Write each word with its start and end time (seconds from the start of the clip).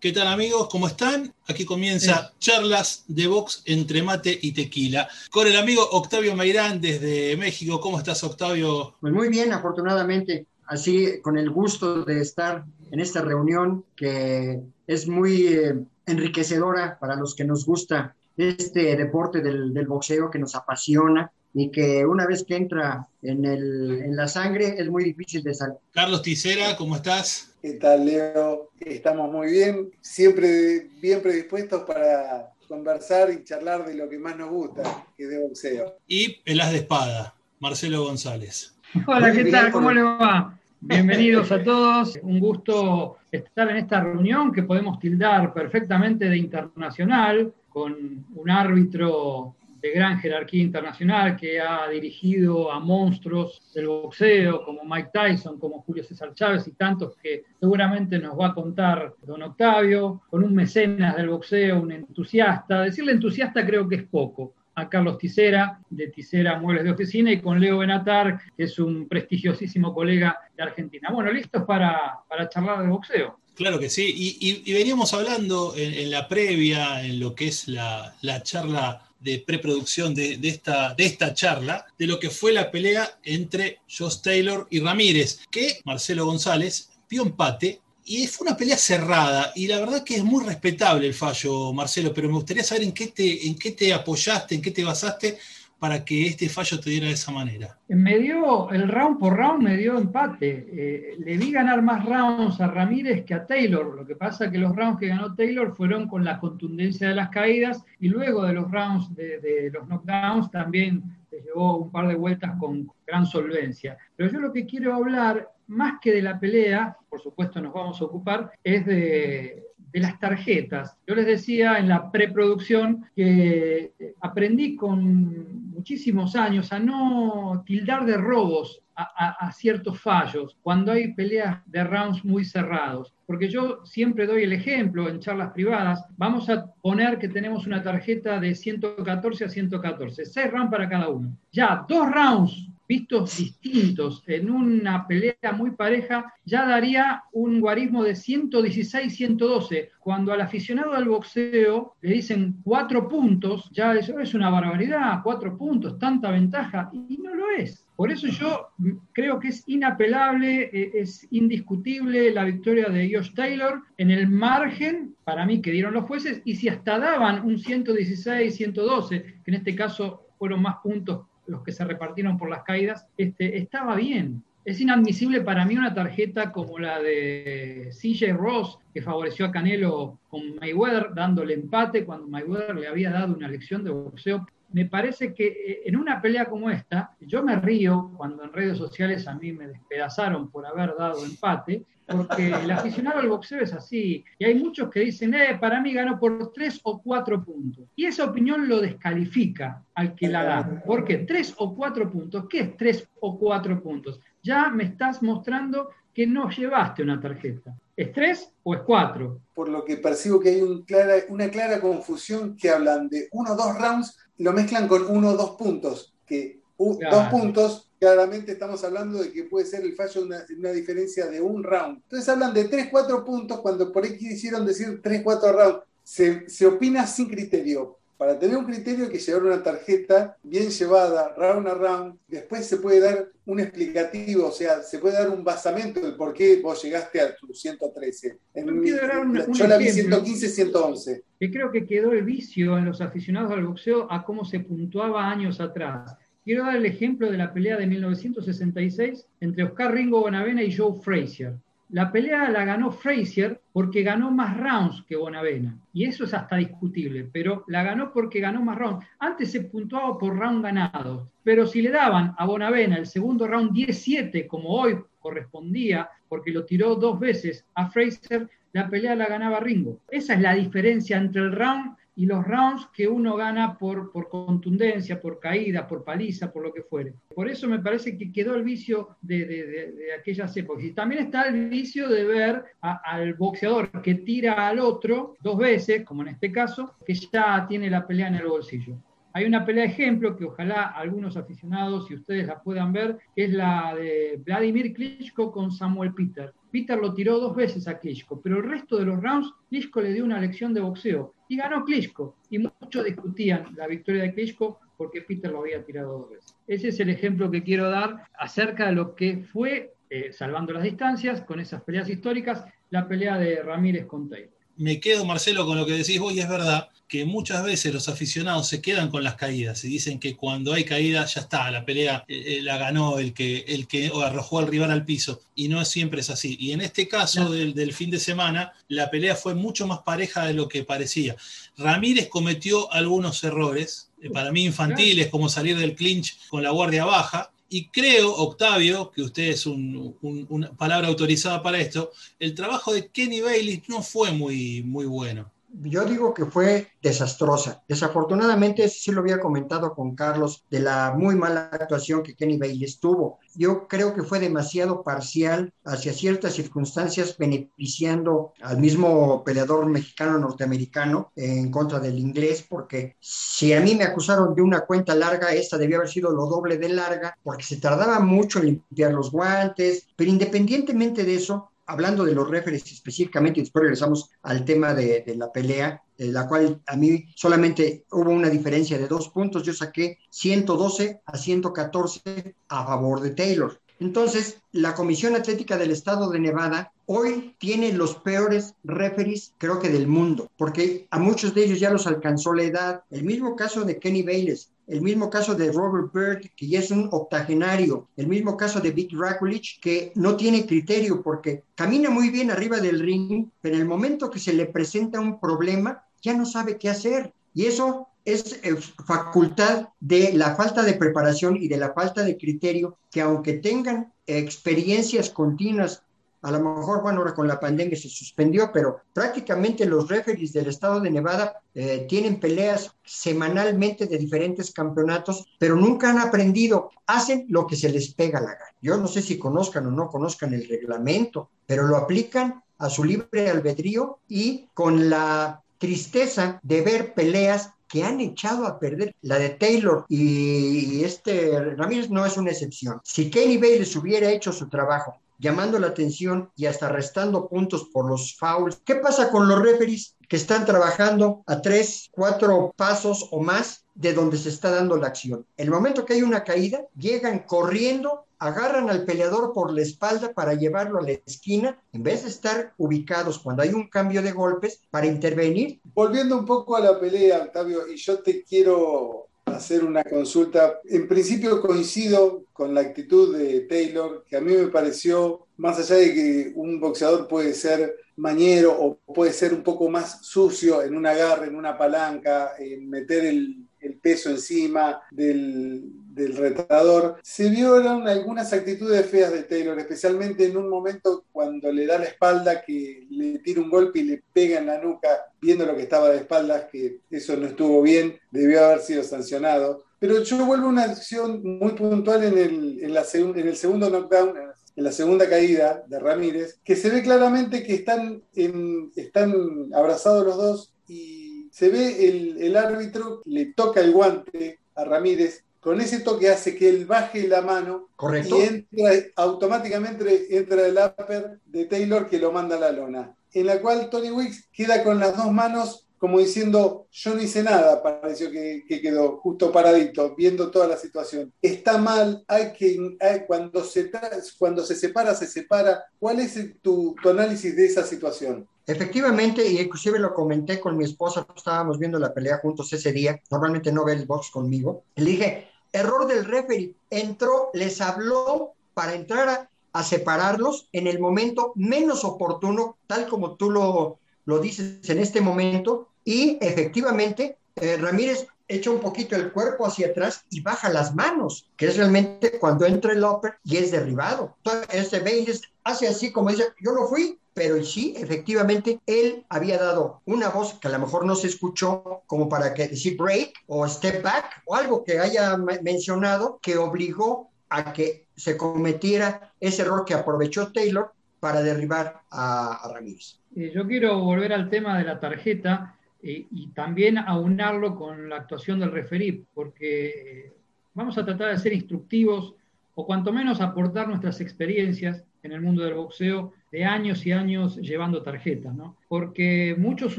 ¿Qué 0.00 0.12
tal 0.12 0.28
amigos? 0.28 0.68
¿Cómo 0.70 0.86
están? 0.86 1.34
Aquí 1.48 1.64
comienza 1.64 2.32
charlas 2.38 3.04
de 3.08 3.26
box 3.26 3.62
entre 3.64 4.00
mate 4.00 4.38
y 4.40 4.52
tequila 4.52 5.08
con 5.28 5.48
el 5.48 5.56
amigo 5.56 5.82
Octavio 5.90 6.36
Mairán 6.36 6.80
desde 6.80 7.36
México. 7.36 7.80
¿Cómo 7.80 7.98
estás 7.98 8.22
Octavio? 8.22 8.94
Pues 9.00 9.12
muy 9.12 9.28
bien, 9.28 9.52
afortunadamente. 9.52 10.46
Así 10.66 11.20
con 11.20 11.36
el 11.36 11.50
gusto 11.50 12.04
de 12.04 12.20
estar 12.20 12.64
en 12.92 13.00
esta 13.00 13.22
reunión 13.22 13.86
que 13.96 14.60
es 14.86 15.08
muy 15.08 15.48
eh, 15.48 15.74
enriquecedora 16.06 16.96
para 17.00 17.16
los 17.16 17.34
que 17.34 17.44
nos 17.44 17.66
gusta 17.66 18.14
este 18.36 18.94
deporte 18.94 19.40
del, 19.40 19.74
del 19.74 19.88
boxeo 19.88 20.30
que 20.30 20.38
nos 20.38 20.54
apasiona 20.54 21.32
y 21.54 21.70
que 21.70 22.04
una 22.04 22.26
vez 22.26 22.44
que 22.44 22.56
entra 22.56 23.06
en, 23.22 23.44
el, 23.44 24.02
en 24.02 24.16
la 24.16 24.28
sangre 24.28 24.74
es 24.78 24.88
muy 24.90 25.04
difícil 25.04 25.42
de 25.42 25.54
salir. 25.54 25.76
Carlos 25.92 26.22
Ticera, 26.22 26.76
¿cómo 26.76 26.96
estás? 26.96 27.54
¿Qué 27.62 27.72
tal, 27.74 28.06
Leo? 28.06 28.70
Estamos 28.80 29.32
muy 29.32 29.50
bien, 29.50 29.90
siempre 30.00 30.88
bien 31.00 31.20
predispuestos 31.22 31.82
para 31.82 32.52
conversar 32.68 33.30
y 33.30 33.44
charlar 33.44 33.86
de 33.86 33.94
lo 33.94 34.08
que 34.08 34.18
más 34.18 34.36
nos 34.36 34.50
gusta, 34.50 35.06
que 35.16 35.24
es 35.24 35.30
de 35.30 35.42
boxeo. 35.42 35.96
Y 36.06 36.40
pelas 36.42 36.70
de 36.70 36.78
espada, 36.78 37.34
Marcelo 37.58 38.04
González. 38.04 38.74
Hola, 39.06 39.32
¿qué 39.32 39.46
tal? 39.46 39.72
¿Cómo 39.72 39.90
le 39.90 40.02
va? 40.02 40.58
Bienvenidos 40.80 41.50
a 41.50 41.62
todos. 41.62 42.18
Un 42.22 42.38
gusto 42.38 43.16
estar 43.32 43.68
en 43.70 43.78
esta 43.78 44.00
reunión 44.00 44.52
que 44.52 44.62
podemos 44.62 44.98
tildar 45.00 45.52
perfectamente 45.52 46.26
de 46.26 46.36
internacional, 46.36 47.52
con 47.68 48.24
un 48.34 48.50
árbitro 48.50 49.56
de 49.80 49.90
gran 49.90 50.18
jerarquía 50.18 50.62
internacional 50.62 51.36
que 51.36 51.60
ha 51.60 51.88
dirigido 51.88 52.72
a 52.72 52.80
monstruos 52.80 53.60
del 53.74 53.88
boxeo 53.88 54.64
como 54.64 54.84
Mike 54.84 55.10
Tyson, 55.12 55.58
como 55.58 55.82
Julio 55.82 56.02
César 56.02 56.34
Chávez 56.34 56.66
y 56.66 56.72
tantos 56.72 57.16
que 57.16 57.44
seguramente 57.60 58.18
nos 58.18 58.38
va 58.38 58.48
a 58.48 58.54
contar 58.54 59.14
don 59.22 59.42
Octavio, 59.42 60.22
con 60.28 60.42
un 60.42 60.54
mecenas 60.54 61.16
del 61.16 61.28
boxeo, 61.28 61.80
un 61.80 61.92
entusiasta. 61.92 62.82
Decirle 62.82 63.12
entusiasta 63.12 63.64
creo 63.64 63.88
que 63.88 63.96
es 63.96 64.04
poco. 64.04 64.54
A 64.74 64.88
Carlos 64.88 65.18
Tisera, 65.18 65.80
de 65.90 66.06
Tisera 66.06 66.60
Muebles 66.60 66.84
de 66.84 66.92
Oficina, 66.92 67.32
y 67.32 67.40
con 67.40 67.58
Leo 67.58 67.78
Benatar, 67.78 68.38
que 68.56 68.62
es 68.62 68.78
un 68.78 69.08
prestigiosísimo 69.08 69.92
colega 69.92 70.38
de 70.56 70.62
Argentina. 70.62 71.10
Bueno, 71.12 71.32
listos 71.32 71.64
para, 71.64 72.20
para 72.28 72.48
charlar 72.48 72.82
de 72.82 72.88
boxeo. 72.88 73.40
Claro 73.56 73.80
que 73.80 73.90
sí, 73.90 74.38
y, 74.40 74.72
veníamos 74.72 75.12
hablando 75.14 75.74
en, 75.76 76.12
la 76.12 76.28
previa, 76.28 77.04
en 77.04 77.18
lo 77.18 77.34
que 77.34 77.48
es 77.48 77.66
la, 77.66 78.14
la 78.22 78.40
charla 78.44 79.07
de 79.20 79.40
preproducción 79.40 80.14
de, 80.14 80.38
esta, 80.42 80.94
de 80.94 81.06
esta 81.06 81.34
charla, 81.34 81.86
de 81.98 82.06
lo 82.06 82.18
que 82.18 82.30
fue 82.30 82.52
la 82.52 82.70
pelea 82.70 83.18
entre 83.24 83.80
Josh 83.88 84.20
Taylor 84.22 84.66
y 84.70 84.80
Ramírez, 84.80 85.40
que 85.50 85.80
Marcelo 85.84 86.26
González 86.26 86.90
vio 87.08 87.22
empate 87.22 87.80
y 88.04 88.26
fue 88.26 88.46
una 88.46 88.56
pelea 88.56 88.78
cerrada. 88.78 89.52
Y 89.54 89.66
la 89.66 89.80
verdad 89.80 90.04
que 90.04 90.16
es 90.16 90.24
muy 90.24 90.44
respetable 90.44 91.06
el 91.06 91.14
fallo, 91.14 91.72
Marcelo, 91.72 92.14
pero 92.14 92.28
me 92.28 92.34
gustaría 92.34 92.64
saber 92.64 92.84
en 92.84 92.92
qué 92.92 93.08
te, 93.08 93.46
en 93.46 93.58
qué 93.58 93.72
te 93.72 93.92
apoyaste, 93.92 94.54
en 94.54 94.62
qué 94.62 94.70
te 94.70 94.84
basaste 94.84 95.38
para 95.78 96.04
que 96.04 96.26
este 96.26 96.48
fallo 96.48 96.80
te 96.80 96.90
diera 96.90 97.06
de 97.06 97.12
esa 97.12 97.30
manera? 97.30 97.78
Me 97.88 98.18
dio, 98.18 98.70
el 98.70 98.88
round 98.88 99.18
por 99.18 99.36
round 99.36 99.62
me 99.62 99.76
dio 99.76 99.96
empate. 99.96 100.66
Eh, 100.72 101.16
le 101.18 101.36
vi 101.36 101.52
ganar 101.52 101.82
más 101.82 102.04
rounds 102.04 102.60
a 102.60 102.66
Ramírez 102.66 103.24
que 103.24 103.34
a 103.34 103.46
Taylor. 103.46 103.94
Lo 103.94 104.06
que 104.06 104.16
pasa 104.16 104.46
es 104.46 104.50
que 104.50 104.58
los 104.58 104.74
rounds 104.74 104.98
que 104.98 105.08
ganó 105.08 105.34
Taylor 105.34 105.74
fueron 105.76 106.08
con 106.08 106.24
la 106.24 106.40
contundencia 106.40 107.08
de 107.08 107.14
las 107.14 107.28
caídas 107.28 107.84
y 108.00 108.08
luego 108.08 108.44
de 108.44 108.54
los 108.54 108.70
rounds 108.70 109.14
de, 109.14 109.70
los 109.72 109.86
knockdowns 109.86 110.50
también 110.50 111.02
se 111.30 111.40
llevó 111.40 111.76
un 111.76 111.90
par 111.90 112.08
de 112.08 112.14
vueltas 112.16 112.56
con 112.58 112.90
gran 113.06 113.26
solvencia. 113.26 113.96
Pero 114.16 114.32
yo 114.32 114.40
lo 114.40 114.52
que 114.52 114.66
quiero 114.66 114.94
hablar, 114.94 115.48
más 115.68 116.00
que 116.00 116.12
de 116.12 116.22
la 116.22 116.40
pelea, 116.40 116.96
por 117.08 117.20
supuesto 117.20 117.60
nos 117.60 117.72
vamos 117.72 118.00
a 118.00 118.04
ocupar, 118.04 118.50
es 118.64 118.84
de, 118.84 119.67
de 119.92 120.00
las 120.00 120.18
tarjetas. 120.18 120.96
Yo 121.06 121.14
les 121.14 121.26
decía 121.26 121.78
en 121.78 121.88
la 121.88 122.10
preproducción 122.10 123.06
que 123.14 123.92
aprendí 124.20 124.76
con 124.76 125.70
muchísimos 125.70 126.36
años 126.36 126.72
a 126.72 126.78
no 126.78 127.62
tildar 127.66 128.04
de 128.04 128.16
robos 128.16 128.82
a, 128.98 129.52
ciertos 129.52 130.00
fallos 130.00 130.56
cuando 130.60 130.90
hay 130.90 131.14
peleas 131.14 131.58
de 131.66 131.84
rounds 131.84 132.24
muy 132.24 132.44
cerrados. 132.44 133.14
Porque 133.26 133.48
yo 133.48 133.84
siempre 133.84 134.26
doy 134.26 134.42
el 134.42 134.52
ejemplo 134.52 135.08
en 135.08 135.20
charlas 135.20 135.52
privadas. 135.52 136.04
Vamos 136.16 136.50
a 136.50 136.66
poner 136.82 137.18
que 137.18 137.28
tenemos 137.28 137.66
una 137.66 137.82
tarjeta 137.82 138.40
de 138.40 138.56
114 138.56 139.44
a 139.44 139.48
114, 139.48 140.24
6 140.24 140.50
rounds 140.50 140.70
para 140.70 140.88
cada 140.88 141.08
uno. 141.08 141.30
Ya, 141.52 141.84
dos 141.88 142.10
rounds 142.10 142.68
vistos 142.88 143.36
distintos 143.36 144.24
en 144.26 144.50
una 144.50 145.06
pelea 145.06 145.52
muy 145.54 145.72
pareja, 145.72 146.32
ya 146.44 146.64
daría 146.64 147.22
un 147.32 147.60
guarismo 147.60 148.02
de 148.02 148.12
116-112. 148.12 149.90
Cuando 150.00 150.32
al 150.32 150.40
aficionado 150.40 150.94
al 150.94 151.06
boxeo 151.06 151.94
le 152.00 152.14
dicen 152.14 152.56
cuatro 152.64 153.06
puntos, 153.06 153.68
ya 153.72 153.92
eso 153.94 154.18
es 154.18 154.32
una 154.32 154.48
barbaridad, 154.48 155.20
cuatro 155.22 155.56
puntos, 155.58 155.98
tanta 155.98 156.30
ventaja, 156.30 156.90
y 156.92 157.18
no 157.18 157.34
lo 157.34 157.50
es. 157.50 157.84
Por 157.94 158.10
eso 158.10 158.28
yo 158.28 158.68
creo 159.12 159.38
que 159.38 159.48
es 159.48 159.64
inapelable, 159.66 160.70
eh, 160.72 160.92
es 160.94 161.26
indiscutible 161.30 162.32
la 162.32 162.44
victoria 162.44 162.88
de 162.88 163.12
Josh 163.12 163.34
Taylor 163.34 163.82
en 163.98 164.10
el 164.10 164.28
margen, 164.28 165.14
para 165.24 165.44
mí, 165.44 165.60
que 165.60 165.72
dieron 165.72 165.92
los 165.92 166.04
jueces, 166.04 166.40
y 166.44 166.54
si 166.54 166.68
hasta 166.68 166.98
daban 166.98 167.44
un 167.44 167.58
116-112, 167.58 169.42
que 169.42 169.50
en 169.50 169.54
este 169.54 169.74
caso 169.74 170.28
fueron 170.38 170.62
más 170.62 170.76
puntos 170.82 171.26
los 171.48 171.62
que 171.62 171.72
se 171.72 171.84
repartieron 171.84 172.38
por 172.38 172.48
las 172.48 172.62
caídas, 172.62 173.06
este, 173.16 173.58
estaba 173.58 173.96
bien. 173.96 174.44
Es 174.64 174.80
inadmisible 174.80 175.40
para 175.40 175.64
mí 175.64 175.76
una 175.76 175.94
tarjeta 175.94 176.52
como 176.52 176.78
la 176.78 177.00
de 177.00 177.90
CJ 177.90 178.34
Ross, 178.34 178.78
que 178.92 179.00
favoreció 179.00 179.46
a 179.46 179.50
Canelo 179.50 180.18
con 180.28 180.56
Mayweather, 180.56 181.14
dándole 181.14 181.54
empate 181.54 182.04
cuando 182.04 182.28
Mayweather 182.28 182.76
le 182.76 182.86
había 182.86 183.10
dado 183.10 183.34
una 183.34 183.48
lección 183.48 183.82
de 183.82 183.90
boxeo. 183.90 184.46
Me 184.70 184.84
parece 184.84 185.32
que 185.32 185.46
eh, 185.46 185.82
en 185.86 185.96
una 185.96 186.20
pelea 186.20 186.44
como 186.44 186.68
esta, 186.68 187.16
yo 187.20 187.42
me 187.42 187.56
río 187.56 188.12
cuando 188.18 188.44
en 188.44 188.52
redes 188.52 188.76
sociales 188.76 189.26
a 189.26 189.34
mí 189.34 189.52
me 189.52 189.68
despedazaron 189.68 190.50
por 190.50 190.66
haber 190.66 190.94
dado 190.98 191.24
empate, 191.24 191.84
porque 192.10 192.48
el 192.48 192.70
aficionado 192.70 193.20
al 193.20 193.28
boxeo 193.28 193.60
es 193.60 193.72
así. 193.72 194.24
Y 194.38 194.44
hay 194.44 194.54
muchos 194.54 194.90
que 194.90 195.00
dicen, 195.00 195.34
eh, 195.34 195.58
para 195.60 195.80
mí 195.80 195.92
ganó 195.92 196.18
por 196.18 196.52
tres 196.52 196.80
o 196.82 197.02
cuatro 197.02 197.44
puntos. 197.44 197.84
Y 197.94 198.06
esa 198.06 198.24
opinión 198.24 198.68
lo 198.68 198.80
descalifica 198.80 199.84
al 199.94 200.14
que 200.14 200.28
la 200.28 200.44
da. 200.44 200.82
¿Por 200.84 201.04
qué? 201.04 201.18
Tres 201.18 201.54
o 201.58 201.74
cuatro 201.74 202.10
puntos. 202.10 202.46
¿Qué 202.48 202.60
es 202.60 202.76
tres 202.76 203.06
o 203.20 203.38
cuatro 203.38 203.82
puntos? 203.82 204.20
Ya 204.42 204.70
me 204.70 204.84
estás 204.84 205.22
mostrando 205.22 205.90
que 206.14 206.26
no 206.26 206.50
llevaste 206.50 207.02
una 207.02 207.20
tarjeta. 207.20 207.76
¿Es 207.96 208.12
tres 208.12 208.52
o 208.62 208.74
es 208.74 208.80
cuatro? 208.82 209.40
Por 209.54 209.68
lo 209.68 209.84
que 209.84 209.96
percibo 209.98 210.40
que 210.40 210.50
hay 210.50 210.62
un 210.62 210.82
clara, 210.82 211.14
una 211.28 211.50
clara 211.50 211.80
confusión 211.80 212.56
que 212.56 212.70
hablan 212.70 213.08
de 213.08 213.28
uno 213.32 213.52
o 213.52 213.56
dos 213.56 213.78
rounds, 213.78 214.16
lo 214.38 214.52
mezclan 214.52 214.88
con 214.88 215.04
uno 215.08 215.30
o 215.30 215.36
dos 215.36 215.50
puntos, 215.52 216.14
que 216.24 216.60
dos 216.78 217.28
puntos 217.28 217.87
claramente 217.98 218.52
estamos 218.52 218.82
hablando 218.84 219.22
de 219.22 219.32
que 219.32 219.44
puede 219.44 219.66
ser 219.66 219.82
el 219.82 219.94
fallo 219.94 220.22
una, 220.22 220.44
una 220.56 220.72
diferencia 220.72 221.26
de 221.26 221.40
un 221.40 221.62
round. 221.62 222.00
Entonces 222.04 222.28
hablan 222.28 222.54
de 222.54 222.70
3-4 222.70 223.24
puntos 223.24 223.60
cuando 223.60 223.92
por 223.92 224.04
ahí 224.04 224.16
quisieron 224.16 224.64
decir 224.64 225.00
3-4 225.02 225.52
rounds. 225.52 225.80
Se, 226.02 226.48
se, 226.48 226.66
opina 226.66 227.06
sin 227.06 227.28
criterio. 227.28 227.98
Para 228.16 228.38
tener 228.38 228.56
un 228.56 228.64
criterio 228.64 229.04
hay 229.04 229.12
que 229.12 229.18
llevar 229.18 229.44
una 229.44 229.62
tarjeta 229.62 230.36
bien 230.42 230.70
llevada, 230.70 231.34
round 231.36 231.68
a 231.68 231.74
round. 231.74 232.18
Después 232.26 232.66
se 232.66 232.78
puede 232.78 233.00
dar 233.00 233.28
un 233.46 233.60
explicativo, 233.60 234.48
o 234.48 234.50
sea, 234.50 234.82
se 234.82 234.98
puede 234.98 235.14
dar 235.14 235.30
un 235.30 235.44
basamento 235.44 236.00
del 236.00 236.16
por 236.16 236.34
qué 236.34 236.60
vos 236.60 236.82
llegaste 236.82 237.20
a 237.20 237.36
tu 237.36 237.52
113. 237.54 238.38
En 238.54 238.84
yo 238.84 239.66
la 239.68 239.76
vi 239.76 239.86
115-111. 239.86 241.22
Que 241.38 241.50
creo 241.50 241.70
que 241.70 241.86
quedó 241.86 242.12
el 242.12 242.24
vicio 242.24 242.76
en 242.76 242.86
los 242.86 243.00
aficionados 243.00 243.52
al 243.52 243.66
boxeo 243.66 244.10
a 244.10 244.24
cómo 244.24 244.44
se 244.44 244.60
puntuaba 244.60 245.30
años 245.30 245.60
atrás 245.60 246.16
Quiero 246.48 246.64
dar 246.64 246.76
el 246.76 246.86
ejemplo 246.86 247.30
de 247.30 247.36
la 247.36 247.52
pelea 247.52 247.76
de 247.76 247.86
1966 247.86 249.28
entre 249.42 249.64
Oscar 249.64 249.92
Ringo 249.92 250.22
Bonavena 250.22 250.62
y 250.62 250.74
Joe 250.74 250.98
Frazier. 250.98 251.56
La 251.90 252.10
pelea 252.10 252.48
la 252.48 252.64
ganó 252.64 252.90
Frazier 252.90 253.60
porque 253.70 254.02
ganó 254.02 254.30
más 254.30 254.56
rounds 254.56 255.04
que 255.06 255.14
Bonavena. 255.14 255.78
Y 255.92 256.06
eso 256.06 256.24
es 256.24 256.32
hasta 256.32 256.56
discutible, 256.56 257.28
pero 257.30 257.66
la 257.68 257.82
ganó 257.82 258.14
porque 258.14 258.40
ganó 258.40 258.62
más 258.62 258.78
rounds. 258.78 259.04
Antes 259.18 259.52
se 259.52 259.60
puntuaba 259.60 260.16
por 260.16 260.38
round 260.38 260.62
ganado, 260.62 261.30
pero 261.44 261.66
si 261.66 261.82
le 261.82 261.90
daban 261.90 262.34
a 262.38 262.46
Bonavena 262.46 262.96
el 262.96 263.04
segundo 263.04 263.46
round 263.46 263.74
17, 263.74 264.46
como 264.46 264.70
hoy 264.70 264.98
correspondía, 265.18 266.08
porque 266.30 266.50
lo 266.50 266.64
tiró 266.64 266.94
dos 266.94 267.20
veces 267.20 267.66
a 267.74 267.90
Frazier, 267.90 268.48
la 268.72 268.88
pelea 268.88 269.14
la 269.14 269.26
ganaba 269.26 269.60
Ringo. 269.60 270.00
Esa 270.08 270.32
es 270.32 270.40
la 270.40 270.54
diferencia 270.54 271.18
entre 271.18 271.42
el 271.42 271.52
round 271.52 271.94
y 272.18 272.26
los 272.26 272.44
rounds 272.44 272.88
que 272.92 273.06
uno 273.06 273.36
gana 273.36 273.78
por, 273.78 274.10
por 274.10 274.28
contundencia, 274.28 275.20
por 275.20 275.38
caída, 275.38 275.86
por 275.86 276.02
paliza, 276.02 276.52
por 276.52 276.64
lo 276.64 276.72
que 276.72 276.82
fuere. 276.82 277.14
Por 277.32 277.48
eso 277.48 277.68
me 277.68 277.78
parece 277.78 278.18
que 278.18 278.32
quedó 278.32 278.56
el 278.56 278.64
vicio 278.64 279.16
de, 279.22 279.46
de, 279.46 279.66
de, 279.92 280.14
aquellas 280.18 280.56
épocas. 280.56 280.82
Y 280.82 280.90
también 280.90 281.22
está 281.22 281.46
el 281.46 281.68
vicio 281.68 282.08
de 282.08 282.24
ver 282.24 282.64
al 282.80 283.34
boxeador 283.34 284.02
que 284.02 284.16
tira 284.16 284.66
al 284.66 284.80
otro 284.80 285.36
dos 285.40 285.58
veces, 285.58 286.04
como 286.04 286.22
en 286.22 286.28
este 286.28 286.50
caso, 286.50 286.96
que 287.06 287.14
ya 287.14 287.64
tiene 287.68 287.88
la 287.88 288.04
pelea 288.04 288.26
en 288.26 288.34
el 288.34 288.48
bolsillo. 288.48 288.96
Hay 289.32 289.44
una 289.44 289.64
pelea 289.64 289.84
ejemplo 289.84 290.36
que 290.36 290.46
ojalá 290.46 290.86
algunos 290.86 291.36
aficionados, 291.36 292.08
si 292.08 292.14
ustedes 292.14 292.48
la 292.48 292.60
puedan 292.60 292.92
ver, 292.92 293.18
que 293.36 293.44
es 293.44 293.52
la 293.52 293.94
de 293.94 294.42
Vladimir 294.44 294.92
Klitschko 294.92 295.52
con 295.52 295.70
Samuel 295.70 296.12
Peter. 296.14 296.52
Peter 296.72 296.98
lo 296.98 297.14
tiró 297.14 297.38
dos 297.38 297.54
veces 297.54 297.86
a 297.86 298.00
Klitschko, 298.00 298.40
pero 298.40 298.56
el 298.56 298.68
resto 298.68 298.96
de 298.96 299.04
los 299.04 299.22
rounds 299.22 299.54
Klitschko 299.68 300.00
le 300.00 300.14
dio 300.14 300.24
una 300.24 300.40
lección 300.40 300.74
de 300.74 300.80
boxeo 300.80 301.34
y 301.48 301.56
ganó 301.56 301.84
Klitschko. 301.84 302.36
Y 302.50 302.58
muchos 302.58 303.04
discutían 303.04 303.74
la 303.76 303.86
victoria 303.86 304.22
de 304.22 304.34
Klitschko 304.34 304.80
porque 304.96 305.22
Peter 305.22 305.50
lo 305.50 305.60
había 305.60 305.84
tirado 305.84 306.18
dos 306.18 306.30
veces. 306.30 306.56
Ese 306.66 306.88
es 306.88 307.00
el 307.00 307.10
ejemplo 307.10 307.50
que 307.50 307.62
quiero 307.62 307.88
dar 307.90 308.24
acerca 308.38 308.86
de 308.86 308.92
lo 308.92 309.14
que 309.14 309.44
fue, 309.52 309.94
eh, 310.10 310.32
salvando 310.32 310.72
las 310.72 310.82
distancias, 310.82 311.42
con 311.42 311.60
esas 311.60 311.82
peleas 311.82 312.08
históricas, 312.08 312.64
la 312.90 313.06
pelea 313.06 313.38
de 313.38 313.62
Ramírez 313.62 314.06
con 314.06 314.28
Taylor 314.28 314.58
me 314.78 315.00
quedo, 315.00 315.24
Marcelo, 315.24 315.66
con 315.66 315.76
lo 315.76 315.84
que 315.84 315.92
decís 315.92 316.18
vos, 316.20 316.32
y 316.32 316.40
es 316.40 316.48
verdad 316.48 316.88
que 317.08 317.24
muchas 317.24 317.64
veces 317.64 317.92
los 317.92 318.08
aficionados 318.08 318.68
se 318.68 318.82
quedan 318.82 319.08
con 319.08 319.24
las 319.24 319.34
caídas 319.34 319.82
y 319.82 319.88
dicen 319.88 320.20
que 320.20 320.36
cuando 320.36 320.74
hay 320.74 320.84
caída 320.84 321.24
ya 321.24 321.40
está, 321.40 321.70
la 321.70 321.84
pelea 321.84 322.24
eh, 322.28 322.58
eh, 322.58 322.62
la 322.62 322.76
ganó 322.76 323.18
el 323.18 323.32
que, 323.32 323.64
el 323.66 323.86
que 323.86 324.12
arrojó 324.22 324.58
al 324.58 324.66
rival 324.66 324.90
al 324.90 325.06
piso, 325.06 325.40
y 325.54 325.68
no 325.68 325.82
siempre 325.86 326.20
es 326.20 326.28
así. 326.28 326.56
Y 326.60 326.72
en 326.72 326.82
este 326.82 327.08
caso 327.08 327.50
del, 327.50 327.74
del, 327.74 327.94
fin 327.94 328.10
de 328.10 328.20
semana, 328.20 328.74
la 328.88 329.10
pelea 329.10 329.34
fue 329.34 329.54
mucho 329.54 329.86
más 329.86 330.00
pareja 330.00 330.44
de 330.46 330.52
lo 330.52 330.68
que 330.68 330.84
parecía. 330.84 331.34
Ramírez 331.78 332.28
cometió 332.28 332.92
algunos 332.92 333.42
errores, 333.42 334.10
eh, 334.20 334.28
para 334.28 334.52
mí 334.52 334.66
infantiles, 334.66 335.28
como 335.28 335.48
salir 335.48 335.78
del 335.78 335.94
clinch 335.94 336.38
con 336.48 336.62
la 336.62 336.70
guardia 336.70 337.06
baja, 337.06 337.50
y 337.70 337.88
creo, 337.88 338.34
Octavio, 338.34 339.10
que 339.10 339.22
usted 339.22 339.44
es 339.44 339.66
una 339.66 340.72
palabra 340.72 341.08
autorizada 341.08 341.62
para 341.62 341.78
esto, 341.78 342.12
el 342.38 342.54
trabajo 342.54 342.92
de 342.92 343.08
Kenny 343.08 343.40
Bailey 343.40 343.82
no 343.88 344.02
fue 344.02 344.32
muy, 344.32 344.82
muy 344.82 345.04
bueno 345.06 345.50
yo 345.82 346.04
digo 346.04 346.34
que 346.34 346.44
fue 346.44 346.88
desastrosa. 347.02 347.82
Desafortunadamente, 347.88 348.88
sí 348.88 349.12
lo 349.12 349.20
había 349.20 349.40
comentado 349.40 349.94
con 349.94 350.14
Carlos, 350.14 350.64
de 350.70 350.80
la 350.80 351.14
muy 351.16 351.34
mala 351.36 351.68
actuación 351.72 352.22
que 352.22 352.34
Kenny 352.34 352.58
Bailey 352.58 352.78
tuvo. 353.00 353.38
Yo 353.54 353.86
creo 353.88 354.14
que 354.14 354.22
fue 354.22 354.38
demasiado 354.38 355.02
parcial 355.02 355.72
hacia 355.84 356.12
ciertas 356.12 356.54
circunstancias, 356.54 357.36
beneficiando 357.38 358.52
al 358.62 358.78
mismo 358.78 359.42
peleador 359.44 359.86
mexicano 359.86 360.38
norteamericano 360.38 361.32
en 361.34 361.70
contra 361.70 361.98
del 361.98 362.18
inglés, 362.18 362.64
porque 362.68 363.16
si 363.20 363.72
a 363.72 363.80
mí 363.80 363.94
me 363.94 364.04
acusaron 364.04 364.54
de 364.54 364.62
una 364.62 364.80
cuenta 364.80 365.14
larga, 365.14 365.52
esta 365.52 365.78
debía 365.78 365.96
haber 365.96 366.08
sido 366.08 366.30
lo 366.30 366.46
doble 366.46 366.78
de 366.78 366.88
larga, 366.88 367.36
porque 367.42 367.64
se 367.64 367.78
tardaba 367.78 368.20
mucho 368.20 368.58
en 368.60 368.66
limpiar 368.66 369.12
los 369.12 369.30
guantes, 369.30 370.06
pero 370.16 370.30
independientemente 370.30 371.24
de 371.24 371.34
eso, 371.34 371.70
hablando 371.88 372.24
de 372.24 372.34
los 372.34 372.48
referees 372.48 372.84
específicamente, 372.92 373.58
y 373.58 373.62
después 373.64 373.82
regresamos 373.82 374.30
al 374.42 374.64
tema 374.64 374.94
de, 374.94 375.24
la 375.36 375.50
pelea, 375.50 376.02
la 376.18 376.46
cual 376.46 376.80
a 376.86 376.96
mí 376.96 377.24
solamente 377.34 378.04
hubo 378.12 378.30
una 378.30 378.50
diferencia 378.50 378.98
de 378.98 379.08
dos 379.08 379.30
puntos. 379.30 379.62
Yo 379.62 379.72
saqué 379.72 380.18
112 380.30 381.22
a 381.24 381.36
114 381.36 382.54
a 382.68 382.84
favor 382.84 383.20
de 383.20 383.30
Taylor. 383.30 383.80
Entonces, 384.00 384.60
la 384.70 384.94
Comisión 384.94 385.34
Atlética 385.34 385.76
del 385.76 385.90
Estado 385.90 386.30
de 386.30 386.38
Nevada 386.38 386.92
hoy 387.06 387.56
tiene 387.58 387.92
los 387.92 388.14
peores 388.16 388.74
referees, 388.84 389.54
creo 389.58 389.80
que 389.80 389.88
del 389.88 390.06
mundo, 390.06 390.50
porque 390.56 391.08
a 391.10 391.18
muchos 391.18 391.54
de 391.54 391.64
ellos 391.64 391.80
ya 391.80 391.90
los 391.90 392.06
alcanzó 392.06 392.52
la 392.52 392.62
edad. 392.64 393.02
El 393.10 393.24
mismo 393.24 393.56
caso 393.56 393.84
de 393.84 393.98
Kenny 393.98 394.22
Bayless, 394.22 394.70
el 394.88 395.02
mismo 395.02 395.28
caso 395.28 395.54
de 395.54 395.70
Robert 395.70 396.12
Bird, 396.12 396.50
que 396.56 396.66
ya 396.66 396.78
es 396.78 396.90
un 396.90 397.08
octogenario, 397.12 398.08
el 398.16 398.26
mismo 398.26 398.56
caso 398.56 398.80
de 398.80 398.90
Vic 398.90 399.12
Rakulich, 399.12 399.78
que 399.80 400.12
no 400.14 400.36
tiene 400.36 400.66
criterio 400.66 401.22
porque 401.22 401.64
camina 401.74 402.08
muy 402.08 402.30
bien 402.30 402.50
arriba 402.50 402.78
del 402.80 403.00
ring, 403.00 403.48
pero 403.60 403.74
en 403.74 403.82
el 403.82 403.86
momento 403.86 404.30
que 404.30 404.38
se 404.38 404.54
le 404.54 404.66
presenta 404.66 405.20
un 405.20 405.38
problema, 405.38 406.02
ya 406.22 406.34
no 406.34 406.46
sabe 406.46 406.78
qué 406.78 406.88
hacer. 406.88 407.32
Y 407.54 407.66
eso 407.66 408.08
es 408.24 408.60
eh, 408.62 408.76
facultad 409.06 409.88
de 410.00 410.32
la 410.32 410.54
falta 410.56 410.82
de 410.82 410.94
preparación 410.94 411.56
y 411.56 411.68
de 411.68 411.76
la 411.76 411.92
falta 411.92 412.22
de 412.22 412.36
criterio 412.36 412.96
que 413.10 413.20
aunque 413.20 413.54
tengan 413.54 414.12
experiencias 414.26 415.30
continuas, 415.30 416.02
a 416.42 416.50
lo 416.52 416.60
mejor, 416.60 417.02
bueno, 417.02 417.18
ahora 417.18 417.34
con 417.34 417.48
la 417.48 417.58
pandemia 417.58 417.96
se 417.96 418.08
suspendió, 418.08 418.70
pero 418.72 419.00
prácticamente 419.12 419.84
los 419.86 420.08
referees 420.08 420.52
del 420.52 420.68
estado 420.68 421.00
de 421.00 421.10
Nevada 421.10 421.60
eh, 421.74 422.06
tienen 422.08 422.38
peleas 422.38 422.94
semanalmente 423.04 424.06
de 424.06 424.18
diferentes 424.18 424.72
campeonatos, 424.72 425.44
pero 425.58 425.74
nunca 425.74 426.10
han 426.10 426.18
aprendido, 426.18 426.90
hacen 427.06 427.46
lo 427.48 427.66
que 427.66 427.76
se 427.76 427.88
les 427.88 428.14
pega 428.14 428.40
la 428.40 428.52
gana. 428.52 428.76
Yo 428.80 428.96
no 428.96 429.08
sé 429.08 429.22
si 429.22 429.38
conozcan 429.38 429.86
o 429.86 429.90
no 429.90 430.08
conozcan 430.08 430.54
el 430.54 430.68
reglamento, 430.68 431.50
pero 431.66 431.86
lo 431.86 431.96
aplican 431.96 432.62
a 432.78 432.88
su 432.88 433.02
libre 433.02 433.50
albedrío 433.50 434.20
y 434.28 434.68
con 434.74 435.10
la 435.10 435.62
tristeza 435.78 436.60
de 436.62 436.82
ver 436.82 437.14
peleas 437.14 437.70
que 437.88 438.04
han 438.04 438.20
echado 438.20 438.66
a 438.66 438.78
perder. 438.78 439.14
La 439.22 439.38
de 439.38 439.50
Taylor 439.50 440.04
y 440.08 441.02
este 441.02 441.74
Ramírez 441.74 442.10
no 442.10 442.24
es 442.24 442.36
una 442.36 442.50
excepción. 442.50 443.00
Si 443.02 443.30
Kenny 443.30 443.56
Bayless 443.56 443.96
hubiera 443.96 444.30
hecho 444.30 444.52
su 444.52 444.68
trabajo 444.68 445.18
llamando 445.38 445.78
la 445.78 445.88
atención 445.88 446.50
y 446.56 446.66
hasta 446.66 446.88
restando 446.88 447.48
puntos 447.48 447.88
por 447.92 448.08
los 448.08 448.36
fouls. 448.36 448.80
¿Qué 448.84 448.96
pasa 448.96 449.30
con 449.30 449.48
los 449.48 449.60
referees 449.60 450.16
que 450.28 450.36
están 450.36 450.66
trabajando 450.66 451.42
a 451.46 451.62
tres, 451.62 452.08
cuatro 452.10 452.74
pasos 452.76 453.28
o 453.30 453.40
más 453.40 453.84
de 453.94 454.12
donde 454.12 454.36
se 454.36 454.50
está 454.50 454.70
dando 454.70 454.96
la 454.96 455.08
acción? 455.08 455.46
El 455.56 455.70
momento 455.70 456.04
que 456.04 456.14
hay 456.14 456.22
una 456.22 456.44
caída, 456.44 456.82
llegan 456.96 457.40
corriendo 457.40 458.24
agarran 458.38 458.88
al 458.88 459.04
peleador 459.04 459.52
por 459.52 459.72
la 459.72 459.82
espalda 459.82 460.32
para 460.32 460.54
llevarlo 460.54 460.98
a 460.98 461.02
la 461.02 461.12
esquina, 461.26 461.82
en 461.92 462.02
vez 462.02 462.22
de 462.22 462.30
estar 462.30 462.72
ubicados 462.76 463.38
cuando 463.38 463.62
hay 463.62 463.70
un 463.70 463.88
cambio 463.88 464.22
de 464.22 464.32
golpes 464.32 464.80
para 464.90 465.06
intervenir. 465.06 465.80
Volviendo 465.94 466.38
un 466.38 466.44
poco 466.44 466.76
a 466.76 466.80
la 466.80 466.98
pelea, 467.00 467.42
Octavio, 467.42 467.88
y 467.88 467.96
yo 467.96 468.20
te 468.20 468.44
quiero 468.44 469.27
hacer 469.56 469.84
una 469.84 470.04
consulta. 470.04 470.80
En 470.84 471.08
principio 471.08 471.60
coincido 471.60 472.44
con 472.52 472.74
la 472.74 472.80
actitud 472.80 473.36
de 473.36 473.60
Taylor, 473.62 474.24
que 474.28 474.36
a 474.36 474.40
mí 474.40 474.52
me 474.52 474.68
pareció, 474.68 475.46
más 475.56 475.78
allá 475.78 475.96
de 475.96 476.14
que 476.14 476.52
un 476.54 476.80
boxeador 476.80 477.28
puede 477.28 477.54
ser 477.54 477.96
mañero 478.16 478.76
o 478.78 478.98
puede 479.14 479.32
ser 479.32 479.54
un 479.54 479.62
poco 479.62 479.88
más 479.88 480.26
sucio 480.26 480.82
en 480.82 480.96
un 480.96 481.06
agarre, 481.06 481.46
en 481.46 481.56
una 481.56 481.78
palanca, 481.78 482.52
en 482.58 482.88
meter 482.88 483.24
el, 483.24 483.68
el 483.80 483.98
peso 483.98 484.30
encima 484.30 485.00
del, 485.10 485.84
del 486.18 486.36
retador. 486.36 487.16
Se 487.22 487.48
vieron 487.48 488.06
algunas 488.08 488.52
actitudes 488.52 489.06
feas 489.06 489.32
de 489.32 489.44
Taylor, 489.44 489.78
especialmente 489.78 490.44
en 490.44 490.56
un 490.56 490.68
momento 490.68 491.24
cuando 491.32 491.72
le 491.72 491.86
da 491.86 491.98
la 491.98 492.06
espalda, 492.06 492.62
que 492.62 493.06
le 493.10 493.38
tira 493.38 493.62
un 493.62 493.70
golpe 493.70 494.00
y 494.00 494.04
le 494.04 494.22
pega 494.32 494.58
en 494.58 494.66
la 494.66 494.78
nuca, 494.78 495.08
viendo 495.40 495.64
lo 495.64 495.76
que 495.76 495.82
estaba 495.82 496.10
de 496.10 496.18
espaldas, 496.18 496.66
que 496.70 497.00
eso 497.10 497.36
no 497.36 497.46
estuvo 497.46 497.80
bien, 497.80 498.18
debió 498.30 498.64
haber 498.64 498.80
sido 498.80 499.02
sancionado. 499.02 499.84
Pero 499.98 500.22
yo 500.22 500.44
vuelvo 500.44 500.66
a 500.66 500.70
una 500.70 500.84
acción 500.84 501.42
muy 501.42 501.72
puntual 501.72 502.24
en 502.24 502.38
el, 502.38 502.84
en 502.84 502.94
la 502.94 503.04
en 503.12 503.48
el 503.48 503.56
segundo 503.56 503.90
knockdown, 503.90 504.34
en 504.76 504.84
la 504.84 504.92
segunda 504.92 505.28
caída 505.28 505.82
de 505.88 505.98
Ramírez, 505.98 506.60
que 506.62 506.76
se 506.76 506.90
ve 506.90 507.02
claramente 507.02 507.62
que 507.64 507.74
están, 507.74 508.22
en, 508.34 508.92
están 508.94 509.34
abrazados 509.74 510.24
los 510.24 510.36
dos 510.36 510.74
y 510.86 511.48
se 511.50 511.68
ve 511.68 512.08
el, 512.08 512.40
el 512.40 512.56
árbitro, 512.56 513.22
le 513.24 513.46
toca 513.46 513.80
el 513.80 513.92
guante 513.92 514.60
a 514.76 514.84
Ramírez 514.84 515.44
con 515.60 515.80
ese 515.80 516.00
toque 516.00 516.30
hace 516.30 516.56
que 516.56 516.68
él 516.68 516.86
baje 516.86 517.26
la 517.26 517.42
mano 517.42 517.88
Correcto. 517.96 518.38
y 518.38 518.42
entra, 518.42 518.90
automáticamente 519.16 520.36
entra 520.36 520.66
el 520.66 520.78
upper 520.78 521.40
de 521.44 521.64
Taylor 521.66 522.08
que 522.08 522.18
lo 522.18 522.32
manda 522.32 522.56
a 522.56 522.60
la 522.60 522.72
lona. 522.72 523.16
En 523.32 523.46
la 523.46 523.60
cual 523.60 523.90
Tony 523.90 524.10
Wicks 524.10 524.48
queda 524.52 524.84
con 524.84 524.98
las 524.98 525.16
dos 525.16 525.32
manos 525.32 525.87
como 525.98 526.18
diciendo, 526.18 526.86
yo 526.90 527.14
no 527.14 527.22
hice 527.22 527.42
nada, 527.42 527.82
pareció 527.82 528.30
que, 528.30 528.64
quedó 528.68 529.18
justo 529.18 529.52
paradito, 529.52 530.14
viendo 530.14 530.50
toda 530.50 530.66
la 530.66 530.76
situación. 530.76 531.32
Está 531.42 531.78
mal, 531.78 532.24
hay 532.28 532.52
que, 532.52 532.96
cuando, 533.26 533.64
se 533.64 533.90
cuando 534.38 534.64
se 534.64 534.74
separa, 534.74 535.14
se 535.14 535.26
separa. 535.26 535.84
¿Cuál 535.98 536.20
es 536.20 536.38
tu, 536.62 536.94
tu 537.02 537.10
análisis 537.10 537.54
de 537.56 537.66
esa 537.66 537.84
situación? 537.84 538.46
Efectivamente, 538.68 539.46
y 539.46 539.58
inclusive 539.58 539.98
lo 539.98 540.12
comenté 540.12 540.60
con 540.60 540.76
mi 540.76 540.84
esposa, 540.84 541.26
estábamos 541.34 541.78
viendo 541.78 541.98
la 541.98 542.12
pelea 542.12 542.36
juntos 542.36 542.70
ese 542.74 542.92
día, 542.92 543.18
normalmente 543.30 543.72
no 543.72 543.82
ve 543.82 543.94
el 543.94 544.04
box 544.04 544.30
conmigo, 544.30 544.84
le 544.94 545.04
dije, 545.06 545.48
error 545.72 546.06
del 546.06 546.26
referee, 546.26 546.74
entró, 546.90 547.48
les 547.54 547.80
habló 547.80 548.52
para 548.74 548.94
entrar 548.94 549.48
a, 549.72 549.82
separarlos 549.82 550.68
en 550.72 550.86
el 550.86 550.98
momento 550.98 551.52
menos 551.54 552.04
oportuno, 552.04 552.76
tal 552.86 553.06
como 553.06 553.36
tú 553.36 553.50
lo, 553.50 554.00
lo 554.28 554.38
dices 554.40 554.86
en 554.90 554.98
este 554.98 555.22
momento, 555.22 555.88
y 556.04 556.36
efectivamente 556.42 557.38
eh, 557.56 557.78
Ramírez 557.78 558.26
echa 558.46 558.70
un 558.70 558.78
poquito 558.78 559.16
el 559.16 559.32
cuerpo 559.32 559.66
hacia 559.66 559.86
atrás 559.86 560.26
y 560.28 560.42
baja 560.42 560.68
las 560.68 560.94
manos, 560.94 561.48
que 561.56 561.64
es 561.64 561.78
realmente 561.78 562.38
cuando 562.38 562.66
entra 562.66 562.92
el 562.92 563.02
upper 563.02 563.38
y 563.42 563.56
es 563.56 563.70
derribado. 563.70 564.36
Entonces, 564.44 564.92
este 564.92 565.48
hace 565.64 565.88
así 565.88 566.12
como 566.12 566.28
dice, 566.28 566.44
yo 566.60 566.72
no 566.72 566.86
fui, 566.88 567.18
pero 567.32 567.64
sí, 567.64 567.94
efectivamente, 567.96 568.80
él 568.84 569.24
había 569.30 569.56
dado 569.56 570.02
una 570.04 570.28
voz 570.28 570.52
que 570.60 570.68
a 570.68 570.72
lo 570.72 570.80
mejor 570.80 571.06
no 571.06 571.16
se 571.16 571.28
escuchó 571.28 572.02
como 572.06 572.28
para 572.28 572.52
que 572.52 572.68
decir 572.68 572.98
break 572.98 573.32
o 573.46 573.66
step 573.66 574.02
back 574.02 574.42
o 574.44 574.54
algo 574.54 574.84
que 574.84 574.98
haya 574.98 575.38
mencionado 575.38 576.38
que 576.42 576.58
obligó 576.58 577.30
a 577.48 577.72
que 577.72 578.06
se 578.14 578.36
cometiera 578.36 579.32
ese 579.40 579.62
error 579.62 579.86
que 579.86 579.94
aprovechó 579.94 580.52
Taylor 580.52 580.92
para 581.20 581.42
derribar 581.42 582.02
a, 582.10 582.70
Ramírez. 582.72 583.18
Eh, 583.36 583.52
yo 583.54 583.66
quiero 583.66 583.98
volver 584.00 584.32
al 584.32 584.48
tema 584.48 584.78
de 584.78 584.84
la 584.84 585.00
tarjeta 585.00 585.76
eh, 586.02 586.26
y 586.30 586.48
también 586.48 586.98
aunarlo 586.98 587.74
con 587.76 588.08
la 588.08 588.16
actuación 588.16 588.60
del 588.60 588.72
referí, 588.72 589.24
porque 589.34 589.88
eh, 589.88 590.32
vamos 590.74 590.96
a 590.98 591.04
tratar 591.04 591.30
de 591.30 591.38
ser 591.38 591.52
instructivos 591.52 592.34
o 592.74 592.86
cuanto 592.86 593.12
menos 593.12 593.40
aportar 593.40 593.88
nuestras 593.88 594.20
experiencias 594.20 595.04
en 595.22 595.32
el 595.32 595.40
mundo 595.40 595.64
del 595.64 595.74
boxeo 595.74 596.32
de 596.52 596.64
años 596.64 597.04
y 597.04 597.12
años 597.12 597.56
llevando 597.56 598.02
tarjetas, 598.02 598.54
¿no? 598.54 598.76
Porque 598.88 599.56
muchos 599.58 599.98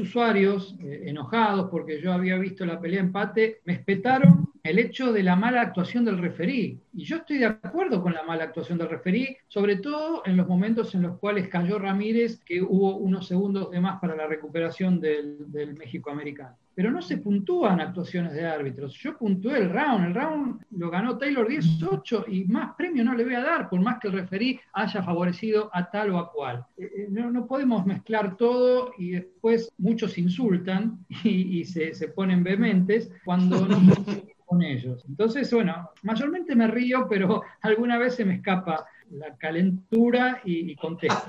usuarios 0.00 0.74
enojados 0.80 1.70
porque 1.70 2.00
yo 2.00 2.12
había 2.12 2.38
visto 2.38 2.64
la 2.64 2.80
pelea 2.80 3.00
empate 3.00 3.60
me 3.66 3.74
espetaron 3.74 4.49
el 4.62 4.78
hecho 4.78 5.12
de 5.12 5.22
la 5.22 5.36
mala 5.36 5.62
actuación 5.62 6.04
del 6.04 6.18
referí. 6.18 6.78
Y 6.92 7.04
yo 7.04 7.16
estoy 7.16 7.38
de 7.38 7.46
acuerdo 7.46 8.02
con 8.02 8.12
la 8.12 8.22
mala 8.22 8.44
actuación 8.44 8.78
del 8.78 8.88
referí, 8.88 9.36
sobre 9.48 9.76
todo 9.76 10.22
en 10.26 10.36
los 10.36 10.46
momentos 10.46 10.94
en 10.94 11.02
los 11.02 11.18
cuales 11.18 11.48
cayó 11.48 11.78
Ramírez, 11.78 12.40
que 12.44 12.62
hubo 12.62 12.96
unos 12.96 13.26
segundos 13.26 13.70
de 13.70 13.80
más 13.80 14.00
para 14.00 14.16
la 14.16 14.26
recuperación 14.26 15.00
del, 15.00 15.50
del 15.50 15.74
México 15.76 16.10
americano 16.10 16.56
pero 16.80 16.92
no 16.92 17.02
se 17.02 17.18
puntúan 17.18 17.78
actuaciones 17.78 18.32
de 18.32 18.46
árbitros. 18.46 18.94
Yo 18.94 19.14
puntué 19.18 19.58
el 19.58 19.68
round, 19.68 20.06
el 20.06 20.14
round 20.14 20.62
lo 20.70 20.90
ganó 20.90 21.18
Taylor 21.18 21.46
18 21.46 22.24
y 22.28 22.44
más 22.44 22.74
premio 22.74 23.04
no 23.04 23.14
le 23.14 23.24
voy 23.24 23.34
a 23.34 23.42
dar, 23.42 23.68
por 23.68 23.82
más 23.82 23.98
que 23.98 24.08
el 24.08 24.14
referí 24.14 24.58
haya 24.72 25.02
favorecido 25.02 25.68
a 25.74 25.90
tal 25.90 26.10
o 26.12 26.18
a 26.18 26.32
cual. 26.32 26.64
Eh, 26.78 26.90
eh, 26.96 27.06
no, 27.10 27.46
podemos 27.46 27.84
mezclar 27.84 28.34
todo 28.38 28.94
y 28.96 29.10
después 29.10 29.70
muchos 29.76 30.16
insultan 30.16 31.04
y, 31.22 31.66
se, 31.66 31.92
se, 31.92 32.08
ponen 32.08 32.42
vehementes 32.42 33.12
cuando 33.26 33.66
no 33.66 33.76
con 34.50 34.62
ellos. 34.62 35.04
Entonces, 35.08 35.52
bueno, 35.52 35.90
mayormente 36.02 36.56
me 36.56 36.66
río, 36.66 37.06
pero 37.08 37.42
alguna 37.62 37.98
vez 37.98 38.16
se 38.16 38.24
me 38.24 38.34
escapa 38.34 38.84
la 39.12 39.36
calentura 39.36 40.40
y, 40.44 40.70
y 40.70 40.76
contesto. 40.76 41.22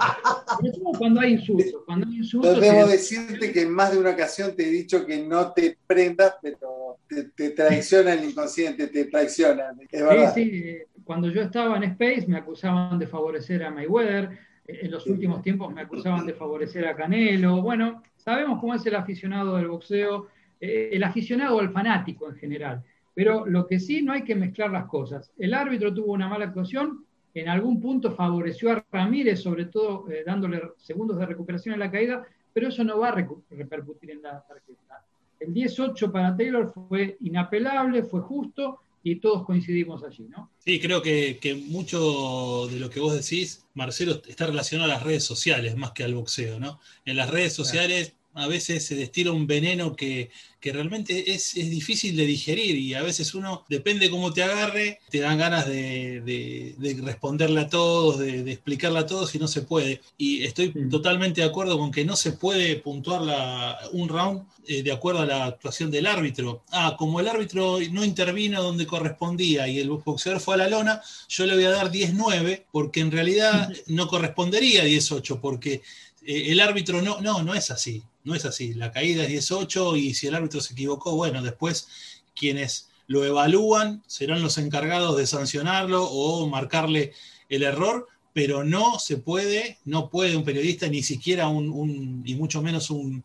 cuando 0.98 1.22
hay 1.22 1.34
insultos. 1.34 1.84
Cuando 1.86 2.08
hay 2.08 2.18
insultos 2.18 2.60
debo 2.60 2.88
decirte 2.88 3.52
que 3.52 3.62
en 3.62 3.72
más 3.72 3.92
de 3.92 4.00
una 4.00 4.12
ocasión 4.12 4.56
te 4.56 4.68
he 4.68 4.72
dicho 4.72 5.06
que 5.06 5.24
no 5.24 5.52
te 5.52 5.78
prendas, 5.88 6.36
pero 6.42 6.98
te, 7.08 7.50
traiciona 7.52 8.14
el 8.14 8.26
inconsciente, 8.26 8.88
te 8.88 9.06
traiciona. 9.06 9.72
Es 9.90 10.04
verdad. 10.04 10.34
Sí, 10.34 10.50
sí. 10.50 10.78
Cuando 11.04 11.30
yo 11.30 11.42
estaba 11.42 11.78
en 11.78 11.84
Space 11.84 12.26
me 12.28 12.38
acusaban 12.38 12.98
de 12.98 13.08
favorecer 13.08 13.64
a 13.64 13.72
Mayweather. 13.72 14.30
En 14.68 14.92
los 14.92 15.06
últimos 15.08 15.42
tiempos 15.42 15.74
me 15.74 15.82
acusaban 15.82 16.26
de 16.26 16.34
favorecer 16.34 16.88
a 16.88 16.96
Canelo. 16.96 17.62
Bueno, 17.62 18.04
sabemos 18.16 18.60
cómo 18.60 18.76
es 18.76 18.86
el 18.86 18.96
aficionado 18.96 19.58
del 19.58 19.68
boxeo, 19.68 20.28
eh, 20.60 20.90
el 20.94 21.04
aficionado 21.04 21.58
o 21.58 21.62
el 21.62 21.72
fanático 21.72 22.30
en 22.30 22.36
general. 22.36 22.84
Pero 23.22 23.46
lo 23.46 23.68
que 23.68 23.80
sí 23.80 24.02
no 24.02 24.14
hay 24.14 24.24
que 24.24 24.34
mezclar 24.34 24.72
las 24.72 24.88
cosas. 24.88 25.30
El 25.38 25.54
árbitro 25.54 25.94
tuvo 25.94 26.14
una 26.14 26.28
mala 26.28 26.46
actuación, 26.46 27.06
en 27.36 27.50
algún 27.50 27.80
punto 27.80 28.16
favoreció 28.16 28.72
a 28.72 28.84
Ramírez, 28.92 29.42
sobre 29.42 29.66
todo 29.66 30.10
eh, 30.10 30.24
dándole 30.26 30.60
segundos 30.78 31.20
de 31.20 31.28
recuperación 31.28 31.76
en 31.76 31.82
la 31.82 31.92
caída, 31.92 32.26
pero 32.52 32.70
eso 32.70 32.84
no 32.84 32.98
va 32.98 33.10
a 33.10 33.26
repercutir 33.52 34.10
en 34.10 34.24
la 34.24 34.44
tarjeta. 34.48 35.06
El 35.40 35.54
18 35.54 36.12
para 36.12 36.36
Taylor 36.36 36.74
fue 36.90 37.18
inapelable, 37.22 38.02
fue 38.02 38.22
justo 38.22 38.80
y 39.04 39.18
todos 39.18 39.46
coincidimos 39.46 40.04
allí, 40.04 40.24
¿no? 40.24 40.50
Sí, 40.58 40.80
creo 40.80 41.04
que, 41.04 41.64
mucho 41.68 42.68
de 42.72 42.80
lo 42.80 42.90
que 42.90 43.02
vos 43.02 43.14
decís, 43.14 43.68
Marcelo, 43.76 44.20
está 44.28 44.48
relacionado 44.48 44.92
a 44.92 44.96
las 44.96 45.04
redes 45.04 45.24
sociales 45.24 45.78
más 45.78 45.92
que 45.92 46.04
al 46.04 46.16
boxeo, 46.16 46.60
¿no? 46.60 46.80
En 47.06 47.18
las 47.18 47.30
redes 47.30 47.54
sociales 47.54 48.16
a 48.34 48.48
veces 48.48 48.86
se 48.86 48.96
destila 48.96 49.32
un 49.32 49.48
veneno 49.48 49.96
que, 49.96 50.30
realmente 50.64 51.34
es, 51.34 51.56
difícil 51.56 52.16
de 52.16 52.26
digerir 52.26 52.78
y 52.78 52.94
a 52.94 53.02
veces 53.02 53.34
uno, 53.34 53.66
depende 53.68 54.10
cómo 54.10 54.32
te 54.32 54.44
agarre, 54.44 55.00
te 55.10 55.20
dan 55.20 55.38
ganas 55.38 55.68
de, 55.68 56.76
responderle 57.04 57.62
a 57.62 57.68
todos, 57.68 58.20
de, 58.20 58.52
explicarle 58.52 59.00
a 59.00 59.06
todos 59.06 59.34
y 59.34 59.40
no 59.40 59.48
se 59.48 59.64
puede. 59.64 60.02
Y 60.18 60.44
estoy 60.44 60.74
totalmente 60.90 61.42
de 61.42 61.48
acuerdo 61.48 61.78
con 61.78 61.92
que 61.92 62.06
no 62.06 62.16
se 62.16 62.34
puede 62.34 62.76
puntuar 62.78 63.22
la, 63.22 63.80
un 63.92 64.08
round 64.08 64.44
eh, 64.68 64.84
de 64.84 64.92
acuerdo 64.92 65.22
a 65.22 65.26
la 65.26 65.46
actuación 65.46 65.90
del 65.90 66.06
árbitro. 66.06 66.64
Ah, 66.72 66.96
como 66.98 67.20
el 67.20 67.28
árbitro 67.28 67.80
no 67.92 68.06
intervino 68.06 68.62
donde 68.62 68.86
correspondía 68.86 69.68
y 69.68 69.80
el 69.80 69.90
boxeador 69.90 70.40
fue 70.40 70.54
a 70.54 70.58
la 70.58 70.70
lona, 70.70 71.02
yo 71.28 71.46
le 71.48 71.56
voy 71.56 71.64
a 71.64 71.72
dar 71.72 71.92
10-9 71.92 72.66
porque 72.72 73.00
en 73.00 73.12
realidad 73.12 73.74
no 73.88 74.08
correspondería 74.08 74.86
10-8 74.86 75.40
porque 75.42 75.82
eh, 76.26 76.52
el 76.52 76.60
árbitro 76.60 77.02
no, 77.02 77.20
no, 77.22 77.42
no 77.42 77.56
es 77.56 77.72
así, 77.72 78.04
no 78.24 78.36
es 78.36 78.46
así. 78.46 78.74
La 78.74 78.92
caída 78.92 79.24
es 79.24 79.30
18 79.30 79.96
y 79.98 80.14
si 80.14 80.28
el 80.28 80.36
árbitro 80.36 80.62
se 80.62 80.74
equivocó, 80.74 81.16
bueno, 81.16 81.42
después 81.42 81.88
quienes 82.36 82.90
lo 83.08 83.26
evalúan 83.26 84.04
serán 84.08 84.42
los 84.42 84.58
encargados 84.58 85.18
de 85.18 85.28
sancionarlo 85.28 86.04
o 86.04 86.48
marcarle 86.48 87.14
el 87.50 87.64
error, 87.64 88.08
pero 88.34 88.64
no 88.64 89.00
se 89.00 89.18
puede, 89.18 89.78
no 89.84 90.10
puede 90.10 90.38
un 90.38 90.46
periodista, 90.46 90.88
ni 90.88 91.04
siquiera 91.04 91.48
un, 91.50 92.24
y 92.26 92.36
mucho 92.36 92.62
menos 92.62 92.90
un, 92.90 93.24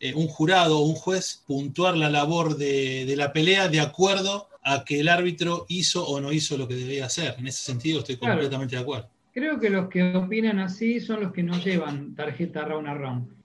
eh, 0.00 0.14
un 0.14 0.26
jurado 0.26 0.78
o 0.78 0.82
un 0.82 0.94
juez 0.94 1.42
puntuar 1.46 1.96
la 1.96 2.10
labor 2.10 2.56
de, 2.56 3.14
la 3.16 3.32
pelea 3.32 3.68
de 3.68 3.80
acuerdo 3.80 4.48
a 4.64 4.84
que 4.84 5.00
el 5.00 5.08
árbitro 5.08 5.66
hizo 5.68 6.06
o 6.06 6.20
no 6.20 6.32
hizo 6.32 6.56
lo 6.56 6.66
que 6.66 6.74
debía 6.74 7.06
hacer. 7.06 7.36
En 7.38 7.46
ese 7.46 7.62
sentido 7.62 8.00
estoy 8.00 8.16
completamente 8.16 8.76
de 8.76 8.82
acuerdo. 8.82 9.08
Creo 9.32 9.60
que 9.60 9.70
los 9.70 9.88
que 9.88 10.02
opinan 10.16 10.58
así 10.58 11.00
son 11.00 11.20
los 11.20 11.32
que 11.32 11.42
no 11.42 11.56
llevan 11.58 12.14
tarjeta 12.14 12.64
round 12.64 12.88
a 12.88 12.94
round. 12.94 13.39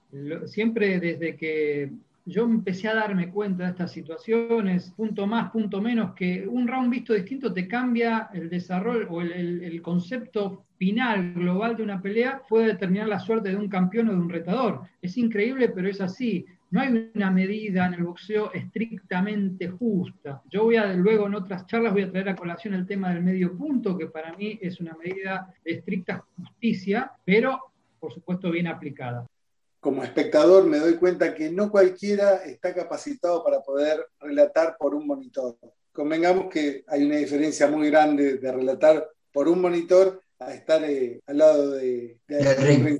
Siempre 0.46 1.00
desde 1.00 1.36
que 1.36 1.92
yo 2.26 2.44
empecé 2.44 2.88
a 2.88 2.96
darme 2.96 3.30
cuenta 3.30 3.66
de 3.66 3.70
estas 3.70 3.92
situaciones, 3.92 4.92
punto 4.98 5.28
más, 5.28 5.52
punto 5.52 5.80
menos, 5.80 6.16
que 6.16 6.48
un 6.48 6.68
round 6.68 6.90
visto 6.90 7.14
distinto 7.14 7.54
te 7.54 7.68
cambia 7.68 8.30
el 8.34 8.50
desarrollo 8.50 9.08
o 9.12 9.22
el, 9.22 9.82
concepto 9.84 10.66
final 10.78 11.34
global 11.34 11.78
de 11.78 11.84
una 11.84 12.02
pelea, 12.02 12.42
puede 12.50 12.68
determinar 12.68 13.08
la 13.08 13.20
suerte 13.20 13.50
de 13.50 13.56
un 13.56 13.70
campeón 13.70 14.10
o 14.10 14.14
de 14.14 14.18
un 14.18 14.30
retador. 14.30 14.82
Es 15.02 15.18
increíble, 15.18 15.70
pero 15.70 15.88
es 15.88 16.02
así. 16.02 16.46
No 16.72 16.82
hay 16.82 17.12
una 17.14 17.30
medida 17.30 17.86
en 17.86 17.94
el 17.94 18.04
boxeo 18.04 18.52
estrictamente 18.52 19.70
justa. 19.70 20.42
Yo 20.50 20.64
voy 20.64 20.78
a, 20.78 20.94
luego 20.94 21.28
en 21.28 21.36
otras 21.36 21.68
charlas 21.68 21.94
voy 21.94 22.02
a 22.02 22.12
traer 22.12 22.30
a 22.30 22.36
colación 22.36 22.74
el 22.74 22.88
tema 22.88 23.14
del 23.14 23.24
medio 23.24 23.56
punto, 23.56 23.98
que 23.98 24.08
para 24.08 24.36
mí 24.36 24.58
es 24.60 24.82
una 24.82 24.96
medida 24.96 25.54
de 25.64 25.74
estricta 25.74 26.26
justicia, 26.36 27.12
pero 27.24 27.62
por 28.00 28.12
supuesto 28.12 28.52
bien 28.52 28.68
aplicada. 28.68 29.26
Como 29.86 30.04
espectador 30.04 30.66
me 30.66 30.80
doy 30.80 30.96
cuenta 30.96 31.36
que 31.36 31.52
no 31.52 31.70
cualquiera 31.70 32.38
está 32.38 32.74
capacitado 32.74 33.44
para 33.44 33.62
poder 33.62 34.04
relatar 34.20 34.78
por 34.80 34.96
un 34.96 35.06
monitor. 35.06 35.60
Convengamos 35.92 36.48
que 36.52 36.84
hay 36.88 37.04
una 37.04 37.18
diferencia 37.18 37.68
muy 37.68 37.92
grande 37.92 38.38
de 38.38 38.52
relatar 38.52 39.08
por 39.32 39.48
un 39.48 39.62
monitor 39.62 40.24
a 40.40 40.56
estar 40.56 40.84
eh, 40.86 41.22
al 41.28 41.38
lado 41.38 41.72
de, 41.74 42.18
de, 42.28 42.98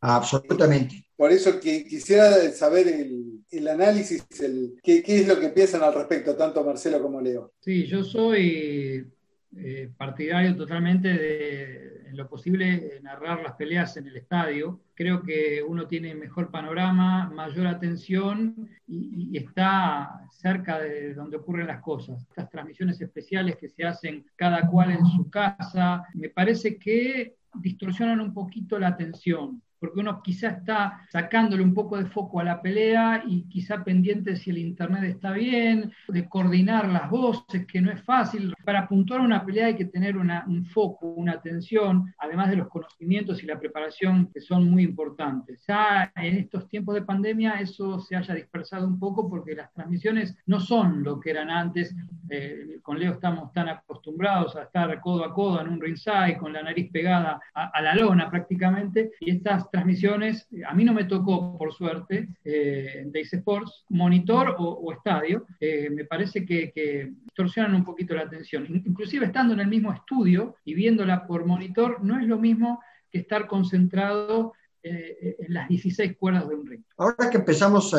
Absolutamente. 0.00 1.04
Por 1.14 1.30
eso 1.32 1.60
que 1.60 1.84
quisiera 1.84 2.30
saber 2.52 2.88
el, 2.88 3.68
análisis, 3.68 4.24
el, 4.40 4.80
qué, 4.82 5.04
es 5.06 5.28
lo 5.28 5.38
que 5.38 5.50
piensan 5.50 5.82
al 5.82 5.92
respecto, 5.92 6.34
tanto 6.34 6.64
Marcelo 6.64 7.02
como 7.02 7.20
Leo. 7.20 7.52
Sí, 7.60 7.84
yo 7.84 8.02
soy 8.02 9.06
eh, 9.54 9.90
partidario 9.98 10.56
totalmente 10.56 11.08
de, 11.08 12.01
en 12.12 12.18
lo 12.18 12.28
posible, 12.28 13.00
narrar 13.02 13.42
las 13.42 13.54
peleas 13.54 13.96
en 13.96 14.06
el 14.06 14.16
estadio. 14.16 14.80
Creo 14.94 15.22
que 15.22 15.64
uno 15.66 15.86
tiene 15.86 16.14
mejor 16.14 16.50
panorama, 16.50 17.30
mayor 17.30 17.66
atención 17.66 18.68
y, 18.86 19.30
y 19.32 19.38
está 19.38 20.28
cerca 20.30 20.78
de 20.78 21.14
donde 21.14 21.38
ocurren 21.38 21.66
las 21.66 21.80
cosas. 21.80 22.22
Estas 22.28 22.50
transmisiones 22.50 23.00
especiales 23.00 23.56
que 23.56 23.68
se 23.68 23.84
hacen 23.84 24.26
cada 24.36 24.68
cual 24.68 24.90
en 24.90 25.06
su 25.06 25.30
casa, 25.30 26.04
me 26.14 26.28
parece 26.28 26.76
que 26.76 27.36
distorsionan 27.54 28.20
un 28.20 28.34
poquito 28.34 28.78
la 28.78 28.88
atención 28.88 29.62
porque 29.82 29.98
uno 29.98 30.22
quizá 30.22 30.50
está 30.50 31.00
sacándole 31.10 31.60
un 31.60 31.74
poco 31.74 31.98
de 31.98 32.06
foco 32.06 32.38
a 32.38 32.44
la 32.44 32.62
pelea 32.62 33.24
y 33.26 33.48
quizá 33.48 33.82
pendiente 33.82 34.36
si 34.36 34.50
el 34.50 34.58
internet 34.58 35.02
está 35.02 35.32
bien, 35.32 35.92
de 36.06 36.28
coordinar 36.28 36.88
las 36.88 37.10
voces, 37.10 37.66
que 37.66 37.80
no 37.80 37.90
es 37.90 38.00
fácil. 38.04 38.54
Para 38.64 38.86
puntuar 38.86 39.20
una 39.20 39.44
pelea 39.44 39.66
hay 39.66 39.74
que 39.74 39.86
tener 39.86 40.16
un 40.16 40.64
foco, 40.66 41.08
una 41.08 41.32
atención, 41.32 42.14
además 42.18 42.50
de 42.50 42.56
los 42.56 42.68
conocimientos 42.68 43.42
y 43.42 43.46
la 43.46 43.58
preparación 43.58 44.30
que 44.32 44.40
son 44.40 44.70
muy 44.70 44.84
importantes. 44.84 45.64
Ya 45.66 46.12
en 46.14 46.36
estos 46.36 46.68
tiempos 46.68 46.94
de 46.94 47.02
pandemia 47.02 47.54
eso 47.54 47.98
se 47.98 48.14
haya 48.14 48.34
dispersado 48.34 48.86
un 48.86 49.00
poco 49.00 49.28
porque 49.28 49.56
las 49.56 49.72
transmisiones 49.72 50.36
no 50.46 50.60
son 50.60 51.02
lo 51.02 51.18
que 51.18 51.30
eran 51.30 51.50
antes. 51.50 51.92
Eh, 52.30 52.78
con 52.82 53.00
Leo 53.00 53.14
estamos 53.14 53.52
tan 53.52 53.68
acostumbrados 53.68 54.54
a 54.54 54.62
estar 54.62 55.00
codo 55.00 55.24
a 55.24 55.34
codo 55.34 55.60
en 55.60 55.70
un 55.70 55.80
ringside 55.80 56.38
con 56.38 56.52
la 56.52 56.62
nariz 56.62 56.88
pegada 56.92 57.40
a, 57.52 57.66
a 57.70 57.82
la 57.82 57.96
lona 57.96 58.30
prácticamente 58.30 59.10
y 59.18 59.32
estas 59.32 59.71
transmisiones, 59.72 60.46
a 60.68 60.74
mí 60.74 60.84
no 60.84 60.92
me 60.92 61.04
tocó, 61.04 61.56
por 61.56 61.72
suerte, 61.72 62.28
eh, 62.44 63.04
Days 63.06 63.32
Sports, 63.32 63.86
monitor 63.88 64.54
o, 64.58 64.92
estadio, 64.92 65.46
eh, 65.58 65.88
me 65.88 66.04
parece 66.04 66.44
que, 66.44 66.70
que, 66.70 67.10
distorsionan 67.24 67.74
un 67.74 67.84
poquito 67.84 68.14
la 68.14 68.24
atención. 68.24 68.66
Inclusive 68.68 69.26
estando 69.26 69.54
en 69.54 69.60
el 69.60 69.68
mismo 69.68 69.90
estudio 69.90 70.56
y 70.66 70.74
viéndola 70.74 71.26
por 71.26 71.46
monitor, 71.46 72.04
no 72.04 72.20
es 72.20 72.26
lo 72.26 72.38
mismo 72.38 72.82
que 73.10 73.20
estar 73.20 73.46
concentrado 73.46 74.52
eh, 74.82 75.36
en 75.38 75.54
las 75.54 75.70
16 75.70 76.18
cuerdas 76.18 76.46
de 76.50 76.54
un 76.54 76.66
ring. 76.66 76.82
Ahora 76.98 77.30
que 77.30 77.38
empezamos 77.38 77.96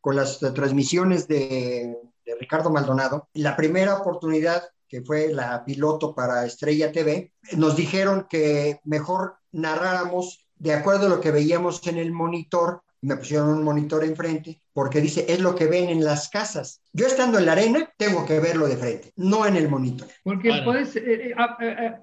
con 0.00 0.16
las 0.16 0.40
transmisiones 0.40 1.28
de, 1.28 1.96
de 2.24 2.34
Ricardo 2.40 2.70
Maldonado, 2.70 3.28
la 3.34 3.54
primera 3.54 3.94
oportunidad 3.94 4.64
que 4.88 5.02
fue 5.02 5.32
la 5.32 5.64
piloto 5.64 6.14
para 6.14 6.44
Estrella 6.44 6.90
TV, 6.90 7.32
nos 7.56 7.76
dijeron 7.76 8.26
que 8.28 8.80
mejor 8.84 9.36
narráramos 9.52 10.45
de 10.58 10.74
acuerdo 10.74 11.06
a 11.06 11.10
lo 11.10 11.20
que 11.20 11.30
veíamos 11.30 11.86
en 11.86 11.98
el 11.98 12.12
monitor 12.12 12.82
me 13.02 13.16
pusieron 13.16 13.50
un 13.50 13.62
monitor 13.62 14.04
enfrente 14.04 14.60
porque 14.72 15.00
dice, 15.00 15.24
es 15.28 15.40
lo 15.40 15.54
que 15.54 15.66
ven 15.66 15.88
en 15.88 16.04
las 16.04 16.28
casas. 16.28 16.82
Yo 16.92 17.06
estando 17.06 17.38
en 17.38 17.46
la 17.46 17.52
arena, 17.52 17.88
tengo 17.96 18.26
que 18.26 18.40
verlo 18.40 18.66
de 18.66 18.76
frente, 18.76 19.12
no 19.16 19.46
en 19.46 19.56
el 19.56 19.68
monitor. 19.68 20.08
Porque 20.22 20.50
puedes, 20.64 20.96
eh, 20.96 21.30
eh, 21.30 21.34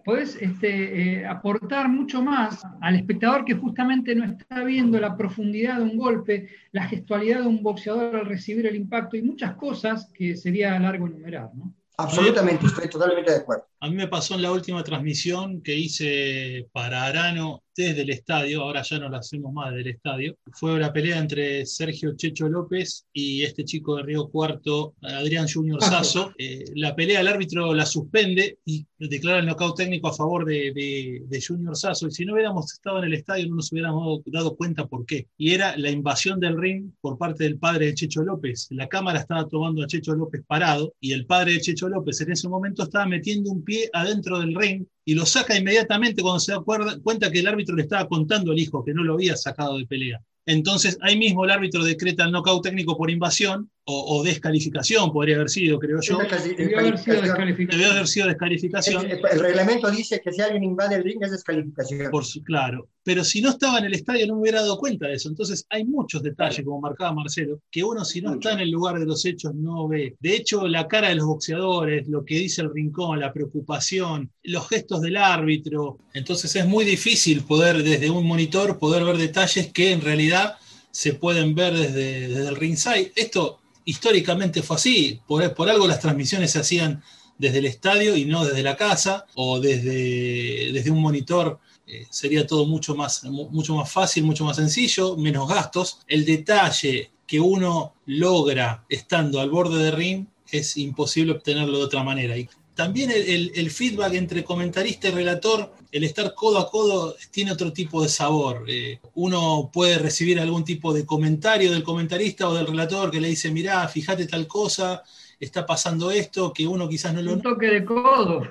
eh, 0.07 0.23
este, 0.39 1.25
aportar 1.25 1.89
mucho 1.89 2.21
más 2.21 2.63
al 2.81 2.95
espectador 2.95 3.45
que 3.45 3.53
justamente 3.53 4.15
no 4.15 4.23
está 4.23 4.63
viendo 4.63 4.99
la 4.99 5.15
profundidad 5.17 5.77
de 5.77 5.83
un 5.83 5.97
golpe, 5.97 6.49
la 6.71 6.87
gestualidad 6.87 7.41
de 7.41 7.47
un 7.47 7.61
boxeador 7.61 8.15
al 8.15 8.25
recibir 8.25 8.65
el 8.65 8.75
impacto 8.75 9.17
y 9.17 9.21
muchas 9.21 9.55
cosas 9.55 10.09
que 10.13 10.35
sería 10.35 10.79
largo 10.79 11.07
enumerar, 11.07 11.49
¿no? 11.53 11.73
Absolutamente, 11.97 12.65
estoy 12.65 12.89
totalmente 12.89 13.31
de 13.31 13.37
acuerdo. 13.37 13.67
A 13.79 13.87
mí 13.87 13.95
me 13.95 14.07
pasó 14.07 14.33
en 14.33 14.41
la 14.41 14.51
última 14.51 14.83
transmisión 14.83 15.61
que 15.61 15.75
hice 15.75 16.67
para 16.71 17.05
Arano 17.05 17.61
desde 17.75 18.01
el 18.01 18.09
estadio, 18.09 18.61
ahora 18.61 18.81
ya 18.81 18.99
no 18.99 19.09
la 19.09 19.19
hacemos 19.19 19.51
más 19.53 19.73
del 19.73 19.87
estadio, 19.87 20.37
fue 20.51 20.79
la 20.79 20.93
pelea 20.93 21.17
entre 21.17 21.65
Sergio 21.65 22.15
Checho 22.15 22.47
López 22.47 23.05
y 23.13 23.43
este 23.43 23.65
chico 23.65 23.95
de 23.95 24.03
Río 24.03 24.27
Cuarto, 24.29 24.95
Adrián 25.01 25.47
Junior 25.47 25.81
Sasso. 25.81 26.31
Eh, 26.37 26.65
la 26.75 26.95
pelea 26.95 27.21
el 27.21 27.27
árbitro 27.27 27.73
la 27.73 27.85
suspende 27.85 28.59
y 28.65 28.85
declara 28.97 29.39
el 29.39 29.45
knockout 29.45 29.77
técnico 29.77 30.07
a 30.07 30.13
favor 30.13 30.45
de, 30.45 31.23
de, 31.27 31.43
Junior 31.45 31.75
Sasso. 31.75 32.07
Y 32.07 32.11
si 32.11 32.25
no 32.25 32.33
hubiéramos 32.33 32.71
estado 32.71 32.99
en 32.99 33.05
el 33.05 33.13
estadio, 33.13 33.47
no 33.47 33.55
nos 33.55 33.71
hubiéramos 33.71 34.21
dado 34.25 34.55
cuenta 34.55 34.85
por 34.85 35.05
qué. 35.05 35.27
Y 35.37 35.51
era 35.51 35.75
la 35.77 35.89
invasión 35.89 36.39
del 36.39 36.59
ring 36.59 36.91
por 37.01 37.17
parte 37.17 37.43
del 37.43 37.57
padre 37.57 37.87
de 37.87 37.95
Checho 37.95 38.23
López. 38.23 38.67
La 38.71 38.87
cámara 38.87 39.19
estaba 39.19 39.47
tomando 39.47 39.83
a 39.83 39.87
Checho 39.87 40.13
López 40.15 40.41
parado 40.47 40.93
y 40.99 41.13
el 41.13 41.25
padre 41.25 41.53
de 41.53 41.61
Checho 41.61 41.89
López 41.89 42.21
en 42.21 42.31
ese 42.31 42.47
momento 42.47 42.83
estaba 42.83 43.05
metiendo 43.05 43.51
un 43.51 43.63
pie 43.63 43.89
adentro 43.93 44.39
del 44.39 44.55
ring 44.55 44.85
y 45.05 45.15
lo 45.15 45.25
saca 45.25 45.57
inmediatamente 45.57 46.21
cuando 46.21 46.39
se 46.39 46.53
da 46.53 46.61
cuenta 46.61 47.31
que 47.31 47.39
el 47.39 47.47
árbitro 47.47 47.75
le 47.75 47.83
estaba 47.83 48.07
contando 48.07 48.51
al 48.51 48.59
hijo 48.59 48.83
que 48.83 48.93
no 48.93 49.03
lo 49.03 49.15
había 49.15 49.35
sacado 49.35 49.77
de 49.77 49.85
pelea. 49.85 50.21
Entonces 50.45 50.97
ahí 51.01 51.17
mismo 51.17 51.45
el 51.45 51.51
árbitro 51.51 51.83
decreta 51.83 52.25
el 52.25 52.31
knockout 52.31 52.63
técnico 52.63 52.97
por 52.97 53.09
invasión 53.09 53.69
o, 53.85 54.23
descalificación, 54.23 55.11
podría 55.11 55.35
haber 55.35 55.49
sido, 55.49 55.77
creo 55.77 55.99
yo. 55.99 56.17
Debió 56.57 56.79
haber 56.79 56.97
sido 56.97 57.21
descalificación. 57.21 57.79
Debió 57.79 57.91
haber 57.91 58.07
sido 58.07 58.27
descalificación. 58.27 59.11
El, 59.11 59.39
reglamento 59.39 59.91
dice 59.91 60.21
que 60.23 60.31
si 60.31 60.41
alguien 60.41 60.63
invade 60.63 60.95
el 60.95 61.03
ring 61.03 61.21
es 61.21 61.31
descalificación. 61.31 62.09
Por 62.09 62.23
su, 62.23 62.41
claro, 62.43 62.87
pero 63.03 63.25
si 63.25 63.41
no 63.41 63.49
estaba 63.49 63.79
en 63.79 63.85
el 63.85 63.93
estadio 63.93 64.25
no 64.27 64.35
me 64.35 64.41
hubiera 64.41 64.61
dado 64.61 64.77
cuenta 64.77 65.07
de 65.07 65.15
eso. 65.15 65.27
Entonces 65.27 65.65
hay 65.69 65.83
muchos 65.83 66.23
detalles, 66.23 66.63
como 66.63 66.79
marcaba 66.79 67.13
Marcelo, 67.13 67.59
que 67.69 67.83
uno 67.83 68.05
si 68.05 68.21
no 68.21 68.35
está 68.35 68.53
en 68.53 68.61
el 68.61 68.71
lugar 68.71 68.99
de 68.99 69.05
los 69.05 69.25
hechos 69.25 69.53
no 69.53 69.87
ve. 69.89 70.15
De 70.19 70.35
hecho, 70.35 70.65
la 70.67 70.87
cara 70.87 71.09
de 71.09 71.15
los 71.15 71.25
boxeadores, 71.25 72.07
lo 72.07 72.23
que 72.23 72.35
dice 72.35 72.61
el 72.61 72.73
rincón, 72.73 73.19
la 73.19 73.33
preocupación, 73.33 74.31
los 74.43 74.69
gestos 74.69 75.01
del 75.01 75.17
árbitro. 75.17 75.97
Entonces 76.13 76.55
es 76.55 76.65
muy 76.65 76.85
difícil 76.85 77.43
poder 77.43 77.83
desde 77.83 78.09
un 78.09 78.25
monitor 78.25 78.79
poder 78.79 79.03
ver 79.03 79.17
detalles 79.17 79.73
que 79.73 79.91
en 79.91 79.99
realidad 79.99 80.55
se 80.91 81.13
pueden 81.13 81.53
ver 81.53 81.73
desde, 81.73 82.29
desde 82.29 82.47
el 82.47 82.55
ringside. 82.55 83.11
Esto 83.15 83.59
históricamente 83.85 84.61
fue 84.61 84.75
así, 84.75 85.21
por, 85.27 85.53
por, 85.53 85.69
algo 85.69 85.87
las 85.87 85.99
transmisiones 85.99 86.51
se 86.51 86.59
hacían 86.59 87.03
desde 87.37 87.59
el 87.59 87.65
estadio 87.65 88.15
y 88.15 88.25
no 88.25 88.45
desde 88.45 88.63
la 88.63 88.75
casa 88.75 89.25
o 89.35 89.59
desde, 89.59 90.71
desde 90.71 90.91
un 90.91 91.01
monitor. 91.01 91.59
Eh, 91.85 92.07
sería 92.09 92.47
todo 92.47 92.65
mucho 92.65 92.95
más, 92.95 93.23
mucho 93.25 93.75
más 93.75 93.91
fácil, 93.91 94.23
mucho 94.23 94.45
más 94.45 94.55
sencillo, 94.55 95.17
menos 95.17 95.49
gastos. 95.49 95.99
El 96.07 96.25
detalle 96.25 97.11
que 97.27 97.39
uno 97.39 97.95
logra 98.05 98.85
estando 98.89 99.41
al 99.41 99.49
borde 99.49 99.83
de 99.83 99.91
ring 99.91 100.27
es 100.49 100.77
imposible 100.77 101.33
obtenerlo 101.33 101.79
de 101.79 101.83
otra 101.83 102.03
manera. 102.03 102.37
Y 102.37 102.47
también 102.75 103.11
el, 103.11 103.71
feedback 103.71 104.13
entre 104.13 104.43
comentarista 104.43 105.07
y 105.07 105.11
relator, 105.11 105.73
el 105.93 106.03
estar 106.03 106.33
codo 106.33 106.57
a 106.57 106.69
codo, 106.69 107.15
tiene 107.29 107.51
otro 107.51 107.71
tipo 107.71 108.01
de 108.01 108.09
sabor. 108.09 108.65
Eh, 108.67 108.99
uno 109.13 109.69
puede 109.71 109.99
recibir 109.99 110.39
algún 110.39 110.65
tipo 110.65 110.91
de 110.91 111.05
comentario 111.05 111.71
del 111.71 111.83
comentarista 111.83 112.49
o 112.49 112.55
del 112.55 112.65
relator 112.65 113.11
que 113.11 113.21
le 113.21 113.27
dice, 113.27 113.51
mirá, 113.51 113.87
fíjate 113.87 114.25
tal 114.25 114.47
cosa, 114.47 115.03
está 115.39 115.67
pasando 115.67 116.09
esto, 116.09 116.51
que 116.51 116.65
uno 116.65 116.89
quizás 116.89 117.13
no 117.13 117.21
lo... 117.21 117.33
Un 117.33 117.41
toque 117.43 117.67
de 117.67 117.85
codo. 117.85 118.41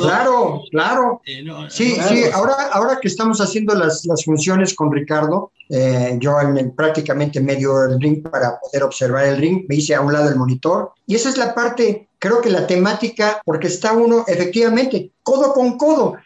Claro, 0.00 0.62
claro. 0.72 1.22
Eh, 1.24 1.44
sí, 1.68 1.96
sí, 2.08 2.24
ahora, 2.32 2.54
ahora 2.72 2.98
que 3.00 3.06
estamos 3.06 3.40
haciendo 3.40 3.74
las, 3.76 4.04
funciones 4.24 4.74
con 4.74 4.90
Ricardo, 4.90 5.52
eh, 5.68 6.16
yo 6.18 6.40
en 6.40 6.74
prácticamente 6.74 7.40
medio 7.40 7.78
del 7.86 8.00
ring 8.00 8.20
para 8.20 8.58
poder 8.58 8.82
observar 8.82 9.26
el 9.26 9.36
ring, 9.36 9.64
me 9.68 9.76
hice 9.76 9.94
a 9.94 10.00
un 10.00 10.12
lado 10.12 10.28
el 10.28 10.36
monitor, 10.36 10.90
y 11.06 11.14
esa 11.14 11.28
es 11.28 11.36
la 11.36 11.54
parte 11.54 12.08
creo 12.18 12.40
que 12.40 12.50
la 12.50 12.66
temática, 12.66 13.40
porque 13.44 13.68
está 13.68 13.92
uno 13.92 14.24
efectivamente 14.26 15.12
codo 15.22 15.52
con 15.52 15.76
codo, 15.76 16.16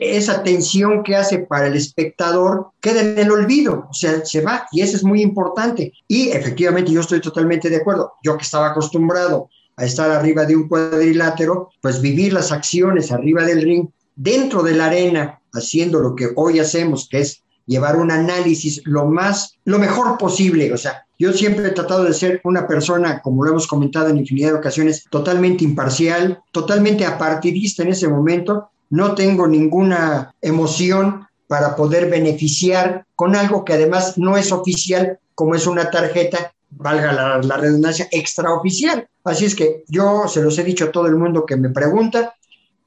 esa 0.00 0.42
tensión 0.42 1.02
que 1.02 1.16
hace 1.16 1.38
para 1.40 1.66
el 1.66 1.76
espectador 1.76 2.68
queda 2.80 3.00
en 3.00 3.18
el 3.18 3.30
olvido, 3.30 3.88
o 3.90 3.94
sea, 3.94 4.24
se 4.24 4.40
va 4.40 4.66
y 4.72 4.80
eso 4.80 4.96
es 4.96 5.04
muy 5.04 5.22
importante. 5.22 5.92
Y 6.08 6.30
efectivamente 6.30 6.92
yo 6.92 7.00
estoy 7.00 7.20
totalmente 7.20 7.68
de 7.68 7.76
acuerdo, 7.76 8.12
yo 8.22 8.36
que 8.36 8.44
estaba 8.44 8.70
acostumbrado 8.70 9.48
a 9.76 9.84
estar 9.84 10.10
arriba 10.10 10.44
de 10.44 10.56
un 10.56 10.68
cuadrilátero, 10.68 11.70
pues 11.80 12.00
vivir 12.00 12.32
las 12.32 12.52
acciones 12.52 13.10
arriba 13.10 13.42
del 13.44 13.62
ring, 13.62 13.88
dentro 14.14 14.62
de 14.62 14.74
la 14.74 14.86
arena, 14.86 15.40
haciendo 15.52 16.00
lo 16.00 16.14
que 16.14 16.30
hoy 16.36 16.60
hacemos, 16.60 17.08
que 17.08 17.20
es 17.20 17.42
llevar 17.66 17.96
un 17.96 18.10
análisis 18.10 18.82
lo 18.84 19.06
más, 19.06 19.54
lo 19.64 19.78
mejor 19.78 20.16
posible, 20.18 20.72
o 20.72 20.78
sea, 20.78 21.06
yo 21.18 21.32
siempre 21.32 21.68
he 21.68 21.70
tratado 21.70 22.04
de 22.04 22.14
ser 22.14 22.40
una 22.44 22.66
persona, 22.66 23.22
como 23.22 23.44
lo 23.44 23.50
hemos 23.50 23.66
comentado 23.66 24.08
en 24.08 24.18
infinidad 24.18 24.50
de 24.50 24.58
ocasiones, 24.58 25.04
totalmente 25.10 25.64
imparcial, 25.64 26.42
totalmente 26.52 27.04
apartidista 27.04 27.82
en 27.82 27.90
ese 27.90 28.08
momento. 28.08 28.70
No 28.90 29.14
tengo 29.14 29.46
ninguna 29.46 30.34
emoción 30.42 31.26
para 31.46 31.76
poder 31.76 32.10
beneficiar 32.10 33.06
con 33.14 33.36
algo 33.36 33.64
que 33.64 33.74
además 33.74 34.18
no 34.18 34.36
es 34.36 34.50
oficial, 34.50 35.18
como 35.34 35.54
es 35.54 35.66
una 35.66 35.90
tarjeta, 35.90 36.52
valga 36.70 37.12
la, 37.12 37.38
la 37.38 37.56
redundancia, 37.56 38.08
extraoficial. 38.10 39.06
Así 39.24 39.44
es 39.44 39.54
que 39.54 39.84
yo 39.88 40.26
se 40.28 40.42
los 40.42 40.58
he 40.58 40.64
dicho 40.64 40.86
a 40.86 40.92
todo 40.92 41.06
el 41.06 41.16
mundo 41.16 41.46
que 41.46 41.56
me 41.56 41.70
pregunta, 41.70 42.34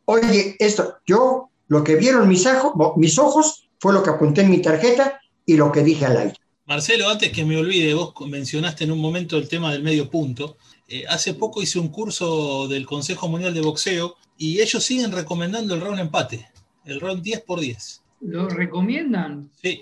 oye, 0.05 0.55
esto, 0.59 0.97
yo, 1.05 1.49
lo 1.67 1.83
que 1.83 1.95
vieron 1.95 2.27
mis, 2.27 2.47
mis 2.95 3.19
ojos 3.19 3.69
fue 3.79 3.93
lo 3.93 4.03
que 4.03 4.09
apunté 4.09 4.41
en 4.41 4.51
mi 4.51 4.61
tarjeta 4.61 5.19
y 5.45 5.55
lo 5.55 5.71
que 5.71 5.83
dije 5.83 6.05
al 6.05 6.17
aire. 6.17 6.35
Marcelo, 6.67 7.07
antes 7.09 7.31
que 7.31 7.45
me 7.45 7.55
olvide, 7.55 7.93
vos 7.93 8.13
mencionaste 8.27 8.83
en 8.83 8.91
un 8.91 8.99
momento 8.99 9.37
el 9.37 9.47
tema 9.47 9.71
del 9.71 9.83
medio 9.83 10.09
punto. 10.09 10.57
Eh, 10.89 11.05
hace 11.07 11.33
poco 11.33 11.61
hice 11.61 11.79
un 11.79 11.87
curso 11.87 12.67
del 12.67 12.85
Consejo 12.85 13.29
Mundial 13.29 13.53
de 13.53 13.61
Boxeo 13.61 14.15
y 14.37 14.59
ellos 14.59 14.83
siguen 14.83 15.13
recomendando 15.13 15.75
el 15.75 15.81
round 15.81 15.99
empate, 15.99 16.45
el 16.83 16.99
round 16.99 17.23
10 17.23 17.41
por 17.41 17.61
10. 17.61 18.03
¿Lo 18.19 18.49
recomiendan? 18.49 19.49
Sí. 19.61 19.81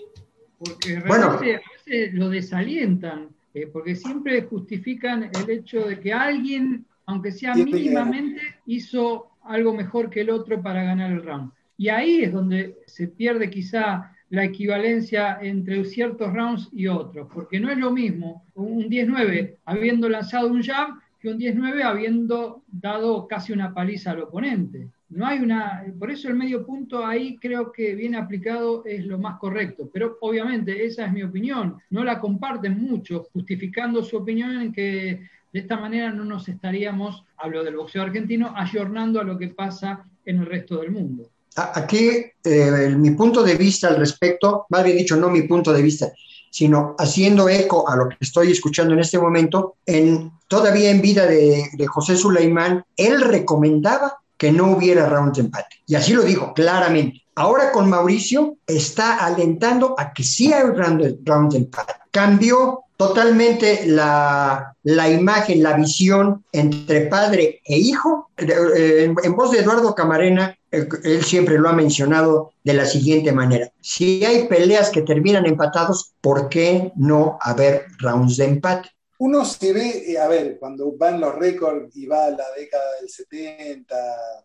Porque 0.60 1.00
realmente 1.00 1.56
a 1.56 1.62
veces 1.76 2.14
lo 2.14 2.30
desalientan, 2.30 3.30
eh, 3.56 3.66
porque 3.66 3.96
siempre 3.96 4.44
justifican 4.44 5.32
el 5.34 5.50
hecho 5.50 5.88
de 5.88 6.00
que 6.00 6.14
alguien, 6.14 6.86
aunque 7.08 7.32
sea 7.32 7.56
mínimamente, 7.56 8.42
hizo 8.68 9.32
algo 9.44 9.74
mejor 9.74 10.12
que 10.12 10.22
el 10.22 10.30
otro 10.30 10.62
para 10.62 10.84
ganar 10.84 11.12
el 11.12 11.24
round. 11.24 11.52
Y 11.80 11.90
ahí 11.90 12.22
es 12.22 12.32
donde 12.32 12.78
se 12.86 13.08
pierde 13.08 13.50
quizá 13.50 14.15
la 14.36 14.44
equivalencia 14.44 15.40
entre 15.42 15.86
ciertos 15.86 16.34
rounds 16.34 16.70
y 16.74 16.88
otros, 16.88 17.30
porque 17.34 17.60
no 17.60 17.72
es 17.72 17.78
lo 17.78 17.92
mismo 17.92 18.46
un 18.54 18.90
10-9 18.90 19.56
habiendo 19.64 20.10
lanzado 20.10 20.50
un 20.50 20.62
jab 20.62 20.90
que 21.20 21.30
un 21.30 21.40
10-9 21.40 21.84
habiendo 21.84 22.64
dado 22.68 23.28
casi 23.28 23.54
una 23.54 23.74
paliza 23.74 24.12
al 24.12 24.24
oponente. 24.24 24.90
No 25.08 25.26
hay 25.26 25.40
una, 25.40 25.86
por 25.98 26.12
eso 26.12 26.28
el 26.28 26.36
medio 26.36 26.66
punto 26.66 27.06
ahí 27.06 27.38
creo 27.38 27.72
que 27.72 27.96
bien 27.96 28.16
aplicado 28.16 28.84
es 28.86 29.06
lo 29.06 29.18
más 29.18 29.40
correcto, 29.40 29.90
pero 29.94 30.18
obviamente 30.20 30.86
esa 30.86 31.06
es 31.06 31.14
mi 31.14 31.24
opinión, 31.24 31.78
no 31.90 32.04
la 32.04 32.20
comparten 32.20 32.78
mucho, 32.78 33.24
justificando 33.32 34.04
su 34.04 34.18
opinión 34.18 34.60
en 34.62 34.74
que 34.74 35.22
de 35.54 35.60
esta 35.60 35.80
manera 35.80 36.12
no 36.12 36.26
nos 36.26 36.50
estaríamos, 36.50 37.24
hablo 37.38 37.64
del 37.64 37.78
boxeo 37.78 38.04
argentino, 38.04 38.52
ayornando 38.54 39.22
a 39.22 39.24
lo 39.24 39.38
que 39.38 39.48
pasa 39.48 40.06
en 40.26 40.40
el 40.40 40.46
resto 40.46 40.82
del 40.82 40.92
mundo. 40.92 41.30
Aquí, 41.56 42.10
eh, 42.44 42.96
mi 42.98 43.12
punto 43.12 43.42
de 43.42 43.56
vista 43.56 43.88
al 43.88 43.96
respecto, 43.96 44.66
más 44.70 44.84
bien 44.84 44.98
dicho, 44.98 45.16
no 45.16 45.30
mi 45.30 45.44
punto 45.44 45.72
de 45.72 45.82
vista, 45.82 46.12
sino 46.52 46.96
haciendo 46.98 47.48
eco 47.48 47.90
a 47.90 47.96
lo 47.96 48.10
que 48.10 48.18
estoy 48.20 48.52
escuchando 48.52 48.94
en 48.94 49.00
este 49.00 49.18
momento, 49.18 49.76
en, 49.86 50.32
todavía 50.48 50.90
en 50.90 51.02
vida 51.02 51.26
de, 51.26 51.70
José 51.88 52.18
Sulaimán, 52.18 52.84
él 52.98 53.22
recomendaba 53.22 54.20
que 54.38 54.52
no 54.52 54.72
hubiera 54.72 55.08
round 55.08 55.34
de 55.34 55.42
empate. 55.42 55.78
Y 55.88 55.96
así 55.96 56.14
lo 56.14 56.24
dijo 56.24 56.54
claramente. 56.54 57.24
Ahora 57.36 57.72
con 57.72 57.90
Mauricio 57.90 58.58
está 58.68 59.26
alentando 59.26 59.96
a 59.98 60.12
que 60.12 60.24
sí 60.24 60.52
hay 60.52 60.64
round, 60.64 61.52
de 61.52 61.58
empate. 61.58 61.94
Cambió 62.12 62.84
totalmente 62.98 63.86
la, 63.88 64.76
imagen, 64.84 65.64
la 65.64 65.74
visión 65.74 66.44
entre 66.52 67.08
padre 67.08 67.62
e 67.64 67.78
hijo. 67.78 68.30
En, 68.38 69.16
en 69.24 69.36
voz 69.36 69.52
de 69.52 69.60
Eduardo 69.60 69.96
Camarena, 69.96 70.58
él 70.76 71.24
siempre 71.24 71.58
lo 71.58 71.70
ha 71.70 71.74
mencionado 71.74 72.52
de 72.64 72.74
la 72.74 72.86
siguiente 72.86 73.32
manera. 73.32 73.72
Si 73.82 74.24
hay 74.26 74.48
peleas 74.48 74.90
que 74.90 75.02
terminan 75.02 75.46
empatados, 75.46 76.14
¿por 76.22 76.50
qué 76.50 76.92
no 76.96 77.38
haber 77.42 77.86
rounds 78.00 78.38
de 78.38 78.46
empate? 78.46 78.90
Uno 79.18 79.46
se 79.46 79.72
ve, 79.72 80.12
eh, 80.12 80.18
a 80.18 80.28
ver, 80.28 80.58
cuando 80.60 80.92
van 80.98 81.22
los 81.22 81.36
récords 81.36 81.96
y 81.96 82.06
va 82.06 82.30
la 82.30 82.46
década 82.58 82.84
del 83.00 83.10
70, 83.10 83.96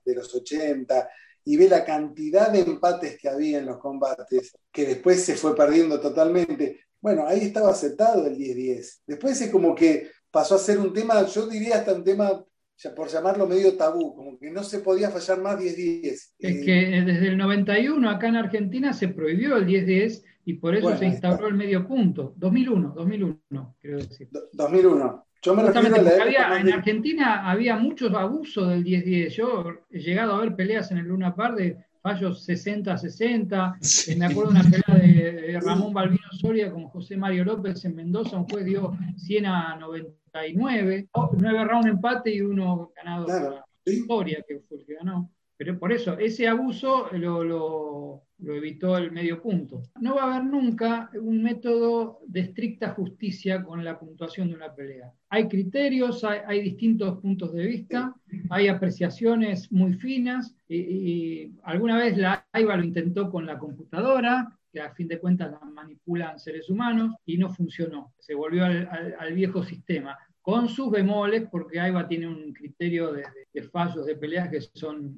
de 0.04 0.14
los 0.14 0.32
80, 0.32 1.08
y 1.44 1.56
ve 1.56 1.68
la 1.68 1.84
cantidad 1.84 2.50
de 2.50 2.60
empates 2.60 3.18
que 3.18 3.28
había 3.28 3.58
en 3.58 3.66
los 3.66 3.78
combates, 3.78 4.52
que 4.70 4.86
después 4.86 5.24
se 5.24 5.34
fue 5.34 5.56
perdiendo 5.56 5.98
totalmente, 6.00 6.84
bueno, 7.00 7.26
ahí 7.26 7.40
estaba 7.40 7.70
aceptado 7.70 8.26
el 8.26 8.36
10-10. 8.36 9.00
Después 9.06 9.40
es 9.40 9.50
como 9.50 9.74
que 9.74 10.10
pasó 10.30 10.54
a 10.54 10.58
ser 10.58 10.78
un 10.78 10.92
tema, 10.92 11.26
yo 11.26 11.46
diría 11.46 11.76
hasta 11.76 11.94
un 11.94 12.04
tema, 12.04 12.44
por 12.88 13.08
llamarlo 13.08 13.46
medio 13.46 13.76
tabú, 13.76 14.14
como 14.14 14.38
que 14.38 14.50
no 14.50 14.62
se 14.62 14.78
podía 14.78 15.10
fallar 15.10 15.40
más 15.40 15.58
10-10. 15.58 16.02
Es 16.04 16.32
eh, 16.38 16.62
que 16.64 17.02
desde 17.04 17.28
el 17.28 17.36
91 17.36 18.08
acá 18.08 18.28
en 18.28 18.36
Argentina 18.36 18.92
se 18.94 19.08
prohibió 19.08 19.56
el 19.56 19.66
10-10 19.66 20.22
y 20.46 20.54
por 20.54 20.74
eso 20.74 20.96
se 20.96 21.06
instauró 21.06 21.48
el 21.48 21.54
medio 21.54 21.86
punto. 21.86 22.32
2001, 22.36 22.94
2001, 22.96 23.76
quiero 23.78 23.98
decir. 23.98 24.28
2001. 24.52 25.26
Yo 25.42 25.54
me 25.54 25.62
refiero 25.62 25.96
a 25.96 26.48
la 26.48 26.60
En 26.60 26.72
Argentina 26.72 27.50
había 27.50 27.76
muchos 27.76 28.12
abusos 28.14 28.68
del 28.68 28.84
10-10. 28.84 29.28
Yo 29.28 29.64
he 29.90 29.98
llegado 29.98 30.34
a 30.34 30.40
ver 30.40 30.54
peleas 30.54 30.90
en 30.90 30.98
el 30.98 31.06
Luna 31.06 31.34
Par 31.34 31.54
de 31.54 31.78
fallos 32.00 32.48
60-60. 32.48 34.16
Me 34.16 34.26
acuerdo 34.26 34.52
de 34.52 34.60
una 34.60 34.70
pelea 34.70 34.98
de, 35.00 35.60
Ramón 35.60 35.92
Balbino 35.92 36.32
Soria 36.32 36.70
con 36.70 36.84
José 36.88 37.16
Mario 37.16 37.44
López 37.44 37.84
en 37.84 37.96
Mendoza, 37.96 38.38
un 38.38 38.48
juez 38.48 38.64
dio 38.64 38.96
100 39.16 39.46
a 39.46 39.76
99, 39.76 41.08
9 41.32 41.64
rounds 41.64 41.86
empate 41.86 42.34
y 42.34 42.40
uno 42.40 42.92
ganado 42.96 43.26
por 43.26 43.64
Soria, 44.06 44.44
que 44.46 44.60
fue 44.60 44.78
el 44.78 44.86
que 44.86 44.94
ganó. 44.94 45.30
Pero 45.60 45.78
por 45.78 45.92
eso, 45.92 46.18
ese 46.18 46.48
abuso 46.48 47.10
lo, 47.12 48.22
evitó 48.38 48.96
el 48.96 49.12
medio 49.12 49.42
punto. 49.42 49.82
No 50.00 50.14
va 50.14 50.22
a 50.22 50.36
haber 50.36 50.50
nunca 50.50 51.10
un 51.20 51.42
método 51.42 52.20
de 52.26 52.40
estricta 52.40 52.94
justicia 52.94 53.62
con 53.62 53.84
la 53.84 53.98
puntuación 53.98 54.48
de 54.48 54.54
una 54.54 54.74
pelea. 54.74 55.12
Hay 55.28 55.48
criterios, 55.48 56.24
hay, 56.24 56.62
distintos 56.62 57.20
puntos 57.20 57.52
de 57.52 57.66
vista, 57.66 58.14
hay 58.48 58.68
apreciaciones 58.68 59.70
muy 59.70 59.92
finas, 59.92 60.56
y, 60.66 61.52
alguna 61.62 61.98
vez 61.98 62.16
la 62.16 62.46
AIBA 62.52 62.78
lo 62.78 62.84
intentó 62.84 63.30
con 63.30 63.44
la 63.44 63.58
computadora, 63.58 64.58
que 64.72 64.80
a 64.80 64.94
fin 64.94 65.08
de 65.08 65.18
cuentas 65.18 65.52
la 65.52 65.60
manipulan 65.60 66.38
seres 66.38 66.70
humanos, 66.70 67.16
y 67.26 67.36
no 67.36 67.50
funcionó. 67.50 68.14
Se 68.18 68.34
volvió 68.34 68.64
al, 68.64 69.34
viejo 69.34 69.62
sistema 69.62 70.16
con 70.40 70.70
sus 70.70 70.90
bemoles, 70.90 71.46
porque 71.50 71.78
AIBA 71.78 72.08
tiene 72.08 72.28
un 72.28 72.54
criterio 72.54 73.12
de, 73.12 73.24
fallos 73.64 74.06
de 74.06 74.16
peleas 74.16 74.48
que 74.48 74.62
son 74.62 75.14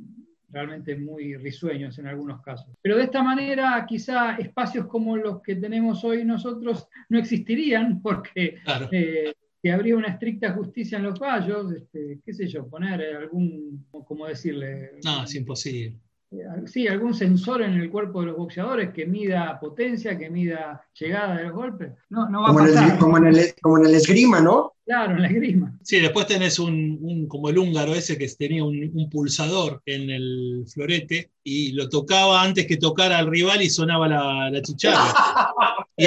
realmente 0.53 0.97
muy 0.97 1.37
risueños 1.37 1.99
en 1.99 2.07
algunos 2.07 2.43
casos. 2.43 2.69
Pero 2.81 2.97
de 2.97 3.05
esta 3.05 3.23
manera, 3.23 3.85
quizá 3.89 4.37
espacios 4.37 4.87
como 4.87 5.17
los 5.17 5.43
que 5.43 5.57
tenemos 5.57 6.05
hoy 6.05 6.25
nosotros 6.25 6.87
no 7.09 7.19
existirían 7.19 8.01
porque 8.03 8.59
eh, 8.91 9.33
si 9.61 9.69
habría 9.69 9.97
una 9.97 10.09
estricta 10.09 10.53
justicia 10.53 10.99
en 10.99 11.05
los 11.05 11.19
fallos, 11.19 11.73
este, 11.73 12.21
qué 12.25 12.33
sé 12.33 12.47
yo, 12.49 12.69
poner 12.69 13.17
algún, 13.17 13.87
¿cómo 13.91 14.27
decirle? 14.27 14.99
No, 15.05 15.25
es 15.25 15.35
imposible. 15.35 15.97
Eh, 16.33 16.67
sí, 16.67 16.89
algún 16.89 17.13
sensor 17.13 17.63
en 17.63 17.75
el 17.75 17.91
cuerpo 17.91 18.21
de 18.21 18.29
los 18.29 18.37
boxeadores 18.37 18.93
que 18.95 19.05
mida 19.05 19.59
potencia, 19.61 20.17
que 20.17 20.31
mida 20.31 20.83
llegada 20.99 21.37
de 21.37 21.45
los 21.45 21.53
golpes. 21.53 21.93
No, 22.09 22.29
no 22.31 22.43
va 22.43 22.49
como 22.49 22.61
a 22.61 22.63
pasar. 22.63 22.85
En 22.85 22.91
el, 22.93 22.99
como, 22.99 23.19
en 23.19 23.27
el, 23.27 23.55
como 23.61 23.79
en 23.79 23.87
el 23.87 23.95
esgrima, 23.95 24.41
¿no? 24.41 24.73
Claro, 24.87 25.15
en 25.15 25.23
la 25.23 25.29
esgrima. 25.29 25.79
Sí, 25.83 26.01
después 26.01 26.27
tenés 26.27 26.59
un, 26.59 27.27
como 27.29 27.51
el 27.51 27.59
húngaro 27.59 27.95
ese 27.95 28.17
que 28.17 28.27
tenía 28.29 28.65
un, 28.65 29.11
pulsador 29.11 29.83
en 29.85 30.09
el 30.09 30.65
florete 30.73 31.33
y 31.45 31.73
lo 31.73 31.89
tocaba 31.89 32.43
antes 32.43 32.67
que 32.67 32.79
tocara 32.79 33.19
al 33.19 33.27
rival 33.27 33.61
y 33.63 33.69
sonaba 33.69 34.09
la, 34.09 34.63
chicharra. 34.63 35.53
y 35.97 36.07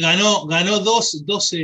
Ganó, 0.00 0.46
ganó 0.46 0.78
dos, 0.78 1.24
dos, 1.26 1.54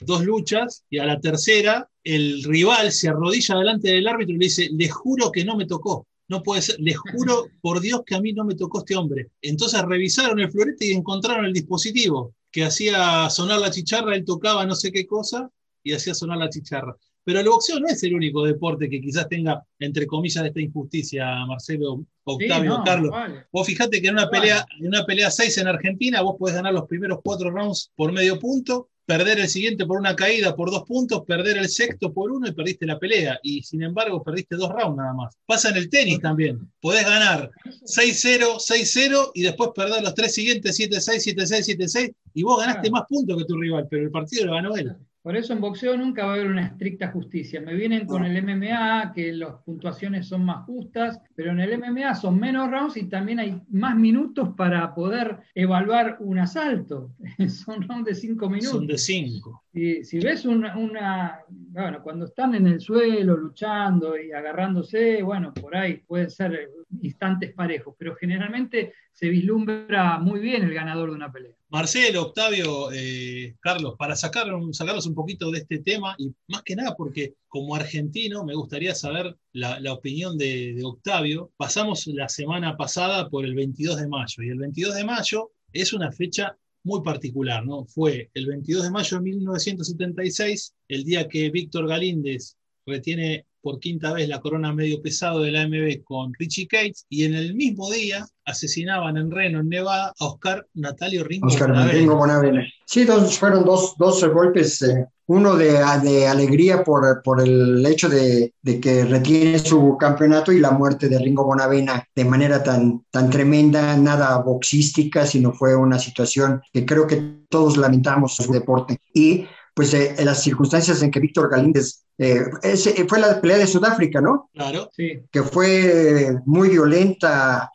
dos 0.00 0.24
luchas 0.24 0.84
y 0.90 0.98
a 0.98 1.06
la 1.06 1.18
tercera 1.18 1.88
el 2.04 2.44
rival 2.44 2.92
se 2.92 3.08
arrodilla 3.08 3.56
delante 3.56 3.88
del 3.88 4.06
árbitro 4.06 4.34
y 4.34 4.38
le 4.38 4.44
dice, 4.44 4.68
le 4.70 4.88
juro 4.90 5.32
que 5.32 5.44
no 5.44 5.56
me 5.56 5.66
tocó 5.66 6.06
no 6.28 6.42
puede 6.42 6.62
ser, 6.62 6.76
les 6.80 6.96
juro 6.96 7.48
por 7.60 7.80
Dios 7.80 8.02
que 8.06 8.14
a 8.14 8.20
mí 8.20 8.32
no 8.32 8.44
me 8.44 8.54
tocó 8.54 8.78
este 8.78 8.96
hombre. 8.96 9.30
Entonces 9.42 9.82
revisaron 9.82 10.40
el 10.40 10.50
florete 10.50 10.86
y 10.86 10.92
encontraron 10.92 11.44
el 11.44 11.52
dispositivo 11.52 12.34
que 12.50 12.64
hacía 12.64 13.28
sonar 13.30 13.60
la 13.60 13.70
chicharra, 13.70 14.14
él 14.14 14.24
tocaba 14.24 14.64
no 14.64 14.74
sé 14.74 14.92
qué 14.92 15.06
cosa 15.06 15.50
y 15.82 15.92
hacía 15.92 16.14
sonar 16.14 16.38
la 16.38 16.48
chicharra. 16.48 16.96
Pero 17.24 17.40
el 17.40 17.48
boxeo 17.48 17.80
no 17.80 17.88
es 17.88 18.02
el 18.02 18.14
único 18.14 18.44
deporte 18.44 18.88
que 18.88 19.00
quizás 19.00 19.28
tenga, 19.28 19.64
entre 19.78 20.06
comillas, 20.06 20.44
esta 20.44 20.60
injusticia, 20.60 21.46
Marcelo, 21.46 22.04
Octavio, 22.22 22.82
Carlos. 22.84 23.14
Vos 23.50 23.66
fijate 23.66 24.00
que 24.00 24.08
en 24.08 24.14
una, 24.14 24.28
pelea, 24.28 24.64
en 24.78 24.88
una 24.88 25.06
pelea 25.06 25.30
6 25.30 25.58
en 25.58 25.68
Argentina, 25.68 26.20
vos 26.20 26.36
podés 26.38 26.54
ganar 26.54 26.74
los 26.74 26.86
primeros 26.86 27.20
cuatro 27.24 27.50
rounds 27.50 27.90
por 27.96 28.12
medio 28.12 28.38
punto 28.38 28.90
perder 29.06 29.38
el 29.38 29.48
siguiente 29.48 29.86
por 29.86 29.98
una 29.98 30.16
caída 30.16 30.56
por 30.56 30.70
dos 30.70 30.84
puntos, 30.84 31.22
perder 31.26 31.58
el 31.58 31.68
sexto 31.68 32.12
por 32.12 32.30
uno 32.30 32.48
y 32.48 32.52
perdiste 32.52 32.86
la 32.86 32.98
pelea. 32.98 33.38
Y 33.42 33.62
sin 33.62 33.82
embargo, 33.82 34.22
perdiste 34.22 34.56
dos 34.56 34.70
rounds 34.70 34.96
nada 34.96 35.12
más. 35.12 35.36
Pasa 35.46 35.70
en 35.70 35.76
el 35.76 35.88
tenis 35.88 36.20
también. 36.20 36.70
Podés 36.80 37.04
ganar 37.04 37.50
6-0, 37.84 38.56
6-0 38.56 39.30
y 39.34 39.42
después 39.42 39.70
perder 39.74 40.02
los 40.02 40.14
tres 40.14 40.34
siguientes 40.34 40.78
7-6, 40.78 41.34
7-6, 41.36 41.78
7-6 41.78 42.14
y 42.34 42.42
vos 42.42 42.60
ganaste 42.60 42.90
más 42.90 43.04
puntos 43.08 43.36
que 43.38 43.44
tu 43.44 43.58
rival, 43.58 43.86
pero 43.90 44.04
el 44.04 44.10
partido 44.10 44.46
lo 44.46 44.54
ganó 44.54 44.76
él. 44.76 44.96
Por 45.24 45.38
eso 45.38 45.54
en 45.54 45.60
boxeo 45.62 45.96
nunca 45.96 46.26
va 46.26 46.32
a 46.32 46.34
haber 46.34 46.48
una 46.48 46.66
estricta 46.66 47.10
justicia. 47.10 47.58
Me 47.58 47.72
vienen 47.72 48.06
con 48.06 48.26
el 48.26 48.42
MMA, 48.42 49.14
que 49.14 49.32
las 49.32 49.54
puntuaciones 49.64 50.28
son 50.28 50.44
más 50.44 50.66
justas, 50.66 51.18
pero 51.34 51.52
en 51.52 51.60
el 51.60 51.78
MMA 51.78 52.14
son 52.14 52.38
menos 52.38 52.70
rounds 52.70 52.98
y 52.98 53.04
también 53.04 53.38
hay 53.38 53.58
más 53.70 53.96
minutos 53.96 54.50
para 54.54 54.94
poder 54.94 55.38
evaluar 55.54 56.18
un 56.20 56.40
asalto. 56.40 57.12
son 57.48 57.88
rounds 57.88 58.04
de 58.04 58.14
cinco 58.14 58.50
minutos. 58.50 58.72
Son 58.72 58.86
de 58.86 58.98
cinco. 58.98 59.64
Y 59.72 60.04
si 60.04 60.18
ves 60.20 60.44
una, 60.44 60.76
una, 60.76 61.38
bueno, 61.48 62.02
cuando 62.02 62.26
están 62.26 62.54
en 62.54 62.66
el 62.66 62.82
suelo 62.82 63.34
luchando 63.34 64.18
y 64.20 64.30
agarrándose, 64.30 65.22
bueno, 65.22 65.54
por 65.54 65.74
ahí 65.74 66.02
pueden 66.06 66.28
ser 66.28 66.68
instantes 67.00 67.54
parejos, 67.54 67.94
pero 67.98 68.14
generalmente 68.14 68.92
se 69.10 69.30
vislumbra 69.30 70.18
muy 70.18 70.40
bien 70.40 70.64
el 70.64 70.74
ganador 70.74 71.08
de 71.08 71.16
una 71.16 71.32
pelea. 71.32 71.54
Marcelo, 71.74 72.22
Octavio, 72.22 72.92
eh, 72.92 73.56
Carlos, 73.58 73.96
para 73.98 74.14
sacar, 74.14 74.46
sacarlos 74.70 75.06
un 75.06 75.14
poquito 75.16 75.50
de 75.50 75.58
este 75.58 75.80
tema 75.80 76.14
y 76.18 76.32
más 76.46 76.62
que 76.62 76.76
nada 76.76 76.94
porque 76.94 77.34
como 77.48 77.74
argentino 77.74 78.44
me 78.44 78.54
gustaría 78.54 78.94
saber 78.94 79.36
la, 79.50 79.92
opinión 79.92 80.38
de, 80.38 80.80
Octavio. 80.84 81.50
Pasamos 81.56 82.06
la 82.06 82.28
semana 82.28 82.76
pasada 82.76 83.28
por 83.28 83.44
el 83.44 83.56
22 83.56 83.96
de 83.96 84.06
mayo 84.06 84.44
y 84.44 84.50
el 84.50 84.58
22 84.58 84.94
de 84.94 85.04
mayo 85.04 85.50
es 85.72 85.92
una 85.92 86.12
fecha 86.12 86.56
muy 86.84 87.02
particular, 87.02 87.66
¿no? 87.66 87.86
Fue 87.86 88.30
el 88.34 88.46
22 88.46 88.84
de 88.84 88.90
mayo 88.92 89.16
de 89.16 89.24
1976, 89.24 90.74
el 90.86 91.02
día 91.02 91.26
que 91.26 91.50
Víctor 91.50 91.88
Galíndez 91.88 92.56
retiene 92.86 93.46
por 93.64 93.80
quinta 93.80 94.12
vez 94.12 94.28
la 94.28 94.42
corona 94.42 94.74
medio 94.74 95.00
pesado 95.00 95.40
de 95.40 95.50
la 95.50 95.62
AMB 95.62 96.04
con 96.04 96.34
Richie 96.38 96.68
Cates 96.68 97.06
y 97.08 97.24
en 97.24 97.34
el 97.34 97.54
mismo 97.54 97.90
día 97.90 98.26
asesinaban 98.44 99.16
en 99.16 99.30
Reno, 99.30 99.60
en 99.60 99.70
Nevada, 99.70 100.12
a 100.20 100.24
Oscar 100.26 100.66
Natalio 100.74 101.24
Ringo 101.24 101.46
Oscar 101.46 101.72
Ringo 101.90 102.14
Bonavena. 102.14 102.68
Sí, 102.84 103.04
dos, 103.04 103.38
fueron 103.38 103.64
dos, 103.64 103.94
dos 103.96 104.22
golpes, 104.28 104.82
eh, 104.82 105.06
uno 105.28 105.56
de, 105.56 105.82
de, 106.02 106.26
alegría 106.26 106.84
por, 106.84 107.22
por 107.22 107.40
el 107.40 107.84
hecho 107.86 108.10
de, 108.10 108.52
de, 108.60 108.80
que 108.80 109.06
retiene 109.06 109.58
su 109.58 109.96
campeonato 109.98 110.52
y 110.52 110.60
la 110.60 110.72
muerte 110.72 111.08
de 111.08 111.18
Ringo 111.18 111.44
Bonavena 111.44 112.06
de 112.14 112.24
manera 112.26 112.62
tan, 112.62 113.06
tan 113.10 113.30
tremenda, 113.30 113.96
nada 113.96 114.36
boxística, 114.42 115.24
sino 115.24 115.54
fue 115.54 115.74
una 115.74 115.98
situación 115.98 116.60
que 116.70 116.84
creo 116.84 117.06
que 117.06 117.46
todos 117.48 117.78
lamentamos 117.78 118.38
en 118.38 118.46
su 118.46 118.52
deporte. 118.52 118.98
Y 119.14 119.46
pues 119.74 119.92
eh, 119.92 120.14
en 120.16 120.24
las 120.24 120.42
circunstancias 120.42 121.02
en 121.02 121.10
que 121.10 121.20
Víctor 121.20 121.50
Galíndez, 121.50 122.04
eh, 122.16 122.44
ese, 122.62 123.06
fue 123.06 123.20
la 123.20 123.40
pelea 123.40 123.58
de 123.58 123.66
Sudáfrica, 123.66 124.20
¿no? 124.20 124.48
Claro, 124.54 124.88
sí. 124.92 125.20
Que 125.30 125.42
fue 125.42 126.36
muy 126.46 126.70
violenta 126.70 127.70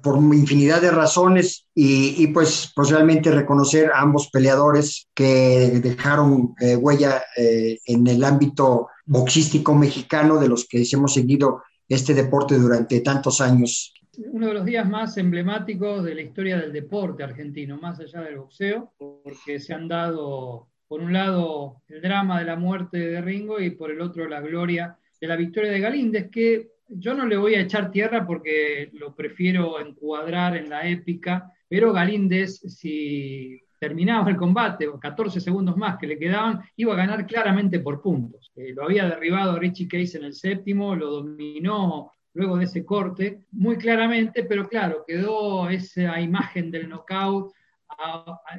por 0.00 0.16
infinidad 0.32 0.80
de 0.80 0.92
razones 0.92 1.66
y, 1.74 2.24
pues, 2.28 2.70
pues, 2.76 2.90
realmente 2.90 3.32
reconocer 3.32 3.90
a 3.90 4.00
ambos 4.00 4.30
peleadores 4.30 5.08
que 5.12 5.80
dejaron 5.82 6.54
eh, 6.60 6.76
huella 6.76 7.20
en 7.36 8.06
el 8.06 8.22
ámbito 8.22 8.86
boxístico 9.06 9.74
mexicano 9.74 10.38
de 10.38 10.46
los 10.48 10.68
que 10.68 10.86
hemos 10.92 11.14
seguido 11.14 11.64
este 11.88 12.14
deporte 12.14 12.58
durante 12.58 13.00
tantos 13.00 13.40
años 13.40 13.92
uno 14.32 14.48
de 14.48 14.54
los 14.54 14.64
días 14.64 14.88
más 14.88 15.16
emblemáticos 15.16 16.04
de 16.04 16.14
la 16.14 16.22
historia 16.22 16.58
del 16.58 16.72
deporte 16.72 17.22
argentino, 17.22 17.78
más 17.78 18.00
allá 18.00 18.22
del 18.22 18.38
boxeo, 18.38 18.92
porque 18.98 19.60
se 19.60 19.72
han 19.72 19.88
dado 19.88 20.68
por 20.90 21.02
un 21.02 21.12
lado 21.12 21.82
el 21.88 22.02
drama 22.02 22.40
de 22.40 22.46
la 22.46 22.56
muerte 22.56 22.98
de 22.98 23.20
Ringo 23.20 23.60
y 23.60 23.70
por 23.70 23.92
el 23.92 24.00
otro 24.00 24.28
la 24.28 24.40
gloria 24.40 24.98
de 25.20 25.28
la 25.28 25.36
victoria 25.36 25.70
de 25.70 25.78
Galíndez, 25.78 26.28
que 26.32 26.72
yo 26.88 27.14
no 27.14 27.26
le 27.26 27.36
voy 27.36 27.54
a 27.54 27.60
echar 27.60 27.92
tierra 27.92 28.26
porque 28.26 28.90
lo 28.94 29.14
prefiero 29.14 29.80
encuadrar 29.80 30.56
en 30.56 30.68
la 30.68 30.88
épica, 30.88 31.52
pero 31.68 31.92
Galíndez, 31.92 32.58
si 32.62 33.62
terminaba 33.78 34.30
el 34.30 34.36
combate, 34.36 34.88
o 34.88 34.98
14 34.98 35.38
segundos 35.38 35.76
más 35.76 35.96
que 35.96 36.08
le 36.08 36.18
quedaban, 36.18 36.60
iba 36.74 36.92
a 36.94 36.96
ganar 36.96 37.24
claramente 37.24 37.78
por 37.78 38.02
puntos. 38.02 38.50
Eh, 38.56 38.72
lo 38.74 38.82
había 38.82 39.04
derribado 39.04 39.60
Richie 39.60 39.86
Case 39.86 40.18
en 40.18 40.24
el 40.24 40.34
séptimo, 40.34 40.96
lo 40.96 41.08
dominó 41.08 42.10
luego 42.34 42.56
de 42.56 42.64
ese 42.64 42.84
corte 42.84 43.44
muy 43.52 43.76
claramente, 43.76 44.42
pero 44.42 44.68
claro, 44.68 45.04
quedó 45.06 45.70
esa 45.70 46.20
imagen 46.20 46.72
del 46.72 46.88
knockout 46.88 47.52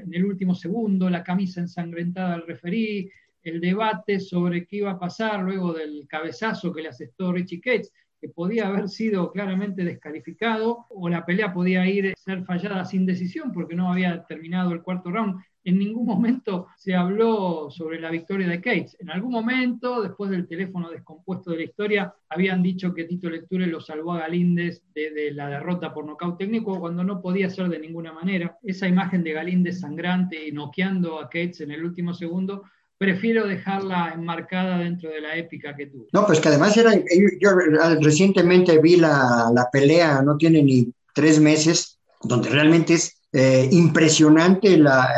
en 0.03 0.13
el 0.13 0.25
último 0.25 0.55
segundo, 0.55 1.09
la 1.09 1.23
camisa 1.23 1.61
ensangrentada 1.61 2.35
al 2.35 2.47
referí, 2.47 3.09
el 3.43 3.59
debate 3.59 4.19
sobre 4.19 4.65
qué 4.65 4.77
iba 4.77 4.91
a 4.91 4.99
pasar 4.99 5.41
luego 5.41 5.73
del 5.73 6.05
cabezazo 6.07 6.71
que 6.71 6.83
le 6.83 6.89
asestó 6.89 7.31
Richie 7.31 7.59
Cates, 7.59 7.91
que 8.19 8.29
podía 8.29 8.67
haber 8.67 8.87
sido 8.87 9.31
claramente 9.31 9.83
descalificado 9.83 10.85
o 10.89 11.09
la 11.09 11.25
pelea 11.25 11.51
podía 11.51 11.87
ir 11.87 12.13
ser 12.15 12.43
fallada 12.45 12.85
sin 12.85 13.05
decisión 13.05 13.51
porque 13.51 13.75
no 13.75 13.91
había 13.91 14.23
terminado 14.25 14.73
el 14.73 14.83
cuarto 14.83 15.09
round 15.09 15.41
en 15.63 15.77
ningún 15.77 16.05
momento 16.05 16.67
se 16.75 16.95
habló 16.95 17.69
sobre 17.69 17.99
la 17.99 18.09
victoria 18.09 18.47
de 18.47 18.61
Cates. 18.61 18.97
En 18.99 19.11
algún 19.11 19.31
momento, 19.31 20.01
después 20.01 20.31
del 20.31 20.47
teléfono 20.47 20.89
descompuesto 20.89 21.51
de 21.51 21.57
la 21.57 21.63
historia, 21.63 22.13
habían 22.29 22.63
dicho 22.63 22.93
que 22.93 23.03
Tito 23.03 23.29
Lecture 23.29 23.67
lo 23.67 23.79
salvó 23.79 24.13
a 24.13 24.19
Galíndez 24.19 24.83
de, 24.93 25.31
la 25.33 25.49
derrota 25.49 25.93
por 25.93 26.05
nocaut 26.05 26.37
técnico 26.37 26.79
cuando 26.79 27.03
no 27.03 27.21
podía 27.21 27.49
ser 27.49 27.69
de 27.69 27.79
ninguna 27.79 28.11
manera. 28.11 28.57
Esa 28.63 28.87
imagen 28.87 29.23
de 29.23 29.33
Galíndez 29.33 29.79
sangrante 29.79 30.47
y 30.47 30.51
noqueando 30.51 31.19
a 31.19 31.25
Cates 31.25 31.61
en 31.61 31.71
el 31.71 31.83
último 31.83 32.13
segundo 32.13 32.63
prefiero 32.97 33.47
dejarla 33.47 34.11
enmarcada 34.13 34.77
dentro 34.77 35.09
de 35.09 35.21
la 35.21 35.35
épica 35.35 35.75
que 35.75 35.87
tuvo. 35.87 36.05
No, 36.13 36.25
pues 36.27 36.39
que 36.39 36.49
además 36.49 36.77
era, 36.77 36.93
yo 36.93 37.49
recientemente 37.99 38.77
vi 38.79 38.97
la, 38.97 39.51
la 39.51 39.69
pelea, 39.71 40.21
no 40.21 40.37
tiene 40.37 40.61
ni 40.61 40.93
tres 41.11 41.39
meses, 41.39 41.97
donde 42.21 42.49
realmente 42.49 42.93
es 42.93 43.20
eh, 43.33 43.69
impresionante 43.71 44.77
la, 44.77 45.13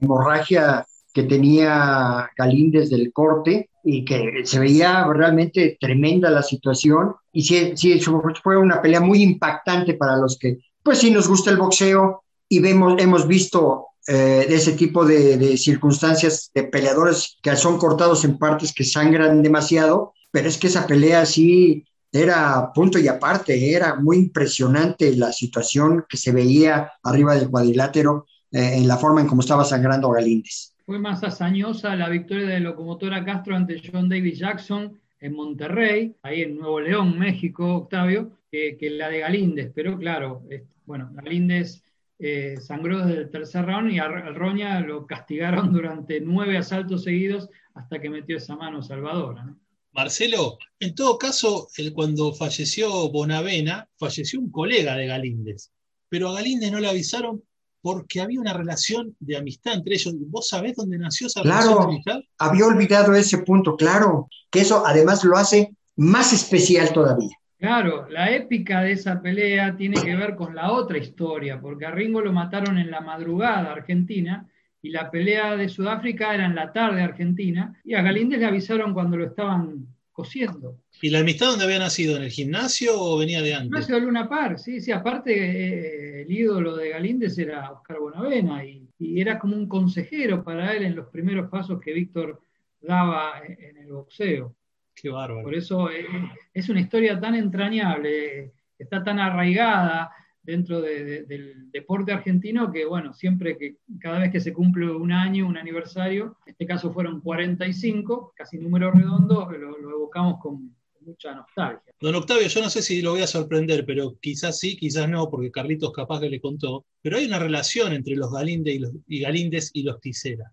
hemorragia 0.00 0.86
que 1.12 1.24
tenía 1.24 2.30
Galíndez 2.36 2.88
del 2.88 3.12
corte 3.12 3.68
y 3.84 4.04
que 4.04 4.42
se 4.44 4.58
veía 4.58 5.06
realmente 5.12 5.76
tremenda 5.78 6.30
la 6.30 6.42
situación. 6.42 7.14
Y 7.32 7.42
sí, 7.42 7.72
sí, 7.74 8.00
fue 8.42 8.56
una 8.56 8.80
pelea 8.80 9.00
muy 9.00 9.22
impactante 9.22 9.94
para 9.94 10.16
los 10.16 10.38
que, 10.38 10.58
pues 10.82 10.98
sí, 10.98 11.10
nos 11.10 11.28
gusta 11.28 11.50
el 11.50 11.58
boxeo 11.58 12.22
y 12.48 12.60
vemos, 12.60 12.94
hemos 12.98 13.26
visto 13.26 13.88
eh, 14.08 14.46
ese 14.48 14.72
tipo 14.72 15.04
de, 15.04 15.36
de, 15.36 15.56
circunstancias 15.56 16.50
de 16.54 16.64
peleadores 16.64 17.36
que 17.42 17.54
son 17.56 17.76
cortados 17.76 18.24
en 18.24 18.38
partes 18.38 18.72
que 18.72 18.84
sangran 18.84 19.42
demasiado, 19.42 20.14
pero 20.30 20.48
es 20.48 20.56
que 20.56 20.68
esa 20.68 20.86
pelea 20.86 21.26
sí 21.26 21.84
era 22.12 22.72
punto 22.72 22.98
y 22.98 23.08
aparte, 23.08 23.74
era 23.74 23.94
muy 23.94 24.16
impresionante 24.18 25.14
la 25.16 25.32
situación 25.32 26.04
que 26.08 26.16
se 26.16 26.32
veía 26.32 26.90
arriba 27.02 27.34
del 27.34 27.50
cuadrilátero 27.50 28.26
eh, 28.50 28.78
en 28.78 28.88
la 28.88 28.96
forma 28.96 29.20
en 29.20 29.28
cómo 29.28 29.40
estaba 29.42 29.64
sangrando 29.64 30.10
Galíndez. 30.10 30.74
Fue 30.84 30.98
más 30.98 31.22
hazañosa 31.22 31.94
la 31.94 32.08
victoria 32.08 32.48
de 32.48 32.60
Locomotora 32.60 33.24
Castro 33.24 33.54
ante 33.54 33.80
John 33.80 34.08
David 34.08 34.34
Jackson 34.34 34.98
en 35.20 35.34
Monterrey, 35.34 36.16
ahí 36.22 36.42
en 36.42 36.56
Nuevo 36.56 36.80
León, 36.80 37.18
México, 37.18 37.76
Octavio, 37.76 38.32
que, 38.50 38.76
la 38.90 39.08
de 39.08 39.20
Galíndez. 39.20 39.70
Pero 39.72 39.96
claro, 39.96 40.42
bueno, 40.86 41.10
Galíndez 41.12 41.84
eh, 42.18 42.56
sangró 42.60 43.06
desde 43.06 43.22
el 43.22 43.30
tercer 43.30 43.66
round 43.66 43.92
y 43.92 43.98
a 43.98 44.08
Roña 44.08 44.80
lo 44.80 45.06
castigaron 45.06 45.72
durante 45.72 46.20
nueve 46.20 46.56
asaltos 46.58 47.04
seguidos 47.04 47.48
hasta 47.74 48.00
que 48.00 48.10
metió 48.10 48.38
esa 48.38 48.56
mano 48.56 48.82
salvadora. 48.82 49.44
¿no? 49.44 49.56
Marcelo, 49.92 50.58
en 50.78 50.94
todo 50.94 51.18
caso, 51.18 51.68
el, 51.76 51.92
cuando 51.92 52.32
falleció 52.32 53.10
Bonavena, 53.10 53.88
falleció 53.98 54.40
un 54.40 54.50
colega 54.50 54.94
de 54.96 55.06
Galíndez, 55.06 55.70
pero 56.08 56.28
a 56.28 56.34
Galíndez 56.34 56.70
no 56.70 56.80
le 56.80 56.88
avisaron 56.88 57.42
porque 57.82 58.20
había 58.20 58.40
una 58.40 58.52
relación 58.52 59.16
de 59.20 59.36
amistad 59.36 59.74
entre 59.74 59.94
ellos. 59.94 60.14
¿Vos 60.28 60.48
sabés 60.48 60.76
dónde 60.76 60.98
nació 60.98 61.26
esa 61.26 61.42
relación 61.42 61.78
de 61.78 61.84
amistad? 61.84 62.20
Había 62.38 62.66
olvidado 62.66 63.14
ese 63.14 63.38
punto, 63.38 63.76
claro, 63.76 64.28
que 64.50 64.60
eso 64.60 64.84
además 64.86 65.24
lo 65.24 65.36
hace 65.36 65.74
más 65.96 66.32
especial 66.32 66.92
todavía. 66.92 67.30
Claro, 67.58 68.08
la 68.08 68.34
épica 68.34 68.80
de 68.80 68.92
esa 68.92 69.20
pelea 69.20 69.76
tiene 69.76 70.00
que 70.00 70.16
ver 70.16 70.34
con 70.34 70.54
la 70.54 70.72
otra 70.72 70.96
historia, 70.96 71.60
porque 71.60 71.84
a 71.84 71.90
Ringo 71.90 72.22
lo 72.22 72.32
mataron 72.32 72.78
en 72.78 72.90
la 72.90 73.00
madrugada 73.00 73.72
argentina 73.72 74.48
y 74.82 74.90
la 74.90 75.10
pelea 75.10 75.56
de 75.56 75.68
Sudáfrica 75.68 76.34
era 76.34 76.46
en 76.46 76.54
la 76.54 76.72
tarde 76.72 77.02
argentina, 77.02 77.78
y 77.84 77.94
a 77.94 78.02
Galíndez 78.02 78.40
le 78.40 78.46
avisaron 78.46 78.94
cuando 78.94 79.16
lo 79.16 79.26
estaban 79.26 79.86
cosiendo. 80.12 80.78
¿Y 81.02 81.10
la 81.10 81.20
amistad 81.20 81.46
dónde 81.46 81.64
había 81.64 81.78
nacido? 81.78 82.16
¿En 82.16 82.24
el 82.24 82.30
gimnasio 82.30 82.92
o 82.94 83.18
venía 83.18 83.42
de 83.42 83.54
antes? 83.54 83.68
Gimnasio 83.68 83.94
de 83.94 84.00
Luna 84.02 84.28
Par, 84.28 84.58
sí, 84.58 84.80
sí, 84.80 84.92
aparte 84.92 85.32
eh, 85.32 86.22
el 86.22 86.30
ídolo 86.30 86.76
de 86.76 86.90
Galíndez 86.90 87.38
era 87.38 87.70
Oscar 87.70 87.98
Bonavena 87.98 88.64
y, 88.64 88.86
era 89.02 89.38
como 89.38 89.56
un 89.56 89.66
consejero 89.66 90.44
para 90.44 90.74
él 90.74 90.82
en 90.82 90.94
los 90.94 91.08
primeros 91.08 91.48
pasos 91.48 91.80
que 91.80 91.94
Víctor 91.94 92.42
daba 92.82 93.32
en, 93.42 93.78
el 93.78 93.90
boxeo. 93.90 94.54
Qué 94.94 95.08
bárbaro. 95.08 95.42
Por 95.42 95.54
eso 95.54 95.90
eh, 95.90 96.04
es 96.52 96.68
una 96.68 96.80
historia 96.80 97.18
tan 97.18 97.34
entrañable, 97.34 98.52
está 98.78 99.02
tan 99.02 99.18
arraigada 99.18 100.10
dentro 100.50 100.80
del 100.80 101.70
deporte 101.70 102.12
argentino 102.12 102.72
que, 102.72 102.84
bueno, 102.84 103.14
siempre 103.14 103.56
que 103.56 103.76
cada 104.00 104.18
vez 104.18 104.32
que 104.32 104.40
se 104.40 104.52
cumple 104.52 104.90
un 104.90 105.12
año, 105.12 105.46
un 105.46 105.56
aniversario, 105.56 106.36
en 106.44 106.52
este 106.52 106.66
caso 106.66 106.92
fueron 106.92 107.20
45, 107.20 108.32
casi 108.34 108.58
número 108.58 108.90
redondo, 108.90 109.50
lo, 109.50 109.90
evocamos 109.90 110.40
con 110.40 110.74
mucha 111.00 111.34
nostalgia. 111.34 111.92
Don 112.00 112.14
Octavio, 112.14 112.48
yo 112.48 112.60
no 112.60 112.68
sé 112.68 112.82
si 112.82 113.00
lo 113.00 113.12
voy 113.12 113.22
a 113.22 113.26
sorprender, 113.26 113.86
pero 113.86 114.16
quizás 114.20 114.58
sí, 114.58 114.76
quizás 114.76 115.08
no, 115.08 115.30
porque 115.30 115.50
Carlitos 115.50 115.92
capaz 115.92 116.20
que 116.20 116.28
le 116.28 116.40
contó, 116.40 116.84
pero 117.00 117.16
hay 117.16 117.26
una 117.26 117.38
relación 117.38 117.92
entre 117.92 118.16
los 118.16 118.32
Galíndez 118.32 118.74
y 118.74 118.78
los, 118.80 118.92
y 119.06 119.20
Galíndez 119.20 119.70
y 119.72 119.84
los 119.84 120.00
Tisera. 120.00 120.52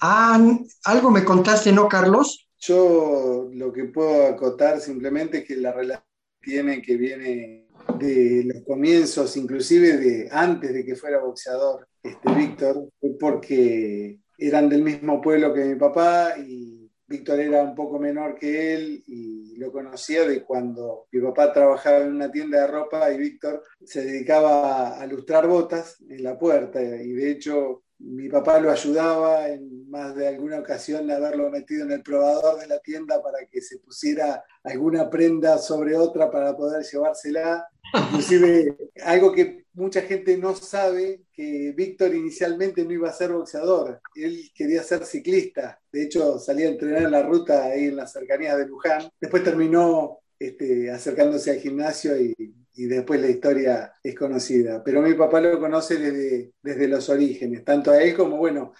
Ah, 0.00 0.40
algo 0.84 1.10
me 1.10 1.24
contaste, 1.24 1.72
¿no, 1.72 1.88
Carlos? 1.88 2.48
Yo 2.58 3.48
lo 3.52 3.72
que 3.72 3.84
puedo 3.84 4.28
acotar 4.28 4.80
simplemente 4.80 5.38
es 5.38 5.44
que 5.44 5.56
la 5.56 5.72
relación 5.72 6.06
tiene 6.42 6.82
que 6.82 6.96
viene 6.96 7.61
de 7.98 8.44
los 8.44 8.64
comienzos, 8.64 9.36
inclusive 9.36 9.96
de 9.96 10.28
antes 10.30 10.72
de 10.72 10.84
que 10.84 10.96
fuera 10.96 11.20
boxeador, 11.20 11.86
este 12.02 12.34
Víctor, 12.34 12.88
porque 13.18 14.18
eran 14.38 14.68
del 14.68 14.82
mismo 14.82 15.20
pueblo 15.20 15.52
que 15.52 15.64
mi 15.64 15.74
papá 15.76 16.34
y 16.38 16.90
Víctor 17.06 17.40
era 17.40 17.62
un 17.62 17.74
poco 17.74 17.98
menor 17.98 18.38
que 18.38 18.74
él 18.74 19.04
y 19.06 19.56
lo 19.56 19.70
conocía 19.70 20.26
de 20.26 20.42
cuando 20.42 21.06
mi 21.12 21.20
papá 21.20 21.52
trabajaba 21.52 21.98
en 21.98 22.14
una 22.14 22.32
tienda 22.32 22.62
de 22.62 22.66
ropa 22.66 23.12
y 23.12 23.18
Víctor 23.18 23.62
se 23.84 24.04
dedicaba 24.04 24.98
a 24.98 25.06
lustrar 25.06 25.46
botas 25.46 26.00
en 26.08 26.22
la 26.22 26.38
puerta. 26.38 26.82
Y 26.82 27.12
de 27.12 27.30
hecho 27.30 27.82
mi 28.02 28.28
papá 28.28 28.58
lo 28.58 28.70
ayudaba 28.70 29.48
en 29.48 29.88
más 29.88 30.14
de 30.16 30.28
alguna 30.28 30.58
ocasión 30.58 31.10
a 31.10 31.16
haberlo 31.16 31.50
metido 31.50 31.84
en 31.84 31.92
el 31.92 32.02
probador 32.02 32.60
de 32.60 32.66
la 32.66 32.78
tienda 32.80 33.22
para 33.22 33.46
que 33.46 33.60
se 33.60 33.78
pusiera 33.78 34.42
alguna 34.64 35.08
prenda 35.08 35.58
sobre 35.58 35.96
otra 35.96 36.30
para 36.30 36.56
poder 36.56 36.82
llevársela. 36.84 37.66
Inclusive 37.94 38.76
algo 39.04 39.32
que 39.32 39.64
mucha 39.74 40.02
gente 40.02 40.36
no 40.38 40.54
sabe, 40.54 41.22
que 41.32 41.72
Víctor 41.76 42.14
inicialmente 42.14 42.84
no 42.84 42.92
iba 42.92 43.08
a 43.08 43.12
ser 43.12 43.32
boxeador, 43.32 44.00
él 44.14 44.50
quería 44.54 44.82
ser 44.82 45.04
ciclista, 45.04 45.80
de 45.90 46.04
hecho 46.04 46.38
salía 46.38 46.66
a 46.66 46.70
entrenar 46.70 47.02
en 47.02 47.10
la 47.10 47.22
ruta 47.22 47.64
ahí 47.64 47.86
en 47.86 47.96
las 47.96 48.12
cercanías 48.12 48.56
de 48.58 48.66
Luján, 48.66 49.10
después 49.20 49.44
terminó 49.44 50.20
este, 50.38 50.90
acercándose 50.90 51.50
al 51.50 51.60
gimnasio 51.60 52.20
y 52.20 52.34
y 52.74 52.84
después 52.84 53.20
la 53.20 53.28
historia 53.28 53.94
es 54.02 54.14
conocida. 54.14 54.82
Pero 54.82 55.02
mi 55.02 55.14
papá 55.14 55.40
lo 55.40 55.58
conoce 55.58 55.96
desde, 55.96 56.52
desde 56.62 56.88
los 56.88 57.08
orígenes, 57.08 57.64
tanto 57.64 57.90
a 57.90 58.02
él 58.02 58.14
como, 58.14 58.36
bueno, 58.36 58.72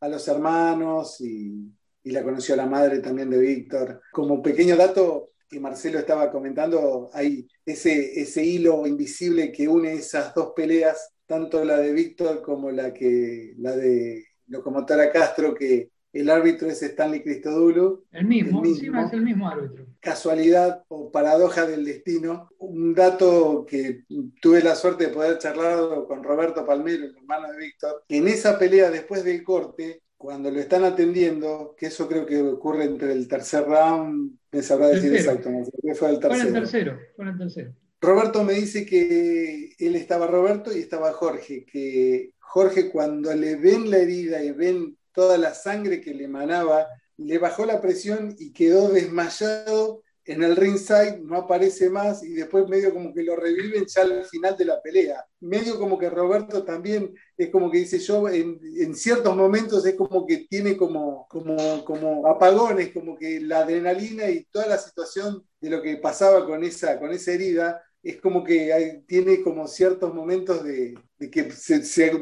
a 0.00 0.08
los 0.08 0.26
hermanos 0.28 1.20
y, 1.20 1.72
y 2.02 2.10
la 2.10 2.22
conoció 2.22 2.54
a 2.54 2.58
la 2.58 2.66
madre 2.66 3.00
también 3.00 3.30
de 3.30 3.38
Víctor. 3.38 4.00
Como 4.12 4.42
pequeño 4.42 4.76
dato 4.76 5.30
que 5.48 5.60
Marcelo 5.60 5.98
estaba 5.98 6.30
comentando, 6.30 7.10
hay 7.12 7.48
ese, 7.66 8.20
ese 8.20 8.44
hilo 8.44 8.86
invisible 8.86 9.50
que 9.50 9.66
une 9.66 9.94
esas 9.94 10.32
dos 10.32 10.52
peleas, 10.54 11.12
tanto 11.26 11.64
la 11.64 11.76
de 11.78 11.92
Víctor 11.92 12.40
como 12.40 12.70
la, 12.70 12.94
que, 12.94 13.54
la 13.58 13.76
de 13.76 14.26
Locomotora 14.46 15.10
Castro, 15.10 15.54
que 15.54 15.90
el 16.12 16.30
árbitro 16.30 16.68
es 16.68 16.82
Stanley 16.82 17.22
Cristodulo. 17.22 18.04
El 18.12 18.26
mismo, 18.26 18.62
el 18.62 18.70
mismo. 18.70 19.00
es 19.00 19.12
el 19.12 19.22
mismo 19.22 19.48
árbitro. 19.48 19.86
Casualidad 20.00 20.82
o 20.88 21.12
paradoja 21.12 21.66
del 21.66 21.84
destino. 21.84 22.48
Un 22.58 22.94
dato 22.94 23.66
que 23.68 24.04
tuve 24.40 24.62
la 24.62 24.74
suerte 24.74 25.06
de 25.06 25.12
poder 25.12 25.38
charlar 25.38 25.78
con 26.08 26.24
Roberto 26.24 26.64
Palmero, 26.64 27.04
el 27.04 27.16
hermano 27.16 27.52
de 27.52 27.58
Víctor, 27.58 28.04
en 28.08 28.26
esa 28.28 28.58
pelea 28.58 28.90
después 28.90 29.22
del 29.24 29.44
corte, 29.44 30.02
cuando 30.16 30.50
lo 30.50 30.60
están 30.60 30.84
atendiendo, 30.84 31.74
que 31.78 31.86
eso 31.86 32.06
creo 32.06 32.26
que 32.26 32.42
ocurre 32.42 32.84
entre 32.84 33.12
el 33.12 33.26
tercer 33.26 33.64
round, 33.64 34.36
me 34.52 34.62
sabrá 34.62 34.88
decir 34.88 35.14
exacto, 35.14 35.48
fue 35.94 36.10
el 36.10 36.20
tercero. 36.20 36.28
Fue 36.28 36.48
el 36.48 36.52
tercero, 36.52 36.98
fue 37.16 37.24
el 37.30 37.38
tercero. 37.38 37.74
Roberto 38.02 38.44
me 38.44 38.54
dice 38.54 38.86
que 38.86 39.74
él 39.78 39.96
estaba 39.96 40.26
Roberto 40.26 40.76
y 40.76 40.80
estaba 40.80 41.12
Jorge, 41.12 41.64
que 41.64 42.32
Jorge 42.38 42.90
cuando 42.90 43.34
le 43.34 43.56
ven 43.56 43.90
la 43.90 43.98
herida 43.98 44.42
y 44.42 44.52
ven 44.52 44.96
toda 45.12 45.38
la 45.38 45.54
sangre 45.54 46.00
que 46.00 46.14
le 46.14 46.24
emanaba, 46.24 46.86
le 47.20 47.38
bajó 47.38 47.64
la 47.64 47.80
presión 47.80 48.34
y 48.38 48.52
quedó 48.52 48.88
desmayado 48.88 50.02
en 50.24 50.42
el 50.42 50.54
ringside, 50.54 51.18
no 51.22 51.38
aparece 51.38 51.90
más 51.90 52.22
y 52.22 52.34
después 52.34 52.68
medio 52.68 52.92
como 52.92 53.12
que 53.12 53.22
lo 53.22 53.36
reviven 53.36 53.84
ya 53.86 54.02
al 54.02 54.24
final 54.26 54.56
de 54.56 54.64
la 54.64 54.80
pelea. 54.80 55.24
Medio 55.40 55.78
como 55.78 55.98
que 55.98 56.08
Roberto 56.08 56.62
también 56.62 57.14
es 57.36 57.50
como 57.50 57.70
que 57.70 57.78
dice 57.78 57.98
yo, 57.98 58.28
en, 58.28 58.60
ciertos 58.94 59.34
momentos 59.34 59.84
es 59.86 59.94
como 59.94 60.26
que 60.26 60.46
tiene 60.48 60.76
como, 60.76 61.26
como, 61.28 61.84
como 61.84 62.26
apagones, 62.28 62.92
como 62.92 63.16
que 63.16 63.40
la 63.40 63.60
adrenalina 63.60 64.30
y 64.30 64.44
toda 64.44 64.66
la 64.66 64.78
situación 64.78 65.44
de 65.60 65.70
lo 65.70 65.82
que 65.82 65.96
pasaba 65.96 66.46
con 66.46 66.62
esa, 66.62 66.98
con 67.00 67.10
esa 67.10 67.32
herida 67.32 67.82
es 68.02 68.20
como 68.20 68.42
que 68.42 69.02
tiene 69.06 69.42
como 69.42 69.66
ciertos 69.66 70.14
momentos 70.14 70.64
de, 70.64 70.94
que 71.30 71.52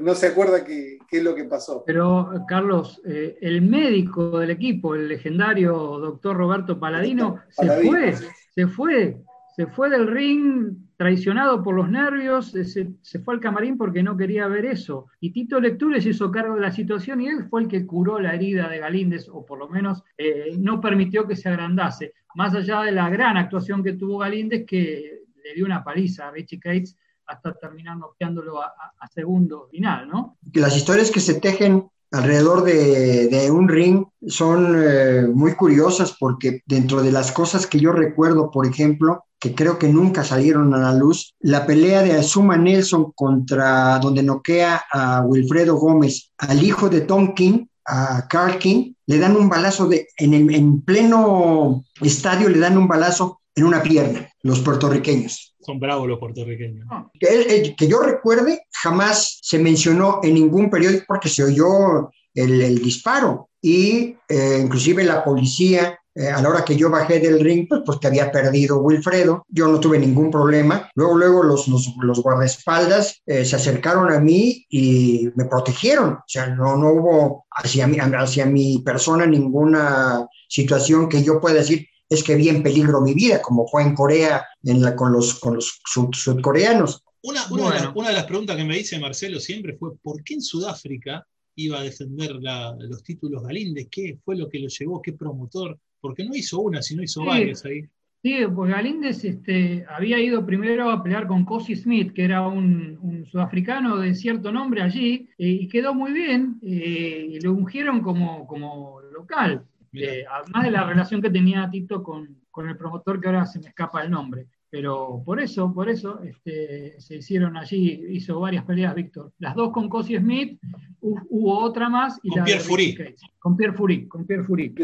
no 0.03 0.15
se 0.15 0.27
acuerda 0.27 0.65
qué 0.65 0.99
es 1.11 1.23
lo 1.23 1.35
que 1.35 1.45
pasó. 1.45 1.85
Pero, 1.87 2.31
Carlos, 2.49 3.01
eh, 3.05 3.39
el 3.41 3.63
médico 3.63 4.39
del 4.39 4.51
equipo, 4.51 4.95
el 4.95 5.09
legendario 5.09 5.75
doctor 5.99 6.37
Roberto 6.37 6.81
Paladino, 6.81 7.41
se 7.51 7.71
fue, 7.83 8.15
se 8.55 8.67
fue, 8.67 9.17
se 9.55 9.67
fue 9.67 9.89
del 9.89 10.09
ring 10.09 10.77
traicionado 10.97 11.63
por 11.63 11.77
los 11.77 11.89
nervios, 11.89 12.51
se, 12.51 13.19
fue 13.21 13.35
al 13.35 13.41
camarín 13.41 13.79
porque 13.79 14.03
no 14.03 14.17
quería 14.17 14.49
ver 14.49 14.67
eso. 14.67 15.07
Y 15.21 15.31
Tito 15.31 15.61
Lectures 15.61 16.05
hizo 16.07 16.33
cargo 16.33 16.57
de 16.57 16.61
la 16.63 16.73
situación 16.73 17.21
y 17.21 17.29
él 17.29 17.47
fue 17.49 17.63
el 17.63 17.69
que 17.69 17.87
curó 17.87 18.19
la 18.19 18.35
herida 18.35 18.69
de 18.69 18.81
Galíndez, 18.81 19.29
o 19.29 19.47
por 19.47 19.61
lo 19.61 19.69
menos 19.69 20.03
eh, 20.17 20.57
no 20.59 20.81
permitió 20.81 21.29
que 21.29 21.37
se 21.37 21.49
agrandase. 21.49 22.15
Más 22.35 22.53
allá 22.57 22.83
de 22.83 22.91
la 22.91 23.09
gran 23.11 23.37
actuación 23.37 23.85
que 23.85 23.93
tuvo 23.93 24.19
Galíndez, 24.19 24.67
que 24.67 25.19
le 25.49 25.55
dio 25.55 25.65
una 25.65 25.83
paliza 25.83 26.29
a 26.29 26.31
Richie 26.31 26.61
Cates 26.61 26.97
hasta 27.27 27.55
terminar 27.55 27.97
noqueándolo 27.97 28.61
a, 28.61 28.73
segundo 29.15 29.69
final, 29.71 30.09
¿no? 30.09 30.39
Las 30.55 30.77
historias 30.77 31.11
que 31.11 31.21
se 31.21 31.35
tejen 31.41 31.89
alrededor 32.11 32.65
de, 32.65 33.51
un 33.51 33.69
ring 33.69 34.07
son 34.27 34.83
eh, 34.83 35.27
muy 35.33 35.55
curiosas 35.55 36.17
porque 36.19 36.63
dentro 36.67 37.03
de 37.03 37.13
las 37.13 37.33
cosas 37.33 37.67
que 37.67 37.81
yo 37.81 37.93
recuerdo, 37.93 38.51
por 38.51 38.67
ejemplo, 38.67 39.25
que 39.39 39.55
creo 39.55 39.79
que 39.79 39.89
nunca 39.89 40.25
salieron 40.25 40.75
a 40.75 40.79
la 40.79 40.95
luz, 40.95 41.35
la 41.41 41.67
pelea 41.67 42.03
de 42.03 42.13
Azuma 42.13 42.57
Nelson 42.57 43.13
contra 43.13 43.99
donde 43.99 44.23
noquea 44.23 44.83
a 44.91 45.23
Wilfredo 45.23 45.77
Gómez, 45.77 46.33
al 46.39 46.63
hijo 46.63 46.89
de 46.89 47.03
Tom 47.03 47.35
King, 47.35 47.67
a 47.87 48.27
Carl 48.29 48.59
King, 48.59 48.95
le 49.07 49.19
dan 49.19 49.37
un 49.37 49.49
balazo 49.49 49.87
de, 49.87 50.09
en, 50.17 50.35
en 50.35 50.83
pleno 50.83 51.85
estadio, 52.01 52.49
le 52.49 52.59
dan 52.59 52.77
un 52.77 52.89
balazo 52.89 53.41
en 53.55 53.65
una 53.65 53.83
pierna, 53.83 54.28
los 54.49 54.61
puertorriqueños. 54.61 55.55
Son 55.61 55.79
bravos 55.79 56.09
los 56.09 56.19
puertorriqueños. 56.19 56.87
Que, 57.21 57.75
que, 57.77 57.89
yo 57.89 58.01
recuerde, 58.01 58.63
jamás 58.73 59.39
se 59.43 59.59
mencionó 59.59 60.21
en 60.23 60.35
ningún 60.35 60.71
periódico 60.71 61.05
porque 61.07 61.29
se 61.29 61.45
oyó 61.45 62.11
el, 62.35 62.79
disparo 62.83 63.51
y 63.61 64.17
eh, 64.29 64.61
inclusive 64.63 65.05
la 65.05 65.25
policía 65.25 65.99
eh, 66.15 66.29
a 66.29 66.41
la 66.41 66.49
hora 66.49 66.65
que 66.65 66.75
yo 66.75 66.91
bajé 66.91 67.21
del 67.21 67.39
ring, 67.39 67.67
pues, 67.69 67.83
pues 67.85 67.99
que 67.99 68.09
había 68.09 68.33
perdido 68.33 68.81
Wilfredo, 68.81 69.45
yo 69.49 69.69
no 69.69 69.79
tuve 69.79 69.99
ningún 69.99 70.31
problema. 70.31 70.91
Luego, 70.95 71.17
luego 71.17 71.43
los, 71.45 71.69
los, 71.69 72.23
guardaespaldas 72.23 73.23
eh, 73.27 73.45
se 73.45 73.55
acercaron 73.55 74.13
a 74.13 74.19
mí 74.19 74.67
y 74.69 75.29
me 75.37 75.45
protegieron. 75.45 76.15
O 76.15 76.25
sea, 76.27 76.47
no, 76.49 76.77
no 76.77 76.89
hubo 76.89 77.47
hacia 77.51 77.87
mi, 77.87 77.99
hacia 77.99 78.47
mi 78.47 78.79
persona 78.81 79.27
ninguna 79.27 80.27
situación 80.49 81.09
que 81.09 81.23
yo 81.23 81.41
pueda 81.41 81.57
decir, 81.57 81.87
es 82.09 82.23
que 82.25 82.37
vi 82.37 82.49
en 82.49 82.63
peligro 82.63 83.01
mi 83.01 83.15
vida, 83.15 83.43
como 83.43 83.67
fue 83.67 83.83
en 83.83 83.95
Corea 83.95 84.47
en 84.63 84.83
la, 84.83 84.97
con 84.97 85.13
los, 85.13 85.39
con 85.39 85.55
los 85.55 85.81
sudcoreanos. 86.13 87.05
Una, 87.23 87.47
una, 87.51 88.09
de 88.09 88.15
las, 88.15 88.25
preguntas 88.25 88.57
que 88.57 88.65
me 88.65 88.77
dice 88.77 88.99
Marcelo 88.99 89.41
siempre 89.41 89.77
fue, 89.77 89.97
¿por 89.99 90.23
qué 90.23 90.35
en 90.35 90.43
Sudáfrica 90.43 91.27
iba 91.57 91.81
a 91.81 91.83
defender 91.83 92.33
los 92.79 93.03
títulos 93.03 93.43
Galíndez? 93.43 93.89
¿Qué 93.91 94.19
fue 94.25 94.37
lo 94.37 94.49
que 94.49 94.61
lo 94.61 94.69
llevó? 94.69 95.03
¿Qué 95.03 95.13
promotor? 95.13 95.79
Porque 96.01 96.25
no 96.25 96.35
hizo 96.35 96.61
una, 96.61 96.81
sino 96.81 97.03
hizo 97.03 97.25
varias 97.25 97.65
ahí. 97.65 97.83
Sí, 98.23 98.37
pues 98.53 98.71
Galíndez 98.71 99.25
este, 99.25 99.85
había 99.89 100.19
ido 100.19 100.45
primero 100.45 100.91
a 100.91 101.03
pelear 101.03 101.29
con 101.29 101.45
Cosi 101.45 101.77
Smith, 101.77 102.13
que 102.13 102.25
era 102.25 102.47
un, 102.47 103.27
sudafricano 103.31 103.97
de 103.99 104.15
cierto 104.15 104.51
nombre 104.51 104.83
allí, 104.83 105.29
eh, 105.39 105.49
y 105.49 105.69
quedó 105.69 105.95
muy 105.95 106.13
bien, 106.13 106.59
eh, 106.63 107.29
y 107.31 107.41
lo 107.41 107.53
ungieron 107.53 108.01
como, 108.01 108.47
como 108.47 109.01
local. 109.13 109.65
Eh, 109.93 110.25
además 110.31 110.65
de 110.65 110.71
la 110.71 110.85
relación 110.85 111.23
que 111.23 111.31
tenía 111.31 111.69
Tito 111.71 112.03
con, 112.03 112.37
el 112.59 112.77
promotor, 112.77 113.21
que 113.21 113.29
ahora 113.29 113.47
se 113.47 113.61
me 113.61 113.69
escapa 113.69 114.03
el 114.03 114.11
nombre. 114.11 114.47
Pero 114.71 115.23
por 115.25 115.41
eso, 115.41 115.73
por 115.73 115.89
eso 115.89 116.21
este, 116.23 117.01
se 117.01 117.17
hicieron 117.17 117.57
allí, 117.57 118.05
hizo 118.11 118.39
varias 118.41 118.65
peleas 118.65 118.95
Víctor. 118.95 119.33
Las 119.39 119.55
dos 119.55 119.73
con 119.73 119.89
Cosi 119.89 120.17
Smith, 120.17 120.61
hubo 121.01 121.59
otra 121.59 121.89
más. 121.89 122.21
Y 122.23 122.31
con 122.31 122.45
Pierre 122.45 122.61
Fury. 122.61 122.99
Con 123.39 123.57
Pierre 123.57 123.73
Fury, 123.73 124.09
con 124.09 124.27
Pierre 124.27 124.45
Fury. 124.45 124.75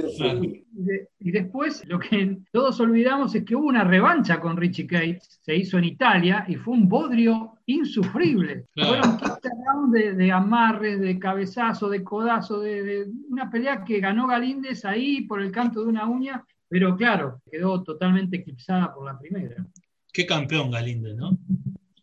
Y, 1.19 1.31
después 1.31 1.87
lo 1.87 1.99
que 1.99 2.39
todos 2.51 2.81
olvidamos 2.81 3.35
es 3.35 3.45
que 3.45 3.57
hubo 3.57 3.67
una 3.67 3.85
revancha 3.85 4.41
con 4.41 4.57
Richie 4.57 4.87
Cates, 4.87 5.41
se 5.43 5.55
hizo 5.55 5.77
en 5.77 5.85
Italia 5.85 6.47
y 6.49 6.55
fue 6.55 6.75
un 6.75 6.89
bodrio 6.89 7.54
insufrible. 7.67 8.67
Fueron 8.75 9.17
15 9.17 9.35
rounds 9.67 10.17
de, 10.17 10.33
amarres, 10.33 11.01
de 11.01 11.19
cabezazo, 11.19 11.89
de 11.89 12.03
codazo, 12.05 12.61
de, 12.61 13.07
una 13.31 13.51
pelea 13.51 13.85
que 13.85 14.01
ganó 14.01 14.27
Galíndez 14.27 14.85
ahí 14.85 15.23
por 15.23 15.41
el 15.41 15.51
canto 15.51 15.83
de 15.83 15.89
una 15.89 16.07
uña 16.07 16.45
pero 16.75 16.97
claro, 16.97 17.41
quedó 17.49 17.85
totalmente 17.85 18.39
eclipsada 18.39 18.93
por 18.93 19.07
la 19.07 19.17
primera. 19.17 19.65
Qué 20.13 20.27
campeón 20.27 20.73
Galíndez, 20.73 21.15
¿no? 21.15 21.39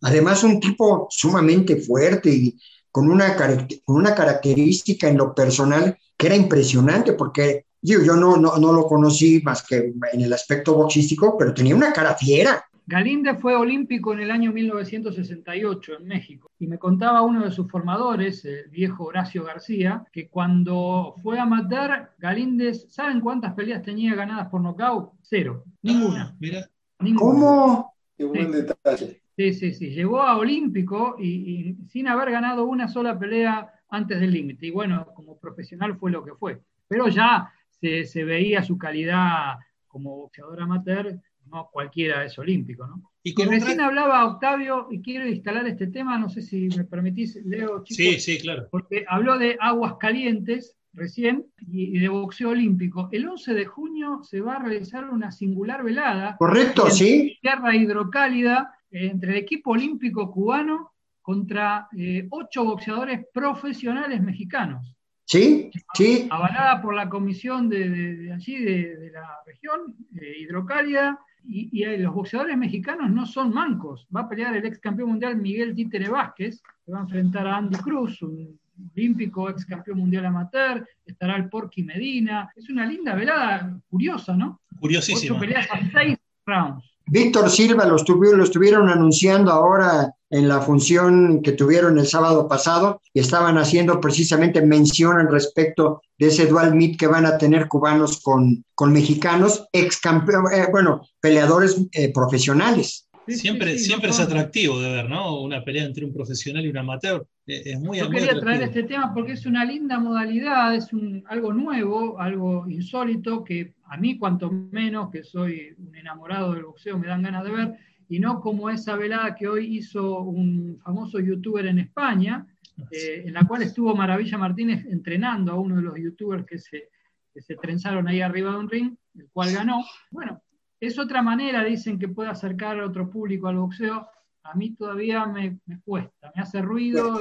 Además, 0.02 0.46
un 0.46 0.62
tipo 0.62 1.08
sumamente 1.10 1.76
fuerte 1.76 2.30
y 2.30 2.58
con 2.90 3.12
una, 3.12 3.36
con 3.36 3.98
una 3.98 4.16
característica 4.16 5.10
en 5.10 5.18
lo 5.18 5.36
personal 5.36 5.98
que 6.16 6.28
era 6.28 6.38
impresionante, 6.38 7.12
porque 7.14 7.66
yo, 7.82 8.02
yo 8.02 8.16
no, 8.16 8.38
no, 8.38 8.58
no, 8.58 8.72
lo 8.72 8.86
conocí 8.86 9.42
más 9.44 9.62
que 9.64 9.94
en 10.14 10.22
el 10.22 10.32
aspecto 10.32 10.74
boxístico, 10.74 11.38
pero 11.38 11.54
tenía 11.54 11.76
una 11.76 11.92
cara 11.92 12.16
fiera. 12.16 12.64
Galíndez 12.92 13.40
fue 13.40 13.56
olímpico 13.56 14.12
en 14.12 14.20
el 14.20 14.32
año 14.32 14.52
1968 14.52 15.94
en 16.00 16.08
México 16.08 16.52
y 16.60 16.68
me 16.68 16.78
contaba 16.78 17.22
uno 17.22 17.46
de 17.46 17.50
sus 17.50 17.72
formadores, 17.72 18.44
el 18.44 18.68
viejo 18.68 19.06
Horacio 19.06 19.46
García, 19.46 20.04
que 20.12 20.28
cuando 20.28 21.16
fue 21.24 21.40
a 21.40 21.46
matar, 21.46 22.14
Galíndez, 22.18 22.88
¿saben 22.90 23.22
cuántas 23.22 23.54
peleas 23.54 23.82
tenía 23.82 24.14
ganadas 24.14 24.50
por 24.50 24.60
nocaut? 24.60 25.14
Cero, 25.22 25.64
ninguna. 25.82 26.36
mira. 26.38 26.68
¿Cómo? 27.16 27.94
Qué 28.18 28.26
buen 28.26 28.52
detalle. 28.52 29.22
Sí, 29.38 29.54
sí, 29.54 29.74
sí. 29.74 29.92
Llegó 29.92 30.22
a 30.22 30.38
olímpico 30.38 31.16
y, 31.18 31.78
sin 31.88 32.10
haber 32.10 32.30
ganado 32.30 32.66
una 32.66 32.90
sola 32.90 33.18
pelea 33.18 33.72
antes 33.88 34.20
del 34.20 34.34
límite. 34.34 34.66
Y 34.66 34.72
bueno, 34.72 35.08
como 35.16 35.40
profesional 35.40 35.96
fue 35.96 36.12
lo 36.12 36.26
que 36.26 36.34
fue. 36.34 36.60
Pero 36.90 37.08
ya 37.08 37.54
se, 37.70 38.04
se 38.04 38.26
veía 38.26 38.62
su 38.64 38.78
calidad 38.78 39.60
como 39.88 40.18
boxeador 40.18 40.62
amateur 40.62 41.22
no 41.52 41.70
cualquiera 41.72 42.24
es 42.26 42.38
olímpico, 42.40 42.88
¿no? 42.88 43.12
Y, 43.24 43.36
recién 43.44 43.82
hablaba 43.82 44.26
Octavio, 44.26 44.88
y 44.90 45.02
quiero 45.02 45.28
instalar 45.28 45.68
este 45.68 45.88
tema, 45.88 46.18
no 46.18 46.30
sé 46.30 46.42
si 46.42 46.70
me 46.76 46.86
permitís, 46.86 47.36
Leo, 47.46 47.84
chicos. 47.84 47.96
Sí, 47.96 48.20
sí, 48.20 48.40
claro. 48.40 48.68
Porque 48.72 49.06
habló 49.08 49.38
de 49.38 49.58
aguas 49.60 49.96
calientes 50.00 50.76
recién 50.94 51.46
y, 51.60 52.00
de 52.00 52.10
boxeo 52.10 52.50
olímpico. 52.50 53.10
El 53.12 53.28
11 53.28 53.54
de 53.54 53.66
junio 53.66 54.22
se 54.24 54.42
va 54.42 54.56
a 54.56 54.64
realizar 54.64 55.10
una 55.10 55.32
singular 55.32 55.84
velada. 55.84 56.36
Correcto, 56.38 56.90
sí. 56.90 57.38
Tierra 57.42 57.76
hidrocálida 57.76 58.74
entre 58.90 59.32
el 59.32 59.38
equipo 59.38 59.72
olímpico 59.72 60.32
cubano 60.32 60.92
contra 61.22 61.88
eh, 61.96 62.28
ocho 62.30 62.66
boxeadores 62.66 63.26
profesionales 63.32 64.22
mexicanos. 64.22 64.96
Sí, 65.26 65.72
sí. 65.94 66.28
Avalada 66.30 66.82
por 66.82 66.94
la 66.94 67.08
comisión 67.08 67.70
de, 67.70 68.34
allí, 68.34 68.58
de, 68.58 69.12
la 69.14 69.38
región, 69.46 69.96
eh, 70.20 70.40
hidrocálida, 70.40 71.20
y, 71.44 71.86
los 71.98 72.14
boxeadores 72.14 72.58
mexicanos 72.58 73.10
no 73.10 73.26
son 73.26 73.54
mancos. 73.54 74.08
Va 74.16 74.22
a 74.22 74.30
pelear 74.30 74.56
el 74.56 74.66
ex 74.66 74.80
campeón 74.80 75.10
mundial 75.10 75.36
Miguel 75.38 75.76
Títere 75.76 76.10
Vázquez, 76.10 76.62
que 76.86 76.92
va 76.92 77.00
a 77.00 77.04
enfrentar 77.04 77.48
a 77.48 77.58
Andy 77.58 77.78
Cruz, 77.78 78.22
un 78.22 78.60
olímpico, 78.94 79.50
ex 79.50 79.66
campeón 79.66 80.00
mundial 80.00 80.26
amateur. 80.26 80.88
Estará 81.06 81.36
el 81.36 81.50
Porky 81.50 81.84
Medina. 81.84 82.52
Es 82.56 82.70
una 82.70 82.86
linda 82.86 83.16
velada, 83.16 83.80
curiosa, 83.90 84.36
¿no? 84.36 84.62
Curiosísima. 84.80 85.36
Ocho 85.36 85.42
peleas 85.42 85.68
a 85.72 85.80
seis 85.92 86.18
rounds. 86.46 86.91
Víctor 87.08 87.50
Silva 87.50 87.86
lo, 87.86 87.98
lo 87.98 88.44
estuvieron 88.44 88.90
anunciando 88.90 89.52
ahora 89.52 90.14
en 90.32 90.48
la 90.48 90.62
función 90.62 91.42
que 91.42 91.52
tuvieron 91.52 92.00
el 92.00 92.08
sábado 92.08 92.48
pasado 92.48 93.02
y 93.14 93.20
estaban 93.20 93.58
haciendo 93.58 94.00
precisamente 94.00 94.62
mención 94.62 95.20
al 95.20 95.30
respecto 95.30 96.02
de 96.18 96.28
ese 96.28 96.48
dual 96.48 96.74
meet 96.74 96.98
que 96.98 97.08
van 97.08 97.26
a 97.26 97.38
tener 97.38 97.68
cubanos 97.68 98.22
con, 98.22 98.64
con 98.74 98.94
mexicanos, 98.94 99.68
ex 99.74 100.00
campeón, 100.00 100.46
eh, 100.54 100.68
bueno, 100.72 101.02
peleadores 101.20 101.86
eh, 101.92 102.14
profesionales. 102.14 103.10
siempre 103.28 103.78
siempre 103.78 104.12
es 104.12 104.20
atractivo 104.20 104.80
de 104.80 104.92
ver, 104.92 105.10
¿no? 105.10 105.42
Una 105.42 105.64
pelea 105.66 105.84
entre 105.84 106.06
un 106.06 106.14
profesional 106.14 106.66
y 106.66 106.70
un 106.70 106.78
amateur. 106.78 107.26
Eh, 107.46 107.64
es 107.66 107.80
muy 107.82 108.00
Yo 108.00 108.10
quería 108.10 108.40
traer 108.40 108.64
este 108.64 108.84
tema 108.84 109.14
porque 109.14 109.34
es 109.34 109.46
una 109.46 109.66
linda 109.66 110.00
modalidad, 110.00 110.74
es 110.74 110.94
un, 110.94 111.24
algo 111.28 111.52
nuevo, 111.52 112.18
algo 112.20 112.70
insólito 112.70 113.44
que 113.44 113.74
a 113.92 113.98
mí, 113.98 114.18
cuanto 114.18 114.50
menos, 114.50 115.12
que 115.12 115.22
soy 115.22 115.76
un 115.78 115.94
enamorado 115.94 116.54
del 116.54 116.64
boxeo, 116.64 116.98
me 116.98 117.08
dan 117.08 117.24
ganas 117.24 117.44
de 117.44 117.52
ver 117.52 117.78
y 118.08 118.20
no 118.20 118.40
como 118.40 118.70
esa 118.70 118.96
velada 118.96 119.36
que 119.36 119.50
hoy 119.50 119.78
hizo 119.78 120.22
un 120.22 120.80
famoso 120.82 121.20
youtuber 121.20 121.66
en 121.66 121.80
España, 121.80 122.48
eh, 122.90 123.24
en 123.26 123.34
la 123.34 123.46
cual 123.46 123.64
estuvo 123.64 123.94
Maravilla 123.94 124.38
Martínez 124.38 124.86
entrenando 124.86 125.52
a 125.52 125.60
uno 125.60 125.76
de 125.76 125.82
los 125.82 125.98
youtubers 125.98 126.46
que 126.46 126.58
se, 126.58 126.90
se 127.36 127.56
trenzaron 127.58 128.08
ahí 128.08 128.22
arriba 128.22 128.52
de 128.52 128.58
un 128.60 128.70
ring, 128.70 128.96
el 129.16 129.30
cual 129.30 129.52
ganó. 129.54 129.84
Bueno, 130.10 130.42
es 130.80 130.98
otra 130.98 131.22
manera, 131.22 131.62
dicen, 131.62 132.00
que 132.00 132.08
puede 132.08 132.30
acercar 132.30 132.80
a 132.80 132.86
otro 132.86 133.10
público 133.10 133.50
al 133.50 133.58
boxeo. 133.58 134.08
A 134.44 134.56
mí 134.56 134.74
todavía 134.74 135.26
me, 135.26 135.60
cuesta, 135.84 136.32
me 136.34 136.42
hace 136.42 136.62
ruido. 136.62 137.20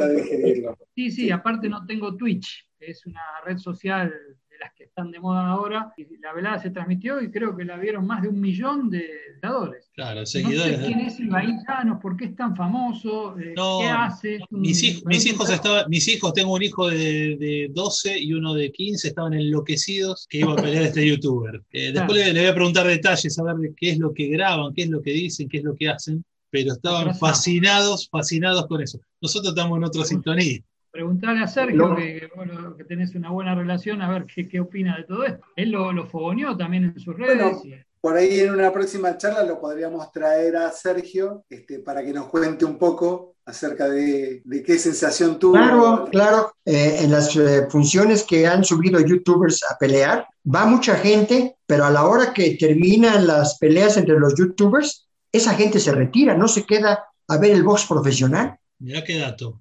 Sí, 0.95 1.11
sí, 1.11 1.33
aparte 1.33 1.69
no 1.69 1.85
tengo 1.85 2.17
Twitch, 2.17 2.69
que 2.79 2.93
es 2.93 3.05
una 3.07 3.23
red 3.45 3.59
social 3.59 4.15
las 4.61 4.73
que 4.75 4.85
están 4.85 5.11
de 5.11 5.19
moda 5.19 5.49
ahora. 5.49 5.93
Y 5.97 6.07
la 6.19 6.33
velada 6.33 6.59
se 6.59 6.71
transmitió 6.71 7.21
y 7.21 7.31
creo 7.31 7.57
que 7.57 7.65
la 7.65 7.77
vieron 7.77 8.07
más 8.07 8.23
de 8.23 8.29
un 8.29 8.41
millón 8.41 8.91
de 8.91 9.09
jugadores. 9.43 9.91
Claro, 9.95 10.25
seguidores. 10.27 10.79
No 10.79 10.87
sé 10.87 10.93
quién 10.93 11.01
es 11.01 11.21
Ibaín 11.21 11.59
Llanos, 11.67 11.99
por 12.01 12.17
qué 12.17 12.27
es 12.27 12.37
tan 12.37 12.55
famoso, 12.55 13.39
eh, 13.39 13.55
qué 13.57 13.89
hace. 13.89 14.39
Mis, 14.51 14.83
hijos, 14.83 15.05
mis 15.07 15.27
hijos, 15.27 15.51
estaba, 15.51 15.89
mis 15.89 16.07
hijos, 16.09 16.33
tengo 16.33 16.55
un 16.55 16.63
hijo 16.63 16.89
de, 16.89 17.37
de, 17.39 17.71
12 17.73 18.19
y 18.19 18.33
uno 18.35 18.55
de 18.55 18.71
15, 18.71 19.09
estaban 19.09 19.35
enloquecidos 19.35 20.27
que 20.29 20.39
iba 20.39 20.53
a 20.53 20.57
pelear 20.57 20.85
a 20.85 20.87
este 20.87 21.07
youtuber. 21.07 21.63
Eh, 21.73 21.93
después 21.93 22.19
le, 22.19 22.33
le, 22.33 22.41
voy 22.41 22.51
a 22.51 22.55
preguntar 22.55 22.87
detalles, 22.87 23.39
a 23.39 23.43
ver 23.43 23.73
qué 23.77 23.91
es 23.91 23.99
lo 23.99 24.13
que 24.13 24.29
graban, 24.29 24.75
qué 24.75 24.83
es 24.83 24.91
lo 24.91 25.03
que 25.03 25.13
dicen, 25.13 25.49
qué 25.49 25.59
es 25.59 25.65
lo 25.65 25.75
que 25.75 25.89
hacen 25.89 26.25
pero 26.51 26.73
estaban 26.73 27.15
fascinados, 27.15 28.09
fascinados 28.09 28.67
con 28.67 28.83
eso. 28.83 28.99
Nosotros 29.21 29.55
estamos 29.55 29.79
en 29.79 29.85
otra 29.85 30.05
sintonía. 30.05 30.61
Preguntarle 30.91 31.43
a 31.43 31.47
Sergio, 31.47 31.95
que, 31.95 32.29
bueno, 32.35 32.77
que 32.77 32.85
tenés 32.85 33.15
una 33.15 33.31
buena 33.31 33.55
relación, 33.55 34.03
a 34.03 34.11
ver 34.11 34.27
qué, 34.27 34.49
qué 34.49 34.61
opina 34.61 34.97
de 34.97 35.05
todo 35.05 35.25
esto. 35.25 35.45
Él 35.55 35.71
lo, 35.71 35.93
lo 35.93 36.07
fogoneó 36.07 36.57
también 36.57 36.85
en 36.85 36.99
sus 36.99 37.17
redes. 37.17 37.59
Por 38.01 38.17
ahí 38.17 38.41
en 38.41 38.55
una 38.55 38.73
próxima 38.73 39.17
charla 39.19 39.45
lo 39.45 39.61
podríamos 39.61 40.11
traer 40.11 40.57
a 40.57 40.73
Sergio 40.73 41.45
este, 41.51 41.81
para 41.81 42.03
que 42.03 42.15
nos 42.15 42.29
cuente 42.29 42.65
un 42.65 42.79
poco 42.79 43.35
acerca 43.45 43.89
de, 43.89 44.41
de 44.43 44.63
qué 44.63 44.79
sensación 44.79 45.39
tuvo. 45.39 45.53
Claro, 45.53 46.09
claro. 46.11 46.55
Eh, 46.65 47.01
en 47.01 47.11
las 47.11 47.37
eh, 47.37 47.67
funciones 47.69 48.23
que 48.23 48.47
han 48.47 48.65
subido 48.65 49.01
youtubers 49.01 49.63
a 49.71 49.77
pelear, 49.77 50.27
va 50.43 50.65
mucha 50.65 50.97
gente, 50.97 51.57
pero 51.67 51.85
a 51.85 51.91
la 51.91 52.07
hora 52.07 52.33
que 52.33 52.57
terminan 52.59 53.27
las 53.27 53.59
peleas 53.59 53.97
entre 53.99 54.19
los 54.19 54.35
youtubers, 54.35 55.07
esa 55.31 55.55
gente 55.55 55.79
se 55.79 55.93
retira, 55.93 56.35
no 56.35 56.49
se 56.49 56.65
queda 56.65 57.05
a 57.29 57.37
ver 57.37 57.53
el 57.53 57.63
box 57.63 57.87
profesional. 57.87 58.57
Mira 58.79 59.05
qué 59.05 59.19
dato. 59.19 59.61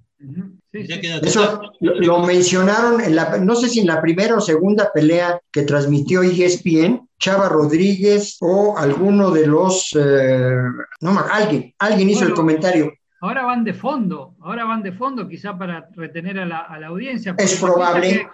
Eso 0.72 1.60
lo, 1.80 2.20
mencionaron, 2.20 3.00
en 3.00 3.16
la, 3.16 3.38
no 3.38 3.56
sé 3.56 3.68
si 3.68 3.80
en 3.80 3.88
la 3.88 4.00
primera 4.00 4.36
o 4.36 4.40
segunda 4.40 4.92
pelea 4.92 5.40
que 5.50 5.62
transmitió 5.62 6.22
ESPN, 6.22 7.08
Chava 7.18 7.48
Rodríguez 7.48 8.36
o 8.40 8.78
alguno 8.78 9.32
de 9.32 9.48
los, 9.48 9.90
eh, 9.98 10.56
no, 11.00 11.18
alguien, 11.30 11.74
alguien 11.78 12.10
hizo 12.10 12.24
el 12.24 12.34
comentario. 12.34 12.92
Ahora 13.20 13.44
van 13.44 13.64
de 13.64 13.74
fondo, 13.74 14.36
ahora 14.40 14.64
van 14.64 14.82
de 14.82 14.92
fondo, 14.92 15.28
quizá 15.28 15.58
para 15.58 15.88
retener 15.94 16.38
a 16.38 16.46
la, 16.46 16.86
audiencia. 16.86 17.34
Es 17.36 17.60
probable. 17.60 18.28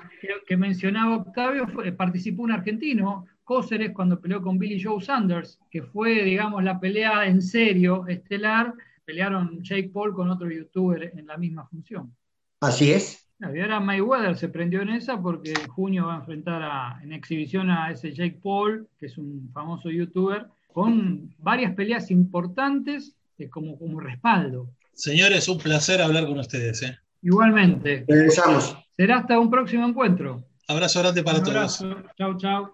Que, 0.47 0.57
mencionaba 0.57 1.17
Octavio, 1.17 1.67
participó 1.97 2.43
un 2.43 2.53
argentino, 2.53 3.27
Cóceres 3.45 3.93
cuando 3.95 4.21
peleó 4.21 4.43
con 4.43 4.59
Billy 4.59 4.83
Joe 4.83 5.01
Sanders, 5.01 5.59
que 5.71 5.83
fue, 5.83 6.23
digamos, 6.23 6.63
la 6.63 6.79
pelea 6.79 7.27
en 7.27 7.41
serio 7.41 8.07
estelar, 8.09 8.75
pelearon 9.05 9.63
Jake 9.63 9.91
Paul 9.93 10.15
con 10.15 10.31
otro 10.31 10.51
youtuber 10.51 11.13
en 11.17 11.27
la 11.27 11.37
misma 11.37 11.65
función. 11.67 12.13
Así 12.61 12.93
es. 12.93 13.27
Y 13.39 13.61
ahora 13.61 13.81
Mayweather 13.81 14.37
se 14.37 14.49
prendió 14.49 14.81
en 14.81 14.89
esa 14.91 15.21
porque 15.21 15.51
en 15.51 15.69
junio 15.69 16.07
va 16.07 16.15
a 16.15 16.19
enfrentar 16.19 17.03
en 17.03 17.13
exhibición 17.13 17.71
a 17.71 17.91
ese 17.91 18.13
Jake 18.13 18.41
Paul, 18.43 18.89
que 18.99 19.07
es 19.07 19.19
un 19.19 19.51
famoso 19.53 19.91
youtuber, 19.91 20.47
con 20.73 21.35
varias 21.39 21.75
peleas 21.75 22.11
importantes 22.11 23.15
eh, 23.39 23.51
como, 23.51 23.79
como 23.79 24.01
respaldo. 24.01 24.71
Señores, 24.95 25.49
un 25.49 25.59
placer 25.59 26.01
hablar 26.01 26.27
con 26.27 26.39
ustedes. 26.39 26.83
¿eh? 26.83 26.99
Igualmente. 27.23 28.05
Regresamos. 28.09 28.77
Será 28.97 29.19
hasta 29.19 29.39
un 29.39 29.51
próximo 29.51 29.87
encuentro. 29.87 30.43
Abrazo 30.69 31.01
grande 31.01 31.23
para 31.23 31.39
abrazo. 31.39 31.89
todos. 31.89 32.05
Chao, 32.17 32.39
chao. 32.39 32.73